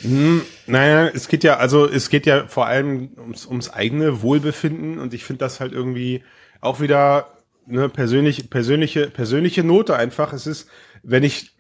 hm, 0.03 0.43
naja, 0.67 1.09
es 1.15 1.29
geht 1.29 1.45
ja, 1.45 1.59
also 1.59 1.89
es 1.89 2.09
geht 2.09 2.27
ja 2.27 2.47
vor 2.49 2.67
allem 2.67 3.11
ums, 3.17 3.47
ums 3.47 3.71
eigene 3.71 4.23
Wohlbefinden 4.23 4.99
und 4.99 5.15
ich 5.15 5.25
finde 5.25 5.39
das 5.39 5.61
halt 5.61 5.73
irgendwie 5.73 6.25
auch 6.61 6.81
wieder 6.81 7.39
eine 7.69 7.89
persönliche, 7.89 8.45
persönliche, 8.45 9.09
persönliche 9.09 9.63
Note 9.63 9.97
einfach. 9.97 10.33
Es 10.33 10.49
ist, 10.49 10.69
wenn 11.03 11.23
ich, 11.23 11.53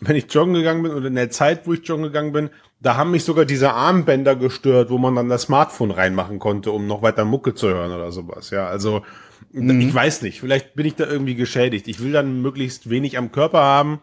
wenn 0.00 0.16
ich 0.16 0.32
joggen 0.32 0.54
gegangen 0.54 0.82
bin 0.82 0.92
oder 0.92 1.08
in 1.08 1.14
der 1.14 1.30
Zeit, 1.30 1.66
wo 1.66 1.72
ich 1.74 1.86
joggen 1.86 2.04
gegangen 2.04 2.32
bin, 2.32 2.50
da 2.80 2.96
haben 2.96 3.10
mich 3.10 3.24
sogar 3.24 3.44
diese 3.44 3.72
Armbänder 3.72 4.36
gestört, 4.36 4.90
wo 4.90 4.96
man 4.96 5.14
dann 5.14 5.28
das 5.28 5.42
Smartphone 5.42 5.90
reinmachen 5.90 6.38
konnte, 6.38 6.70
um 6.70 6.86
noch 6.86 7.02
weiter 7.02 7.24
Mucke 7.24 7.54
zu 7.54 7.68
hören 7.68 7.92
oder 7.92 8.10
sowas. 8.10 8.50
Ja, 8.50 8.68
also 8.68 9.02
mhm. 9.52 9.80
ich 9.80 9.94
weiß 9.94 10.22
nicht, 10.22 10.40
vielleicht 10.40 10.74
bin 10.74 10.86
ich 10.86 10.94
da 10.94 11.06
irgendwie 11.06 11.34
geschädigt. 11.34 11.88
Ich 11.88 12.02
will 12.02 12.12
dann 12.12 12.40
möglichst 12.40 12.88
wenig 12.88 13.18
am 13.18 13.32
Körper 13.32 13.60
haben. 13.60 14.00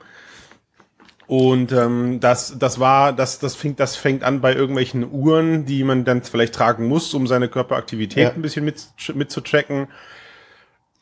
Und 1.25 1.73
ähm, 1.73 2.19
das, 2.21 2.57
das 2.57 2.79
war, 2.79 3.11
das, 3.11 3.39
das 3.39 3.55
fängt, 3.55 3.81
das 3.81 3.97
fängt 3.97 4.23
an 4.23 4.39
bei 4.39 4.55
irgendwelchen 4.55 5.11
Uhren, 5.11 5.65
die 5.65 5.83
man 5.83 6.05
dann 6.05 6.21
vielleicht 6.21 6.55
tragen 6.55 6.87
muss, 6.87 7.13
um 7.13 7.27
seine 7.27 7.49
Körperaktivität 7.49 8.23
ja. 8.23 8.31
ein 8.31 8.41
bisschen 8.41 8.63
mit, 8.63 8.87
mit 9.13 9.29
zu 9.29 9.41
tracken. 9.41 9.87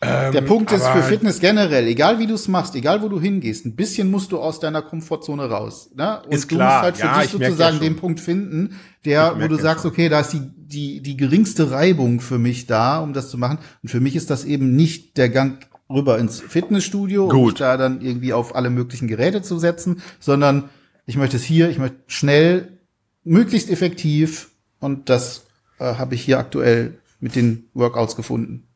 Ähm, 0.06 0.32
der 0.32 0.42
Punkt 0.42 0.72
ist 0.72 0.86
für 0.86 1.04
Fitness 1.04 1.40
generell, 1.40 1.88
egal 1.88 2.20
wie 2.20 2.28
du 2.28 2.36
es 2.36 2.48
machst, 2.48 2.76
egal 2.76 3.02
wo 3.02 3.10
du 3.10 3.20
hingehst, 3.20 3.66
ein 3.66 3.76
bisschen 3.76 4.10
musst 4.12 4.32
du 4.32 4.40
aus 4.40 4.60
deiner 4.60 4.82
Komfortzone 4.82 5.50
raus. 5.50 5.90
Ne? 5.96 6.22
Und 6.26 6.34
ist 6.34 6.52
du 6.52 6.56
klar. 6.56 6.74
musst 6.74 6.84
halt 6.84 6.98
für 6.98 7.06
ja, 7.06 7.22
dich 7.22 7.32
sozusagen 7.32 7.80
den 7.80 7.96
Punkt 7.96 8.20
finden, 8.20 8.78
der, 9.06 9.40
wo 9.40 9.48
du 9.48 9.56
sagst, 9.56 9.84
schon. 9.84 9.92
okay, 9.92 10.10
da 10.10 10.22
ist 10.22 10.34
die, 10.34 10.42
die, 10.56 11.02
die 11.02 11.18
geringste 11.18 11.72
Reibung 11.72 12.20
für 12.20 12.40
mich 12.40 12.68
da, 12.68 13.00
um 13.00 13.14
das 13.14 13.30
zu 13.30 13.38
machen. 13.38 13.60
Und 13.84 13.90
für 13.90 14.00
mich 14.00 14.16
ist 14.16 14.30
das 14.30 14.46
eben 14.46 14.76
nicht 14.76 15.18
der 15.18 15.30
Gang 15.30 15.66
rüber 15.90 16.18
ins 16.18 16.42
Fitnessstudio, 16.42 17.28
Gut. 17.28 17.34
um 17.34 17.46
mich 17.46 17.54
da 17.56 17.78
dann 17.78 18.02
irgendwie 18.02 18.34
auf 18.34 18.56
alle 18.56 18.70
möglichen 18.70 19.08
Geräte 19.08 19.42
zu 19.42 19.60
setzen, 19.60 20.02
sondern 20.20 20.70
ich 21.06 21.18
möchte 21.18 21.38
es 21.38 21.44
hier, 21.44 21.70
ich 21.70 21.78
möchte 21.78 21.98
schnell, 22.08 22.80
möglichst 23.24 23.70
effektiv 23.70 24.50
und 24.80 25.10
das 25.10 25.46
äh, 25.80 25.96
habe 25.96 26.16
ich 26.16 26.22
hier 26.22 26.40
aktuell 26.40 26.98
mit 27.20 27.36
den 27.36 27.70
Workouts 27.74 28.16
gefunden. 28.16 28.68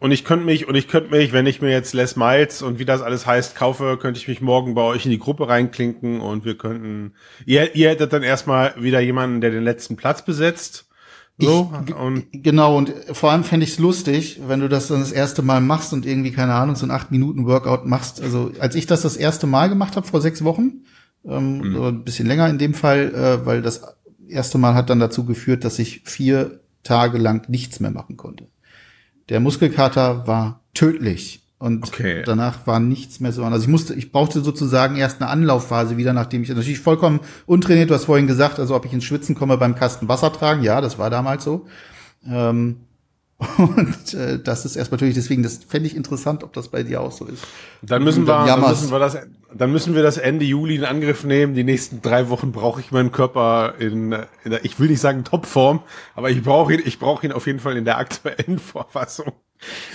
Und 0.00 0.12
ich 0.12 0.24
könnte 0.24 0.46
mich, 0.46 0.68
und 0.68 0.76
ich 0.76 0.86
könnte 0.86 1.10
mich, 1.10 1.32
wenn 1.32 1.46
ich 1.46 1.60
mir 1.60 1.70
jetzt 1.70 1.92
Les 1.92 2.14
Miles 2.14 2.62
und 2.62 2.78
wie 2.78 2.84
das 2.84 3.02
alles 3.02 3.26
heißt 3.26 3.56
kaufe, 3.56 3.98
könnte 4.00 4.20
ich 4.20 4.28
mich 4.28 4.40
morgen 4.40 4.74
bei 4.74 4.82
euch 4.82 5.04
in 5.04 5.10
die 5.10 5.18
Gruppe 5.18 5.48
reinklinken 5.48 6.20
und 6.20 6.44
wir 6.44 6.56
könnten, 6.56 7.14
ihr, 7.46 7.74
ihr 7.74 7.90
hättet 7.90 8.12
dann 8.12 8.22
erstmal 8.22 8.74
wieder 8.80 9.00
jemanden, 9.00 9.40
der 9.40 9.50
den 9.50 9.64
letzten 9.64 9.96
Platz 9.96 10.24
besetzt. 10.24 10.88
So, 11.40 11.72
ich, 11.86 11.94
und 11.94 12.26
genau, 12.32 12.76
und 12.76 12.92
vor 13.12 13.30
allem 13.30 13.44
fände 13.44 13.64
ich 13.64 13.72
es 13.72 13.78
lustig, 13.78 14.40
wenn 14.46 14.60
du 14.60 14.68
das 14.68 14.88
dann 14.88 15.00
das 15.00 15.12
erste 15.12 15.42
Mal 15.42 15.60
machst 15.60 15.92
und 15.92 16.04
irgendwie, 16.04 16.32
keine 16.32 16.54
Ahnung, 16.54 16.74
so 16.74 16.86
ein 16.86 16.90
acht 16.90 17.12
Minuten 17.12 17.46
Workout 17.46 17.86
machst. 17.86 18.20
Also 18.20 18.52
als 18.58 18.74
ich 18.74 18.86
das 18.86 19.02
das 19.02 19.16
erste 19.16 19.46
Mal 19.46 19.68
gemacht 19.68 19.94
habe 19.96 20.06
vor 20.06 20.20
sechs 20.20 20.42
Wochen, 20.42 20.84
ähm, 21.24 21.58
mhm. 21.58 21.82
ein 21.82 22.04
bisschen 22.04 22.26
länger 22.26 22.48
in 22.48 22.58
dem 22.58 22.74
Fall, 22.74 23.14
äh, 23.14 23.46
weil 23.46 23.62
das 23.62 23.82
erste 24.28 24.58
Mal 24.58 24.74
hat 24.74 24.90
dann 24.90 24.98
dazu 24.98 25.24
geführt, 25.24 25.64
dass 25.64 25.78
ich 25.78 26.02
vier 26.04 26.60
Tage 26.82 27.18
lang 27.18 27.48
nichts 27.48 27.78
mehr 27.80 27.90
machen 27.90 28.16
konnte. 28.16 28.48
Der 29.28 29.40
Muskelkater 29.40 30.26
war 30.26 30.60
tödlich. 30.74 31.42
Und 31.58 31.88
okay. 31.88 32.22
danach 32.24 32.68
war 32.68 32.78
nichts 32.78 33.18
mehr 33.18 33.32
so. 33.32 33.42
Also 33.42 33.62
ich 33.62 33.68
musste, 33.68 33.94
ich 33.94 34.12
brauchte 34.12 34.42
sozusagen 34.42 34.94
erst 34.94 35.20
eine 35.20 35.28
Anlaufphase 35.28 35.96
wieder, 35.96 36.12
nachdem 36.12 36.44
ich 36.44 36.48
natürlich 36.48 36.78
vollkommen 36.78 37.18
untrainiert, 37.46 37.90
du 37.90 37.94
hast 37.94 38.04
vorhin 38.04 38.28
gesagt, 38.28 38.60
also 38.60 38.76
ob 38.76 38.84
ich 38.84 38.92
ins 38.92 39.04
Schwitzen 39.04 39.34
komme 39.34 39.58
beim 39.58 39.74
Kasten 39.74 40.08
Wasser 40.08 40.32
tragen, 40.32 40.62
ja, 40.62 40.80
das 40.80 40.98
war 40.98 41.10
damals 41.10 41.42
so. 41.42 41.66
Ähm, 42.24 42.76
und 43.58 44.14
äh, 44.14 44.40
das 44.40 44.64
ist 44.64 44.74
erstmal 44.74 44.96
natürlich 44.96 45.14
deswegen, 45.14 45.44
das 45.44 45.60
fände 45.68 45.86
ich 45.86 45.94
interessant, 45.94 46.42
ob 46.42 46.52
das 46.52 46.68
bei 46.68 46.82
dir 46.82 47.00
auch 47.00 47.12
so 47.12 47.24
ist. 47.24 47.46
Dann 47.82 48.02
müssen, 48.02 48.26
wir, 48.26 48.44
dann 48.44 48.60
müssen 48.60 48.90
wir 48.90 48.98
das, 48.98 49.16
dann 49.54 49.70
müssen 49.70 49.94
wir 49.94 50.02
das 50.02 50.16
Ende 50.16 50.44
Juli 50.44 50.74
in 50.74 50.84
Angriff 50.84 51.22
nehmen. 51.22 51.54
Die 51.54 51.62
nächsten 51.62 52.02
drei 52.02 52.30
Wochen 52.30 52.50
brauche 52.50 52.80
ich 52.80 52.90
meinen 52.90 53.12
Körper 53.12 53.74
in, 53.78 54.12
in 54.42 54.50
der, 54.50 54.64
ich 54.64 54.80
will 54.80 54.88
nicht 54.88 55.00
sagen 55.00 55.22
Topform, 55.22 55.84
aber 56.16 56.30
ich 56.30 56.42
brauche 56.42 56.74
ihn, 56.74 56.82
ich 56.84 56.98
brauche 56.98 57.26
ihn 57.26 57.32
auf 57.32 57.46
jeden 57.46 57.60
Fall 57.60 57.76
in 57.76 57.84
der 57.84 57.98
aktuellen 57.98 58.58
Vorfassung. 58.58 59.32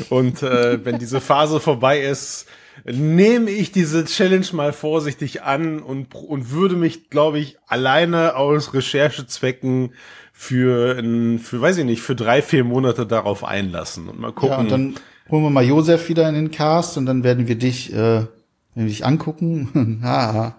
Und 0.09 0.41
äh, 0.41 0.85
wenn 0.85 0.97
diese 0.97 1.19
Phase 1.19 1.59
vorbei 1.59 1.99
ist, 1.99 2.45
nehme 2.85 3.51
ich 3.51 3.71
diese 3.71 4.05
Challenge 4.05 4.45
mal 4.53 4.73
vorsichtig 4.73 5.43
an 5.43 5.79
und, 5.79 6.13
und 6.15 6.51
würde 6.51 6.75
mich, 6.75 7.09
glaube 7.09 7.39
ich, 7.39 7.57
alleine 7.67 8.35
aus 8.35 8.73
Recherchezwecken 8.73 9.93
für, 10.31 10.97
ein, 10.97 11.39
für, 11.39 11.61
weiß 11.61 11.77
ich 11.77 11.85
nicht, 11.85 12.01
für 12.01 12.15
drei, 12.15 12.41
vier 12.41 12.63
Monate 12.63 13.05
darauf 13.05 13.43
einlassen 13.43 14.09
und 14.09 14.19
mal 14.19 14.33
gucken. 14.33 14.49
Ja, 14.49 14.57
und 14.57 14.71
dann 14.71 14.95
holen 15.29 15.43
wir 15.43 15.49
mal 15.49 15.63
Josef 15.63 16.09
wieder 16.09 16.27
in 16.27 16.35
den 16.35 16.51
Cast 16.51 16.97
und 16.97 17.05
dann 17.05 17.23
werden 17.23 17.47
wir 17.47 17.55
dich, 17.55 17.93
äh, 17.93 17.95
wenn 17.95 18.27
wir 18.75 18.85
dich 18.85 19.05
angucken. 19.05 20.01
Haha. 20.03 20.55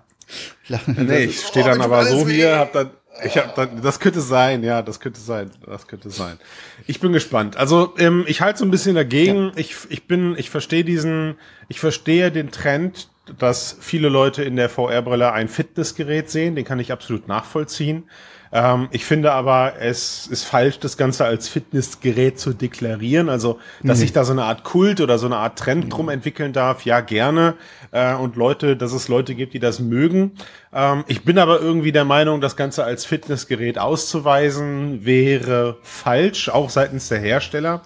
nee, 0.97 1.25
ich 1.25 1.41
stehe 1.41 1.65
dann 1.65 1.81
oh, 1.81 1.85
aber 1.85 2.07
so 2.07 2.27
hier, 2.29 2.59
hab 2.59 2.73
dann, 2.73 2.91
ich 3.23 3.37
hab 3.37 3.55
das 3.55 4.01
könnte 4.01 4.21
sein, 4.21 4.65
ja, 4.65 4.83
das 4.83 4.99
könnte 4.99 5.21
sein, 5.21 5.51
das 5.65 5.87
könnte 5.87 6.11
sein. 6.11 6.39
Ich 6.87 7.01
bin 7.01 7.13
gespannt. 7.13 7.57
Also 7.57 7.95
ähm, 7.99 8.25
ich 8.27 8.41
halte 8.41 8.59
so 8.59 8.65
ein 8.65 8.71
bisschen 8.71 8.97
dagegen. 8.97 9.47
Ja. 9.47 9.53
Ich, 9.57 9.77
ich 9.89 10.07
bin, 10.07 10.37
ich 10.37 10.51
verstehe 10.51 10.85
diesen, 10.85 11.37
ich 11.69 11.81
verstehe 11.81 12.33
den 12.33 12.51
Trend, 12.51 13.09
dass 13.39 13.77
viele 13.81 14.09
Leute 14.09 14.43
in 14.43 14.57
der 14.57 14.69
VR-Brille 14.69 15.33
ein 15.33 15.49
Fitnessgerät 15.49 16.31
sehen. 16.31 16.57
Den 16.57 16.65
kann 16.65 16.81
ich 16.81 16.93
absolut 16.93 17.29
nachvollziehen. 17.29 18.05
Ähm, 18.55 18.87
ich 18.93 19.05
finde 19.05 19.33
aber, 19.33 19.75
es 19.81 20.29
ist 20.29 20.45
falsch, 20.45 20.79
das 20.79 20.97
Ganze 20.97 21.25
als 21.25 21.49
Fitnessgerät 21.49 22.39
zu 22.39 22.53
deklarieren. 22.55 23.29
Also, 23.29 23.59
dass 23.83 23.99
sich 23.99 24.13
da 24.13 24.25
so 24.25 24.33
eine 24.33 24.45
Art 24.45 24.63
Kult 24.63 25.01
oder 25.01 25.19
so 25.19 25.27
eine 25.27 25.37
Art 25.37 25.59
Trend 25.59 25.93
drum 25.93 26.09
entwickeln 26.09 26.53
darf, 26.53 26.85
ja, 26.85 27.01
gerne. 27.01 27.55
Äh, 27.91 28.15
und 28.15 28.37
Leute, 28.37 28.77
dass 28.77 28.93
es 28.93 29.09
Leute 29.09 29.35
gibt, 29.35 29.55
die 29.55 29.59
das 29.59 29.81
mögen. 29.81 30.33
Ähm, 30.73 31.03
ich 31.09 31.25
bin 31.25 31.39
aber 31.39 31.61
irgendwie 31.61 31.91
der 31.91 32.05
Meinung, 32.05 32.41
das 32.41 32.55
Ganze 32.55 32.85
als 32.85 33.05
Fitnessgerät 33.05 33.77
auszuweisen, 33.77 35.05
wäre 35.05 35.79
falsch, 35.83 36.49
auch 36.49 36.71
seitens 36.71 37.09
der 37.09 37.19
Hersteller 37.19 37.83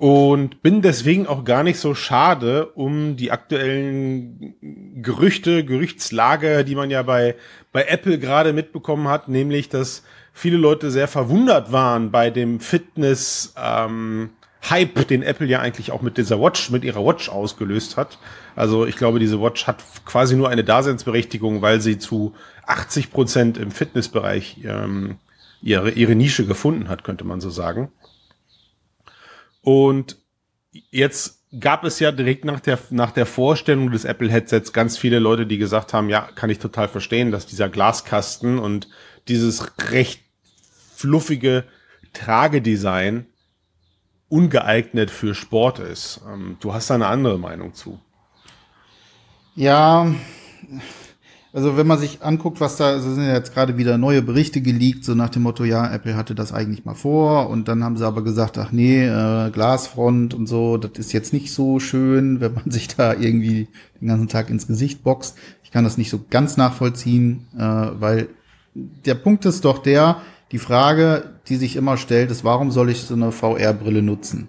und 0.00 0.62
bin 0.62 0.80
deswegen 0.80 1.26
auch 1.26 1.44
gar 1.44 1.62
nicht 1.62 1.78
so 1.78 1.94
schade 1.94 2.68
um 2.68 3.16
die 3.16 3.32
aktuellen 3.32 4.54
Gerüchte, 5.02 5.62
Gerüchtslage, 5.62 6.64
die 6.64 6.74
man 6.74 6.88
ja 6.88 7.02
bei, 7.02 7.36
bei 7.72 7.84
Apple 7.84 8.18
gerade 8.18 8.52
mitbekommen 8.52 9.08
hat, 9.08 9.28
nämlich, 9.28 9.68
dass 9.68 10.02
viele 10.32 10.56
Leute 10.56 10.90
sehr 10.90 11.08
verwundert 11.08 11.72
waren 11.72 12.10
bei 12.10 12.30
dem 12.30 12.60
Fitness, 12.60 13.54
ähm, 13.56 14.30
Hype, 14.68 15.08
den 15.08 15.22
Apple 15.22 15.46
ja 15.46 15.60
eigentlich 15.60 15.90
auch 15.90 16.02
mit 16.02 16.18
dieser 16.18 16.40
Watch, 16.40 16.70
mit 16.70 16.84
ihrer 16.84 17.04
Watch 17.04 17.30
ausgelöst 17.30 17.96
hat. 17.96 18.18
Also 18.56 18.84
ich 18.84 18.96
glaube, 18.96 19.18
diese 19.18 19.40
Watch 19.40 19.66
hat 19.66 19.82
quasi 20.04 20.36
nur 20.36 20.50
eine 20.50 20.64
Daseinsberechtigung, 20.64 21.62
weil 21.62 21.80
sie 21.80 21.98
zu 21.98 22.34
80 22.66 23.10
Prozent 23.10 23.56
im 23.56 23.70
Fitnessbereich 23.70 24.58
ähm, 24.64 25.16
ihre, 25.62 25.90
ihre 25.90 26.14
Nische 26.14 26.46
gefunden 26.46 26.88
hat, 26.88 27.04
könnte 27.04 27.24
man 27.24 27.40
so 27.40 27.48
sagen. 27.48 27.90
Und 29.62 30.18
jetzt 30.90 31.39
gab 31.58 31.84
es 31.84 31.98
ja 31.98 32.12
direkt 32.12 32.44
nach 32.44 32.60
der, 32.60 32.78
nach 32.90 33.10
der 33.10 33.26
Vorstellung 33.26 33.90
des 33.90 34.04
Apple-Headsets 34.04 34.72
ganz 34.72 34.96
viele 34.96 35.18
Leute, 35.18 35.46
die 35.46 35.58
gesagt 35.58 35.92
haben, 35.92 36.08
ja, 36.08 36.28
kann 36.34 36.50
ich 36.50 36.58
total 36.60 36.88
verstehen, 36.88 37.32
dass 37.32 37.46
dieser 37.46 37.68
Glaskasten 37.68 38.58
und 38.58 38.88
dieses 39.26 39.66
recht 39.90 40.22
fluffige 40.94 41.64
Tragedesign 42.12 43.26
ungeeignet 44.28 45.10
für 45.10 45.34
Sport 45.34 45.80
ist. 45.80 46.20
Ähm, 46.26 46.56
du 46.60 46.72
hast 46.72 46.90
da 46.90 46.94
eine 46.94 47.08
andere 47.08 47.38
Meinung 47.38 47.74
zu. 47.74 48.00
Ja, 49.56 50.14
also 51.52 51.76
wenn 51.76 51.86
man 51.86 51.98
sich 51.98 52.22
anguckt, 52.22 52.60
was 52.60 52.76
da, 52.76 52.90
also 52.90 53.12
sind 53.12 53.24
ja 53.24 53.34
jetzt 53.34 53.52
gerade 53.52 53.76
wieder 53.76 53.98
neue 53.98 54.22
Berichte 54.22 54.60
geleakt, 54.60 55.04
so 55.04 55.14
nach 55.14 55.30
dem 55.30 55.42
Motto, 55.42 55.64
ja, 55.64 55.92
Apple 55.92 56.16
hatte 56.16 56.34
das 56.34 56.52
eigentlich 56.52 56.84
mal 56.84 56.94
vor 56.94 57.50
und 57.50 57.66
dann 57.66 57.82
haben 57.82 57.96
sie 57.96 58.06
aber 58.06 58.22
gesagt, 58.22 58.56
ach 58.58 58.70
nee, 58.70 59.04
äh, 59.04 59.50
Glasfront 59.50 60.32
und 60.32 60.46
so, 60.46 60.76
das 60.76 60.92
ist 60.98 61.12
jetzt 61.12 61.32
nicht 61.32 61.52
so 61.52 61.80
schön, 61.80 62.40
wenn 62.40 62.54
man 62.54 62.70
sich 62.70 62.88
da 62.88 63.14
irgendwie 63.14 63.68
den 64.00 64.08
ganzen 64.08 64.28
Tag 64.28 64.50
ins 64.50 64.66
Gesicht 64.68 65.02
boxt. 65.02 65.36
Ich 65.64 65.70
kann 65.72 65.84
das 65.84 65.98
nicht 65.98 66.10
so 66.10 66.20
ganz 66.30 66.56
nachvollziehen, 66.56 67.46
äh, 67.56 67.60
weil 67.60 68.28
der 68.74 69.14
Punkt 69.14 69.44
ist 69.44 69.64
doch 69.64 69.78
der, 69.78 70.18
die 70.52 70.58
Frage, 70.58 71.34
die 71.48 71.56
sich 71.56 71.76
immer 71.76 71.96
stellt, 71.96 72.30
ist, 72.30 72.44
warum 72.44 72.70
soll 72.70 72.90
ich 72.90 73.02
so 73.02 73.14
eine 73.14 73.32
VR-Brille 73.32 74.02
nutzen? 74.02 74.48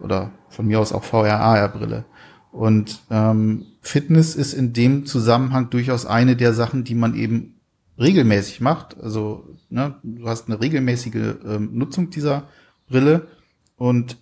Oder 0.00 0.30
von 0.48 0.66
mir 0.66 0.78
aus 0.78 0.92
auch 0.92 1.04
VR-AR-Brille. 1.04 2.04
Und 2.52 3.00
ähm, 3.10 3.66
Fitness 3.88 4.34
ist 4.34 4.52
in 4.52 4.74
dem 4.74 5.06
Zusammenhang 5.06 5.70
durchaus 5.70 6.04
eine 6.04 6.36
der 6.36 6.52
Sachen, 6.52 6.84
die 6.84 6.94
man 6.94 7.14
eben 7.14 7.54
regelmäßig 7.98 8.60
macht. 8.60 9.00
Also 9.00 9.56
ne, 9.70 9.94
du 10.02 10.28
hast 10.28 10.46
eine 10.46 10.60
regelmäßige 10.60 11.36
ähm, 11.46 11.70
Nutzung 11.72 12.10
dieser 12.10 12.48
Brille 12.86 13.28
und 13.76 14.18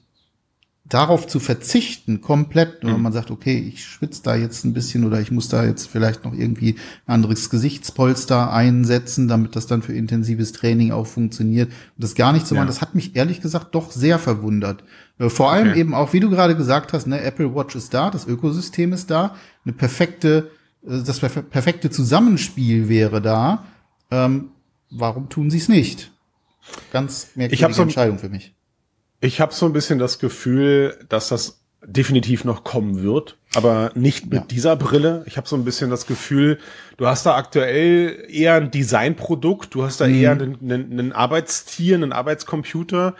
darauf 0.88 1.26
zu 1.26 1.40
verzichten, 1.40 2.20
komplett, 2.20 2.78
wenn 2.82 2.96
mhm. 2.96 3.02
man 3.02 3.12
sagt, 3.12 3.30
okay, 3.30 3.58
ich 3.58 3.84
schwitze 3.84 4.22
da 4.22 4.36
jetzt 4.36 4.64
ein 4.64 4.72
bisschen 4.72 5.04
oder 5.04 5.20
ich 5.20 5.32
muss 5.32 5.48
da 5.48 5.64
jetzt 5.64 5.88
vielleicht 5.88 6.24
noch 6.24 6.32
irgendwie 6.32 6.76
ein 7.06 7.14
anderes 7.14 7.50
Gesichtspolster 7.50 8.52
einsetzen, 8.52 9.26
damit 9.26 9.56
das 9.56 9.66
dann 9.66 9.82
für 9.82 9.94
intensives 9.94 10.52
Training 10.52 10.92
auch 10.92 11.06
funktioniert. 11.06 11.68
Und 11.68 12.04
das 12.04 12.14
gar 12.14 12.32
nicht 12.32 12.46
zu 12.46 12.54
ja. 12.54 12.60
machen, 12.60 12.68
das 12.68 12.80
hat 12.80 12.94
mich 12.94 13.16
ehrlich 13.16 13.40
gesagt 13.40 13.74
doch 13.74 13.90
sehr 13.90 14.18
verwundert. 14.18 14.84
Äh, 15.18 15.28
vor 15.28 15.50
allem 15.50 15.70
okay. 15.70 15.80
eben 15.80 15.94
auch, 15.94 16.12
wie 16.12 16.20
du 16.20 16.30
gerade 16.30 16.56
gesagt 16.56 16.92
hast, 16.92 17.06
ne, 17.06 17.20
Apple 17.20 17.54
Watch 17.54 17.74
ist 17.74 17.92
da, 17.92 18.10
das 18.10 18.26
Ökosystem 18.26 18.92
ist 18.92 19.10
da, 19.10 19.34
eine 19.64 19.72
perfekte, 19.72 20.50
äh, 20.86 21.02
das 21.02 21.18
perfekte 21.18 21.90
Zusammenspiel 21.90 22.88
wäre 22.88 23.20
da. 23.20 23.64
Ähm, 24.12 24.50
warum 24.90 25.28
tun 25.28 25.50
sie 25.50 25.58
es 25.58 25.68
nicht? 25.68 26.12
Ganz 26.92 27.28
merkwürdige 27.34 27.74
so, 27.74 27.82
Entscheidung 27.82 28.18
für 28.18 28.28
mich. 28.28 28.55
Ich 29.20 29.40
habe 29.40 29.52
so 29.54 29.66
ein 29.66 29.72
bisschen 29.72 29.98
das 29.98 30.18
Gefühl, 30.18 30.98
dass 31.08 31.28
das 31.28 31.62
definitiv 31.86 32.44
noch 32.44 32.64
kommen 32.64 33.02
wird, 33.02 33.38
aber 33.54 33.92
nicht 33.94 34.26
mit 34.26 34.40
ja. 34.40 34.46
dieser 34.46 34.76
Brille. 34.76 35.22
Ich 35.26 35.36
habe 35.36 35.48
so 35.48 35.56
ein 35.56 35.64
bisschen 35.64 35.88
das 35.88 36.06
Gefühl, 36.06 36.58
du 36.96 37.06
hast 37.06 37.26
da 37.26 37.36
aktuell 37.36 38.26
eher 38.28 38.54
ein 38.54 38.70
Designprodukt, 38.70 39.74
du 39.74 39.84
hast 39.84 40.00
da 40.00 40.06
mhm. 40.06 40.14
eher 40.14 40.32
einen, 40.32 40.58
einen, 40.60 40.92
einen 40.92 41.12
Arbeitstier, 41.12 41.94
einen 41.94 42.12
Arbeitscomputer, 42.12 43.14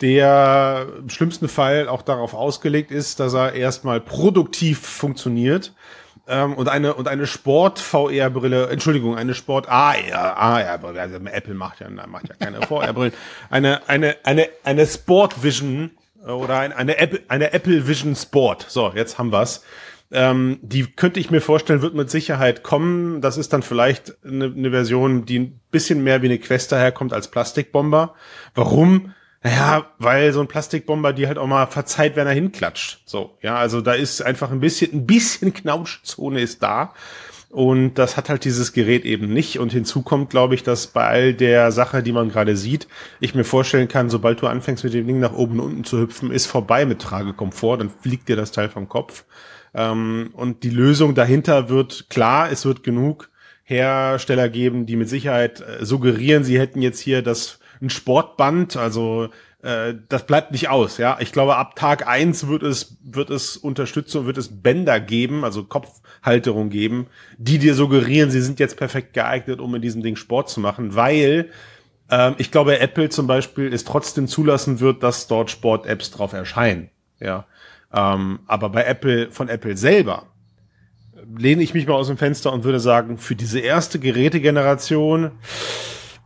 der 0.00 0.86
im 0.98 1.08
schlimmsten 1.08 1.48
Fall 1.48 1.88
auch 1.88 2.02
darauf 2.02 2.34
ausgelegt 2.34 2.90
ist, 2.90 3.20
dass 3.20 3.34
er 3.34 3.54
erstmal 3.54 4.00
produktiv 4.00 4.80
funktioniert 4.80 5.72
ähm, 6.26 6.54
und 6.54 6.68
eine 6.68 6.94
und 6.94 7.08
eine 7.08 7.26
Sport 7.26 7.78
VR 7.78 8.30
Brille, 8.30 8.68
Entschuldigung, 8.68 9.16
eine 9.16 9.34
Sport 9.34 9.68
AR 9.68 10.36
AR 10.36 10.78
Brille, 10.78 11.00
also 11.00 11.16
Apple 11.16 11.54
macht 11.54 11.80
ja 11.80 11.88
macht 12.06 12.28
ja 12.28 12.34
keine 12.38 12.62
VR 12.66 12.92
Brillen, 12.92 13.12
eine 13.50 13.88
eine 13.88 14.16
eine 14.24 14.48
eine 14.64 14.86
Sport 14.86 15.42
Vision 15.42 15.90
äh, 16.24 16.30
oder 16.30 16.58
ein, 16.58 16.72
eine 16.72 16.98
Apple 16.98 17.20
eine 17.28 17.52
Apple 17.52 17.86
Vision 17.86 18.14
Sport. 18.14 18.66
So, 18.68 18.92
jetzt 18.94 19.18
haben 19.18 19.32
wir's. 19.32 19.64
Ähm, 20.12 20.58
die 20.62 20.86
könnte 20.86 21.20
ich 21.20 21.30
mir 21.30 21.40
vorstellen, 21.40 21.82
wird 21.82 21.94
mit 21.94 22.10
Sicherheit 22.10 22.64
kommen. 22.64 23.20
Das 23.20 23.36
ist 23.36 23.52
dann 23.52 23.62
vielleicht 23.62 24.16
eine, 24.24 24.46
eine 24.46 24.70
Version, 24.70 25.24
die 25.24 25.38
ein 25.38 25.60
bisschen 25.70 26.02
mehr 26.02 26.20
wie 26.22 26.26
eine 26.26 26.38
Quest 26.38 26.72
daherkommt 26.72 27.12
als 27.12 27.28
Plastikbomber. 27.28 28.14
Warum? 28.54 29.14
Naja, 29.42 29.86
weil 29.98 30.32
so 30.32 30.40
ein 30.40 30.48
Plastikbomber 30.48 31.14
die 31.14 31.26
halt 31.26 31.38
auch 31.38 31.46
mal 31.46 31.66
verzeiht, 31.66 32.14
wenn 32.16 32.26
er 32.26 32.34
hinklatscht. 32.34 33.00
So, 33.06 33.38
ja, 33.40 33.56
also 33.56 33.80
da 33.80 33.94
ist 33.94 34.20
einfach 34.20 34.50
ein 34.50 34.60
bisschen, 34.60 34.92
ein 34.92 35.06
bisschen 35.06 35.54
Knautschzone 35.54 36.40
ist 36.40 36.62
da. 36.62 36.92
Und 37.48 37.94
das 37.94 38.16
hat 38.16 38.28
halt 38.28 38.44
dieses 38.44 38.72
Gerät 38.72 39.04
eben 39.04 39.32
nicht. 39.32 39.58
Und 39.58 39.72
hinzu 39.72 40.02
kommt, 40.02 40.30
glaube 40.30 40.54
ich, 40.54 40.62
dass 40.62 40.86
bei 40.86 41.06
all 41.06 41.34
der 41.34 41.72
Sache, 41.72 42.02
die 42.02 42.12
man 42.12 42.28
gerade 42.28 42.56
sieht, 42.56 42.86
ich 43.18 43.34
mir 43.34 43.42
vorstellen 43.42 43.88
kann, 43.88 44.08
sobald 44.08 44.40
du 44.40 44.46
anfängst 44.46 44.84
mit 44.84 44.94
dem 44.94 45.06
Ding 45.06 45.18
nach 45.18 45.32
oben 45.32 45.58
und 45.58 45.66
unten 45.66 45.84
zu 45.84 45.98
hüpfen, 45.98 46.30
ist 46.30 46.46
vorbei 46.46 46.86
mit 46.86 47.00
Tragekomfort, 47.00 47.78
dann 47.78 47.90
fliegt 47.90 48.28
dir 48.28 48.36
das 48.36 48.52
Teil 48.52 48.68
vom 48.68 48.88
Kopf. 48.88 49.24
Ähm, 49.74 50.30
und 50.34 50.62
die 50.62 50.70
Lösung 50.70 51.14
dahinter 51.14 51.68
wird 51.68 52.06
klar, 52.08 52.52
es 52.52 52.64
wird 52.64 52.84
genug 52.84 53.30
Hersteller 53.64 54.48
geben, 54.48 54.86
die 54.86 54.96
mit 54.96 55.08
Sicherheit 55.08 55.60
äh, 55.60 55.84
suggerieren, 55.84 56.44
sie 56.44 56.58
hätten 56.58 56.82
jetzt 56.82 57.00
hier 57.00 57.22
das 57.22 57.59
ein 57.80 57.90
Sportband, 57.90 58.76
also 58.76 59.28
äh, 59.62 59.94
das 60.08 60.26
bleibt 60.26 60.52
nicht 60.52 60.68
aus, 60.68 60.98
ja. 60.98 61.18
Ich 61.20 61.32
glaube, 61.32 61.56
ab 61.56 61.76
Tag 61.76 62.06
eins 62.06 62.46
wird 62.46 62.62
es, 62.62 62.96
wird 63.02 63.30
es 63.30 63.56
Unterstützung, 63.56 64.26
wird 64.26 64.38
es 64.38 64.62
Bänder 64.62 65.00
geben, 65.00 65.44
also 65.44 65.64
Kopfhalterung 65.64 66.70
geben, 66.70 67.08
die 67.38 67.58
dir 67.58 67.74
suggerieren, 67.74 68.30
sie 68.30 68.40
sind 68.40 68.58
jetzt 68.58 68.76
perfekt 68.76 69.12
geeignet, 69.12 69.60
um 69.60 69.74
in 69.74 69.82
diesem 69.82 70.02
Ding 70.02 70.16
Sport 70.16 70.48
zu 70.48 70.60
machen, 70.60 70.94
weil 70.94 71.50
ähm, 72.10 72.34
ich 72.38 72.50
glaube, 72.50 72.78
Apple 72.80 73.10
zum 73.10 73.26
Beispiel 73.26 73.72
es 73.72 73.84
trotzdem 73.84 74.28
zulassen 74.28 74.80
wird, 74.80 75.02
dass 75.02 75.26
dort 75.26 75.50
Sport-Apps 75.50 76.10
drauf 76.10 76.32
erscheinen, 76.32 76.90
ja. 77.18 77.46
Ähm, 77.92 78.40
aber 78.46 78.68
bei 78.68 78.84
Apple, 78.84 79.30
von 79.30 79.48
Apple 79.48 79.76
selber, 79.76 80.26
lehne 81.36 81.62
ich 81.62 81.74
mich 81.74 81.86
mal 81.86 81.94
aus 81.94 82.06
dem 82.06 82.16
Fenster 82.16 82.52
und 82.52 82.64
würde 82.64 82.80
sagen, 82.80 83.18
für 83.18 83.34
diese 83.34 83.60
erste 83.60 83.98
Gerätegeneration, 83.98 85.32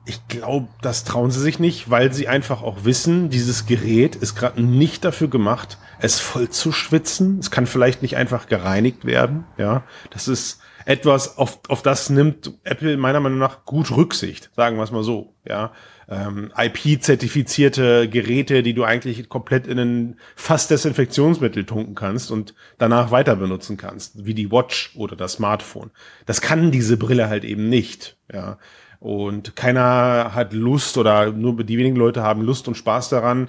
ich 0.07 0.27
glaube, 0.29 0.69
das 0.83 1.05
trauen 1.05 1.31
sie 1.31 1.41
sich 1.41 1.59
nicht, 1.59 1.91
weil 1.91 2.13
sie 2.13 2.29
einfach 2.29 2.63
auch 2.63 2.85
wissen, 2.85 3.31
dieses 3.31 3.67
Gerät 3.67 4.17
ist 4.17 4.35
gerade 4.35 4.63
nicht 4.63 5.05
dafür 5.05 5.29
gemacht, 5.29 5.79
es 5.99 6.21
voll 6.21 6.51
zu 6.51 6.73
schwitzen. 6.73 7.39
Es 7.39 7.51
kann 7.51 7.67
vielleicht 7.67 8.03
nicht 8.03 8.17
einfach 8.17 8.47
gereinigt 8.47 9.05
werden. 9.07 9.45
Ja, 9.57 9.85
das 10.11 10.29
ist 10.29 10.61
etwas, 10.85 11.39
auf, 11.39 11.61
auf 11.69 11.81
das 11.81 12.11
nimmt 12.11 12.53
Apple 12.65 12.99
meiner 12.99 13.21
Meinung 13.21 13.39
nach 13.39 13.65
gut 13.65 13.91
Rücksicht, 13.91 14.51
sagen 14.55 14.77
wir 14.77 14.83
es 14.83 14.91
mal 14.91 15.03
so. 15.03 15.35
Ja, 15.49 15.73
ähm, 16.09 16.53
IP-zertifizierte 16.55 18.09
Geräte, 18.09 18.63
die 18.63 18.75
du 18.75 18.85
eigentlich 18.85 19.29
komplett 19.31 19.67
in 19.67 19.79
ein 19.79 20.19
fast 20.37 20.71
Desinfektionsmittel 20.71 21.65
tunken 21.65 21.95
kannst 21.95 22.31
und 22.31 22.55
danach 22.77 23.11
weiter 23.11 23.37
benutzen 23.37 23.79
kannst, 23.79 24.27
wie 24.27 24.35
die 24.35 24.51
Watch 24.51 24.93
oder 24.97 25.17
das 25.17 25.35
Smartphone. 25.35 25.91
Das 26.27 26.43
kann 26.43 26.71
diese 26.71 26.99
Brille 26.99 27.29
halt 27.29 27.45
eben 27.45 27.71
nicht. 27.71 28.19
Ja. 28.31 28.59
Und 29.05 29.55
keiner 29.55 30.35
hat 30.35 30.55
Lust 30.55 30.97
oder 30.97 31.31
nur 31.31 31.63
die 31.63 31.77
wenigen 31.77 31.95
Leute 31.95 32.23
haben 32.23 32.41
Lust 32.41 32.69
und 32.69 32.75
Spaß 32.75 33.11
daran, 33.11 33.49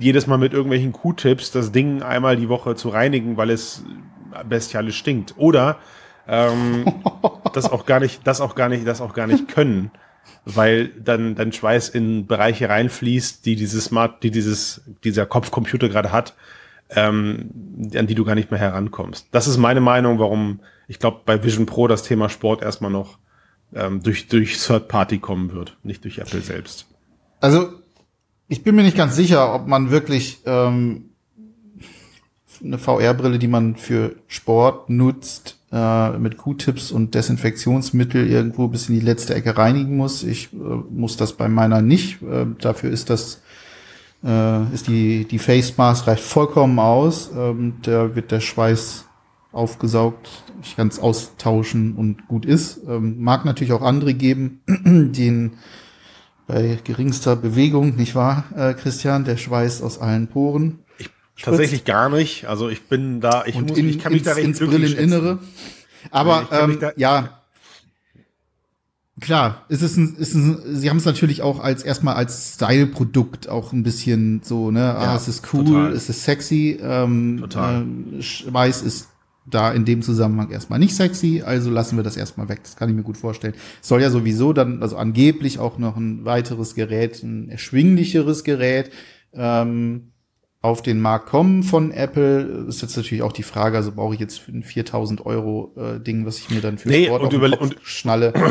jedes 0.00 0.26
Mal 0.26 0.38
mit 0.38 0.54
irgendwelchen 0.54 0.92
Q-Tips 0.92 1.50
das 1.50 1.72
Ding 1.72 2.00
einmal 2.00 2.38
die 2.38 2.48
Woche 2.48 2.74
zu 2.74 2.88
reinigen, 2.88 3.36
weil 3.36 3.50
es 3.50 3.84
bestialisch 4.48 4.96
stinkt. 4.96 5.34
Oder 5.36 5.76
ähm, 6.26 6.86
das 7.52 7.70
auch 7.70 7.84
gar 7.84 8.00
nicht, 8.00 8.26
das 8.26 8.40
auch 8.40 8.54
gar 8.54 8.70
nicht, 8.70 8.86
das 8.86 9.02
auch 9.02 9.12
gar 9.12 9.26
nicht 9.26 9.46
können, 9.48 9.90
weil 10.46 10.88
dann 10.88 11.34
dein 11.34 11.52
Schweiß 11.52 11.90
in 11.90 12.26
Bereiche 12.26 12.70
reinfließt, 12.70 13.44
die 13.44 13.56
dieses 13.56 13.84
Smart, 13.84 14.22
die 14.22 14.30
dieses 14.30 14.80
dieser 15.04 15.26
Kopfcomputer 15.26 15.90
gerade 15.90 16.12
hat, 16.12 16.34
ähm, 16.88 17.50
an 17.94 18.06
die 18.06 18.14
du 18.14 18.24
gar 18.24 18.36
nicht 18.36 18.50
mehr 18.50 18.60
herankommst. 18.60 19.28
Das 19.32 19.48
ist 19.48 19.58
meine 19.58 19.82
Meinung, 19.82 20.18
warum 20.18 20.60
ich 20.86 20.98
glaube 20.98 21.20
bei 21.26 21.44
Vision 21.44 21.66
Pro 21.66 21.88
das 21.88 22.04
Thema 22.04 22.30
Sport 22.30 22.62
erstmal 22.62 22.90
noch 22.90 23.18
ähm, 23.74 24.02
durch, 24.02 24.28
durch 24.28 24.58
Third 24.58 24.88
Party 24.88 25.18
kommen 25.18 25.52
wird, 25.52 25.76
nicht 25.82 26.04
durch 26.04 26.18
Apple 26.18 26.40
selbst. 26.40 26.86
Also, 27.40 27.70
ich 28.48 28.62
bin 28.62 28.74
mir 28.74 28.82
nicht 28.82 28.96
ganz 28.96 29.14
sicher, 29.14 29.54
ob 29.54 29.66
man 29.66 29.90
wirklich 29.90 30.40
ähm, 30.46 31.10
eine 32.64 32.78
VR-Brille, 32.78 33.38
die 33.38 33.48
man 33.48 33.76
für 33.76 34.16
Sport 34.26 34.90
nutzt, 34.90 35.58
äh, 35.70 36.18
mit 36.18 36.38
Q-Tips 36.38 36.90
und 36.90 37.14
Desinfektionsmittel 37.14 38.26
irgendwo 38.26 38.68
bis 38.68 38.88
in 38.88 38.94
die 38.94 39.04
letzte 39.04 39.34
Ecke 39.34 39.56
reinigen 39.56 39.96
muss. 39.96 40.22
Ich 40.22 40.52
äh, 40.52 40.56
muss 40.56 41.16
das 41.16 41.34
bei 41.34 41.48
meiner 41.48 41.82
nicht. 41.82 42.22
Äh, 42.22 42.46
dafür 42.58 42.90
ist 42.90 43.10
das 43.10 43.42
äh, 44.24 44.74
ist 44.74 44.88
die 44.88 45.26
die 45.26 45.38
Face 45.38 45.76
Mask 45.76 46.06
reicht 46.06 46.22
vollkommen 46.22 46.78
aus. 46.78 47.30
Ähm, 47.36 47.74
da 47.82 48.14
wird 48.16 48.30
der 48.30 48.40
Schweiß 48.40 49.07
aufgesaugt. 49.58 50.28
Ich 50.62 50.76
kann 50.76 50.88
es 50.88 50.98
austauschen 50.98 51.96
und 51.96 52.28
gut 52.28 52.46
ist. 52.46 52.80
Ähm, 52.88 53.20
mag 53.20 53.44
natürlich 53.44 53.72
auch 53.72 53.82
andere 53.82 54.14
geben, 54.14 54.60
den 54.66 55.52
bei 56.46 56.78
geringster 56.82 57.36
Bewegung, 57.36 57.96
nicht 57.96 58.14
wahr, 58.14 58.44
äh, 58.56 58.72
Christian, 58.72 59.24
der 59.24 59.36
Schweiß 59.36 59.82
aus 59.82 60.00
allen 60.00 60.28
Poren. 60.28 60.78
Ich 61.36 61.44
tatsächlich 61.44 61.84
gar 61.84 62.08
nicht. 62.08 62.46
Also 62.46 62.68
ich 62.68 62.88
bin 62.88 63.20
da, 63.20 63.44
ich, 63.46 63.60
muss, 63.60 63.76
in, 63.78 63.88
ich 63.88 64.00
kann 64.00 64.12
mich 64.12 64.22
ins, 64.22 64.28
da 64.28 64.34
recht 64.34 64.46
ins 64.46 64.58
Brilleninnere. 64.58 65.38
Aber 66.10 66.48
ähm, 66.50 66.78
ja, 66.96 67.42
klar, 69.20 69.64
ist 69.68 69.82
es 69.82 69.96
ein, 69.96 70.16
ist 70.16 70.34
ein, 70.34 70.76
sie 70.76 70.90
haben 70.90 70.96
es 70.96 71.04
natürlich 71.04 71.42
auch 71.42 71.60
als 71.60 71.82
erstmal 71.82 72.14
als 72.14 72.54
Style-Produkt 72.54 73.48
auch 73.48 73.72
ein 73.72 73.82
bisschen 73.82 74.40
so, 74.42 74.70
ne, 74.70 74.96
ah, 74.96 75.04
ja, 75.04 75.16
es 75.16 75.28
ist 75.28 75.52
cool, 75.52 75.64
total. 75.64 75.92
es 75.92 76.08
ist 76.08 76.24
sexy, 76.24 76.78
ähm, 76.82 77.38
total. 77.40 77.84
Äh, 78.18 78.22
Schweiß 78.22 78.82
ist 78.82 79.08
da 79.50 79.72
in 79.72 79.84
dem 79.84 80.02
Zusammenhang 80.02 80.50
erstmal 80.50 80.78
nicht 80.78 80.94
sexy, 80.94 81.42
also 81.44 81.70
lassen 81.70 81.96
wir 81.96 82.02
das 82.02 82.16
erstmal 82.16 82.48
weg. 82.48 82.60
Das 82.62 82.76
kann 82.76 82.88
ich 82.88 82.94
mir 82.94 83.02
gut 83.02 83.16
vorstellen. 83.16 83.54
Es 83.80 83.88
soll 83.88 84.02
ja 84.02 84.10
sowieso 84.10 84.52
dann, 84.52 84.82
also 84.82 84.96
angeblich 84.96 85.58
auch 85.58 85.78
noch 85.78 85.96
ein 85.96 86.24
weiteres 86.24 86.74
Gerät, 86.74 87.22
ein 87.22 87.48
erschwinglicheres 87.48 88.44
Gerät 88.44 88.90
ähm, 89.32 90.12
auf 90.60 90.82
den 90.82 91.00
Markt 91.00 91.28
kommen 91.28 91.62
von 91.62 91.92
Apple. 91.92 92.66
Ist 92.68 92.82
jetzt 92.82 92.96
natürlich 92.96 93.22
auch 93.22 93.32
die 93.32 93.44
Frage, 93.44 93.76
also 93.76 93.92
brauche 93.92 94.14
ich 94.14 94.20
jetzt 94.20 94.40
für 94.40 94.50
ein 94.50 94.62
4000 94.62 95.24
Euro 95.24 95.72
äh, 95.76 96.00
Ding, 96.00 96.26
was 96.26 96.38
ich 96.38 96.50
mir 96.50 96.60
dann 96.60 96.78
für 96.78 96.88
nee, 96.88 97.06
Sport 97.06 97.22
und, 97.22 97.32
über 97.32 97.60
und 97.60 97.76
schnalle. 97.82 98.32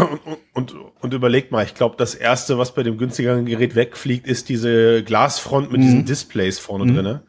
Und, 0.53 0.73
und, 0.73 0.81
und 1.01 1.13
überleg 1.13 1.51
mal, 1.51 1.63
ich 1.63 1.75
glaube, 1.75 1.97
das 1.99 2.15
erste, 2.15 2.57
was 2.57 2.73
bei 2.73 2.81
dem 2.81 2.97
günstigeren 2.97 3.45
Gerät 3.45 3.75
wegfliegt, 3.75 4.25
ist 4.25 4.49
diese 4.49 5.03
Glasfront 5.03 5.71
mit 5.71 5.81
mhm. 5.81 5.85
diesen 5.85 6.05
Displays 6.05 6.57
vorne 6.57 6.85
mhm. 6.85 6.95
drinne. 6.95 7.23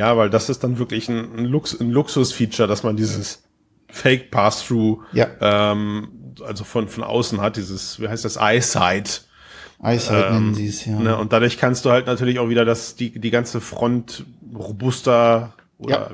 Ja, 0.00 0.16
weil 0.16 0.30
das 0.30 0.48
ist 0.48 0.64
dann 0.64 0.78
wirklich 0.78 1.10
ein, 1.10 1.36
ein, 1.36 1.44
Lux, 1.44 1.78
ein 1.78 1.90
Luxus-Feature, 1.90 2.66
dass 2.66 2.84
man 2.84 2.96
dieses 2.96 3.42
Fake 3.90 4.30
Pass-Through, 4.30 5.02
ja. 5.12 5.26
ähm, 5.42 6.08
also 6.42 6.64
von, 6.64 6.88
von 6.88 7.04
außen 7.04 7.38
hat, 7.42 7.58
dieses, 7.58 8.00
wie 8.00 8.08
heißt 8.08 8.24
das, 8.24 8.38
Eyesight. 8.38 9.26
Eyesight 9.82 10.24
ähm, 10.28 10.32
nennen 10.32 10.54
sie 10.54 10.68
es, 10.68 10.86
ja. 10.86 10.98
Ne, 10.98 11.18
und 11.18 11.34
dadurch 11.34 11.58
kannst 11.58 11.84
du 11.84 11.90
halt 11.90 12.06
natürlich 12.06 12.38
auch 12.38 12.48
wieder 12.48 12.64
das, 12.64 12.96
die, 12.96 13.10
die 13.10 13.30
ganze 13.30 13.60
Front 13.60 14.24
robuster 14.54 15.52
oder 15.76 15.92
ja. 15.92 16.10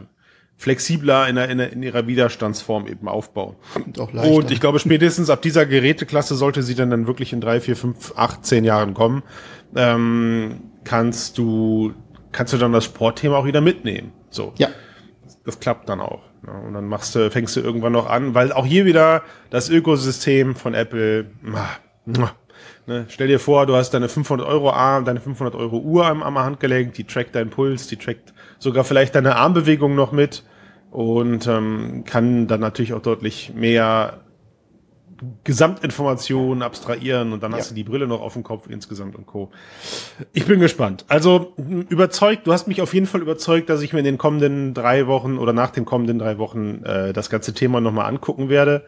flexibler 0.57 1.29
in, 1.29 1.37
der, 1.37 1.49
in, 1.49 1.59
der, 1.59 1.73
in 1.73 1.85
ihrer 1.85 2.09
Widerstandsform 2.09 2.89
eben 2.89 3.07
aufbauen. 3.07 3.55
Und, 3.77 4.01
auch 4.01 4.13
leichter. 4.13 4.35
und 4.35 4.51
ich 4.51 4.59
glaube, 4.59 4.81
spätestens 4.81 5.31
ab 5.31 5.43
dieser 5.43 5.65
Geräteklasse 5.65 6.35
sollte 6.35 6.65
sie 6.65 6.75
dann, 6.75 6.91
dann 6.91 7.07
wirklich 7.07 7.33
in 7.33 7.41
drei, 7.41 7.61
vier, 7.61 7.77
fünf, 7.77 8.15
acht, 8.17 8.45
zehn 8.45 8.65
Jahren 8.65 8.95
kommen, 8.95 9.23
ähm, 9.77 10.73
kannst 10.83 11.39
du 11.39 11.95
kannst 12.37 12.53
du 12.53 12.59
dann 12.59 12.73
das 12.73 12.85
Sportthema 12.85 13.39
auch 13.39 13.47
wieder 13.47 13.63
mitnehmen. 13.63 14.13
So. 14.29 14.53
Ja. 14.59 14.69
Das 15.45 15.59
klappt 15.59 15.89
dann 15.89 16.01
auch. 16.01 16.21
Ne? 16.43 16.53
Und 16.53 16.75
dann 16.75 16.87
machst 16.87 17.15
du, 17.15 17.31
fängst 17.31 17.57
du 17.57 17.61
irgendwann 17.61 17.93
noch 17.93 18.11
an, 18.11 18.35
weil 18.35 18.53
auch 18.53 18.67
hier 18.67 18.85
wieder 18.85 19.23
das 19.49 19.71
Ökosystem 19.71 20.55
von 20.55 20.75
Apple, 20.75 21.31
ne? 22.05 23.07
stell 23.09 23.29
dir 23.29 23.41
vor, 23.41 23.65
du 23.65 23.75
hast 23.75 23.91
deine 23.95 24.11
500 24.11 24.47
Euro 24.47 24.71
Arm, 24.71 25.07
deine 25.07 25.21
500 25.21 25.55
Euro 25.55 25.79
Uhr 25.79 26.07
am, 26.07 26.23
am 26.23 26.39
Handgelenk, 26.39 26.93
die 26.93 27.05
trackt 27.05 27.35
deinen 27.35 27.49
Puls, 27.49 27.87
die 27.87 27.97
trackt 27.97 28.35
sogar 28.59 28.85
vielleicht 28.85 29.15
deine 29.15 29.37
Armbewegung 29.37 29.95
noch 29.95 30.13
mit 30.13 30.45
und 30.91 31.47
ähm, 31.47 32.05
kann 32.05 32.49
dann 32.49 32.61
natürlich 32.61 32.93
auch 32.93 33.03
deutlich 33.03 33.53
mehr 33.55 34.21
Gesamtinformationen 35.45 36.63
abstrahieren 36.63 37.33
und 37.33 37.43
dann 37.43 37.53
ja. 37.53 37.59
hast 37.59 37.71
du 37.71 37.75
die 37.75 37.85
Brille 37.85 38.07
noch 38.07 38.21
auf 38.21 38.35
dem 38.35 38.43
Kopf 38.43 38.69
insgesamt 38.69 39.17
und 39.17 39.27
Co. 39.27 39.51
Ich 40.33 40.47
bin 40.47 40.61
gespannt. 40.61 41.05
Also 41.09 41.55
überzeugt, 41.57 42.47
du 42.47 42.53
hast 42.53 42.69
mich 42.69 42.83
auf 42.83 42.95
jeden 42.95 43.07
Fall 43.07 43.23
überzeugt, 43.23 43.69
dass 43.69 43.83
ich 43.83 43.93
mir 43.93 44.01
in 44.01 44.05
den 44.05 44.19
kommenden 44.19 44.75
drei 44.75 45.07
Wochen 45.07 45.39
oder 45.39 45.53
nach 45.53 45.71
den 45.71 45.85
kommenden 45.85 46.19
drei 46.19 46.39
Wochen 46.39 46.83
äh, 46.85 47.13
das 47.13 47.31
ganze 47.31 47.55
Thema 47.55 47.81
nochmal 47.81 48.07
angucken 48.07 48.49
werde. 48.49 48.85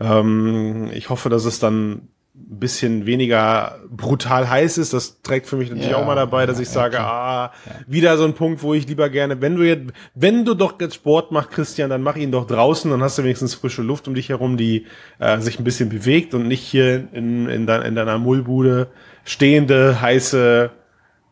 Ähm, 0.00 0.90
ich 0.92 1.10
hoffe, 1.10 1.28
dass 1.28 1.44
es 1.44 1.58
dann 1.58 2.08
ein 2.34 2.58
bisschen 2.58 3.04
weniger 3.04 3.80
brutal 3.90 4.48
heiß 4.48 4.78
ist. 4.78 4.94
Das 4.94 5.20
trägt 5.20 5.46
für 5.46 5.56
mich 5.56 5.68
natürlich 5.68 5.90
ja, 5.90 5.98
auch 5.98 6.06
mal 6.06 6.14
dabei, 6.14 6.46
dass 6.46 6.56
ja, 6.56 6.62
ich 6.62 6.70
sage, 6.70 6.96
ja, 6.96 7.06
ah, 7.06 7.52
wieder 7.86 8.16
so 8.16 8.24
ein 8.24 8.32
Punkt, 8.32 8.62
wo 8.62 8.72
ich 8.72 8.88
lieber 8.88 9.10
gerne, 9.10 9.42
wenn 9.42 9.54
du 9.54 9.62
jetzt, 9.62 9.92
wenn 10.14 10.46
du 10.46 10.54
doch 10.54 10.80
jetzt 10.80 10.94
Sport 10.94 11.30
machst, 11.30 11.50
Christian, 11.50 11.90
dann 11.90 12.02
mach 12.02 12.16
ihn 12.16 12.32
doch 12.32 12.46
draußen, 12.46 12.90
dann 12.90 13.02
hast 13.02 13.18
du 13.18 13.24
wenigstens 13.24 13.54
frische 13.54 13.82
Luft 13.82 14.08
um 14.08 14.14
dich 14.14 14.30
herum, 14.30 14.56
die 14.56 14.86
äh, 15.18 15.40
sich 15.40 15.58
ein 15.58 15.64
bisschen 15.64 15.90
bewegt 15.90 16.32
und 16.32 16.48
nicht 16.48 16.62
hier 16.62 17.08
in, 17.12 17.48
in, 17.48 17.66
de, 17.66 17.86
in 17.86 17.94
deiner 17.94 18.18
Mullbude 18.18 18.88
stehende, 19.24 20.00
heiße, 20.00 20.70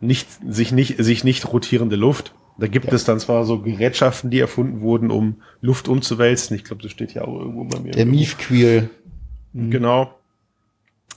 nicht, 0.00 0.28
sich 0.46 0.70
nicht, 0.70 1.02
sich 1.02 1.24
nicht 1.24 1.50
rotierende 1.50 1.96
Luft. 1.96 2.34
Da 2.58 2.66
gibt 2.66 2.92
es 2.92 3.04
dann 3.04 3.18
zwar 3.18 3.46
so 3.46 3.60
Gerätschaften, 3.60 4.28
die 4.30 4.38
erfunden 4.38 4.82
wurden, 4.82 5.10
um 5.10 5.36
Luft 5.62 5.88
umzuwälzen. 5.88 6.54
Ich 6.56 6.64
glaube, 6.64 6.82
das 6.82 6.92
steht 6.92 7.14
ja 7.14 7.22
auch 7.22 7.38
irgendwo 7.38 7.64
bei 7.64 7.80
mir. 7.80 7.92
Der 7.92 8.04
Miefqueel. 8.04 8.90
Genau. 9.54 10.19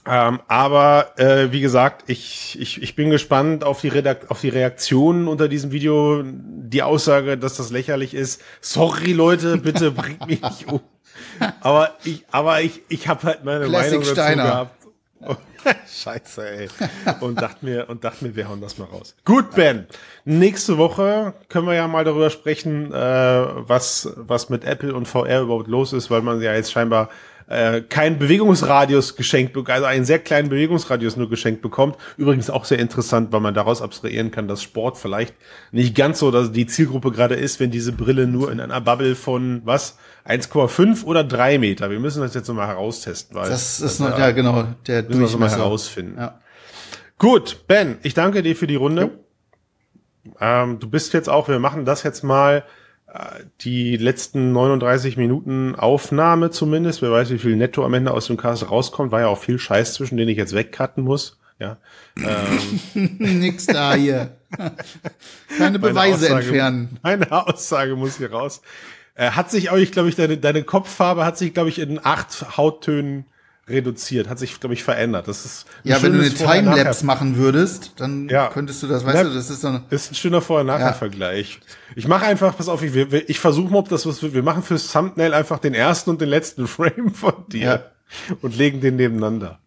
Ähm, 0.06 0.40
aber 0.48 1.18
äh, 1.18 1.50
wie 1.50 1.60
gesagt, 1.60 2.04
ich, 2.08 2.58
ich, 2.60 2.82
ich 2.82 2.94
bin 2.94 3.10
gespannt 3.10 3.64
auf 3.64 3.80
die, 3.80 3.88
Redakt 3.88 4.30
auf 4.30 4.40
die 4.40 4.50
Reaktionen 4.50 5.28
unter 5.28 5.48
diesem 5.48 5.72
Video. 5.72 6.22
Die 6.24 6.82
Aussage, 6.82 7.38
dass 7.38 7.56
das 7.56 7.70
lächerlich 7.70 8.12
ist. 8.12 8.42
Sorry, 8.60 9.12
Leute, 9.12 9.56
bitte 9.56 9.90
bringt 9.92 10.26
mich 10.26 10.42
nicht 10.42 10.68
um. 10.68 10.80
Aber 11.60 11.94
ich, 12.04 12.24
aber 12.30 12.60
ich, 12.60 12.82
ich 12.88 13.08
habe 13.08 13.22
halt 13.24 13.44
meine 13.44 13.66
Classic 13.66 13.92
Meinung 13.92 14.02
dazu 14.02 14.14
Steiner. 14.14 14.42
gehabt. 14.42 14.84
Scheiße, 15.88 16.50
ey. 16.50 16.68
Und 17.20 17.40
dachte 17.40 17.64
mir, 17.64 17.88
und 17.88 18.04
dachte 18.04 18.24
mir, 18.24 18.36
wir 18.36 18.48
hauen 18.48 18.60
das 18.60 18.76
mal 18.76 18.84
raus. 18.84 19.14
Gut, 19.24 19.54
Ben. 19.54 19.86
Nächste 20.24 20.76
Woche 20.76 21.32
können 21.48 21.66
wir 21.66 21.74
ja 21.74 21.88
mal 21.88 22.04
darüber 22.04 22.28
sprechen, 22.28 22.92
äh, 22.92 22.96
was, 22.96 24.12
was 24.16 24.50
mit 24.50 24.64
Apple 24.64 24.94
und 24.94 25.08
VR 25.08 25.42
überhaupt 25.42 25.68
los 25.68 25.92
ist, 25.94 26.10
weil 26.10 26.20
man 26.20 26.42
ja 26.42 26.54
jetzt 26.54 26.72
scheinbar 26.72 27.08
äh, 27.46 27.82
keinen 27.82 28.18
Bewegungsradius 28.18 29.16
geschenkt, 29.16 29.56
also 29.68 29.86
einen 29.86 30.04
sehr 30.04 30.18
kleinen 30.18 30.48
Bewegungsradius 30.48 31.16
nur 31.16 31.28
geschenkt 31.28 31.62
bekommt. 31.62 31.96
Übrigens 32.16 32.50
auch 32.50 32.64
sehr 32.64 32.78
interessant, 32.78 33.32
weil 33.32 33.40
man 33.40 33.54
daraus 33.54 33.82
abstrahieren 33.82 34.30
kann, 34.30 34.48
dass 34.48 34.62
Sport 34.62 34.96
vielleicht 34.98 35.34
nicht 35.72 35.94
ganz 35.94 36.18
so 36.18 36.30
dass 36.30 36.52
die 36.52 36.66
Zielgruppe 36.66 37.10
gerade 37.10 37.34
ist, 37.34 37.60
wenn 37.60 37.70
diese 37.70 37.92
Brille 37.92 38.26
nur 38.26 38.50
in 38.50 38.60
einer 38.60 38.80
Bubble 38.80 39.14
von 39.14 39.62
was 39.64 39.98
1,5 40.26 41.04
oder 41.04 41.22
3 41.22 41.58
Meter. 41.58 41.90
Wir 41.90 42.00
müssen 42.00 42.22
das 42.22 42.34
jetzt 42.34 42.48
nochmal 42.48 42.68
heraustesten, 42.68 43.36
weil 43.36 43.50
das 43.50 43.80
ist 43.80 44.00
noch, 44.00 44.18
ja 44.18 44.30
genau 44.30 44.66
der 44.86 45.02
müssen 45.02 45.38
wir 45.38 45.46
mal 45.46 45.50
herausfinden. 45.50 46.16
Ja. 46.18 46.40
Gut, 47.18 47.66
Ben, 47.68 47.98
ich 48.02 48.14
danke 48.14 48.42
dir 48.42 48.56
für 48.56 48.66
die 48.66 48.74
Runde. 48.74 49.10
Ähm, 50.40 50.78
du 50.78 50.88
bist 50.88 51.12
jetzt 51.12 51.28
auch, 51.28 51.48
wir 51.48 51.58
machen 51.58 51.84
das 51.84 52.02
jetzt 52.02 52.24
mal 52.24 52.64
die 53.60 53.96
letzten 53.96 54.52
39 54.52 55.16
Minuten 55.16 55.74
Aufnahme 55.74 56.50
zumindest, 56.50 57.00
wer 57.00 57.12
weiß, 57.12 57.30
wie 57.30 57.38
viel 57.38 57.56
netto 57.56 57.84
am 57.84 57.94
Ende 57.94 58.10
aus 58.10 58.26
dem 58.26 58.36
Cast 58.36 58.70
rauskommt, 58.70 59.12
war 59.12 59.20
ja 59.20 59.28
auch 59.28 59.38
viel 59.38 59.58
Scheiß 59.58 59.94
zwischen, 59.94 60.16
den 60.16 60.28
ich 60.28 60.36
jetzt 60.36 60.54
wegcutten 60.54 61.04
muss. 61.04 61.38
Ja. 61.58 61.78
Ähm, 62.16 63.18
Nix 63.18 63.66
da 63.66 63.94
hier. 63.94 64.36
Keine 65.58 65.80
Beweise 65.80 66.26
Aussage, 66.26 66.44
entfernen. 66.44 66.98
Meine 67.02 67.30
Aussage 67.32 67.96
muss 67.96 68.18
hier 68.18 68.30
raus. 68.30 68.62
Äh, 69.16 69.32
hat 69.32 69.50
sich 69.50 69.72
euch, 69.72 69.90
glaube 69.90 70.08
ich, 70.08 70.14
deine, 70.14 70.38
deine 70.38 70.62
Kopffarbe 70.62 71.24
hat 71.24 71.36
sich, 71.36 71.54
glaube 71.54 71.70
ich, 71.70 71.80
in 71.80 71.98
acht 72.04 72.56
Hauttönen 72.56 73.24
reduziert, 73.68 74.28
hat 74.28 74.38
sich, 74.38 74.60
glaube 74.60 74.74
ich, 74.74 74.84
verändert. 74.84 75.26
Das 75.26 75.44
ist 75.44 75.66
ja, 75.84 76.02
wenn 76.02 76.12
du 76.12 76.20
eine 76.20 76.32
Timelapse 76.32 77.06
machen 77.06 77.36
würdest, 77.36 77.92
dann 77.96 78.28
ja. 78.28 78.48
könntest 78.48 78.82
du 78.82 78.86
das, 78.86 79.04
weißt 79.04 79.16
ja, 79.16 79.24
du, 79.24 79.34
das 79.34 79.48
ist 79.50 79.62
so 79.62 79.68
eine 79.68 79.82
ist 79.90 80.12
ein 80.12 80.14
schöner 80.14 80.42
Vorher-Nachher-Vergleich. 80.42 81.60
Ja. 81.60 81.94
Ich 81.96 82.06
mache 82.06 82.26
einfach, 82.26 82.56
pass 82.56 82.68
auf, 82.68 82.82
ich, 82.82 82.94
ich 82.94 83.40
versuche 83.40 83.72
mal, 83.72 83.78
ob 83.78 83.88
das 83.88 84.06
was 84.06 84.22
wird. 84.22 84.34
Wir 84.34 84.42
machen 84.42 84.62
fürs 84.62 84.92
Thumbnail 84.92 85.32
einfach 85.32 85.58
den 85.58 85.74
ersten 85.74 86.10
und 86.10 86.20
den 86.20 86.28
letzten 86.28 86.66
Frame 86.66 87.14
von 87.14 87.48
dir 87.48 87.60
ja. 87.60 88.36
und 88.42 88.56
legen 88.56 88.80
den 88.80 88.96
nebeneinander. 88.96 89.60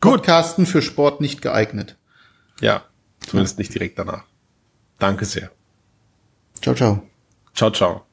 Gut. 0.00 0.12
Podcasten 0.12 0.66
für 0.66 0.82
Sport 0.82 1.20
nicht 1.20 1.42
geeignet. 1.42 1.96
Ja, 2.60 2.84
zumindest 3.26 3.58
nicht 3.58 3.72
direkt 3.74 3.98
danach. 3.98 4.24
Danke 4.98 5.24
sehr. 5.24 5.50
Ciao, 6.60 6.74
ciao. 6.74 7.02
Ciao, 7.54 7.70
ciao. 7.70 8.06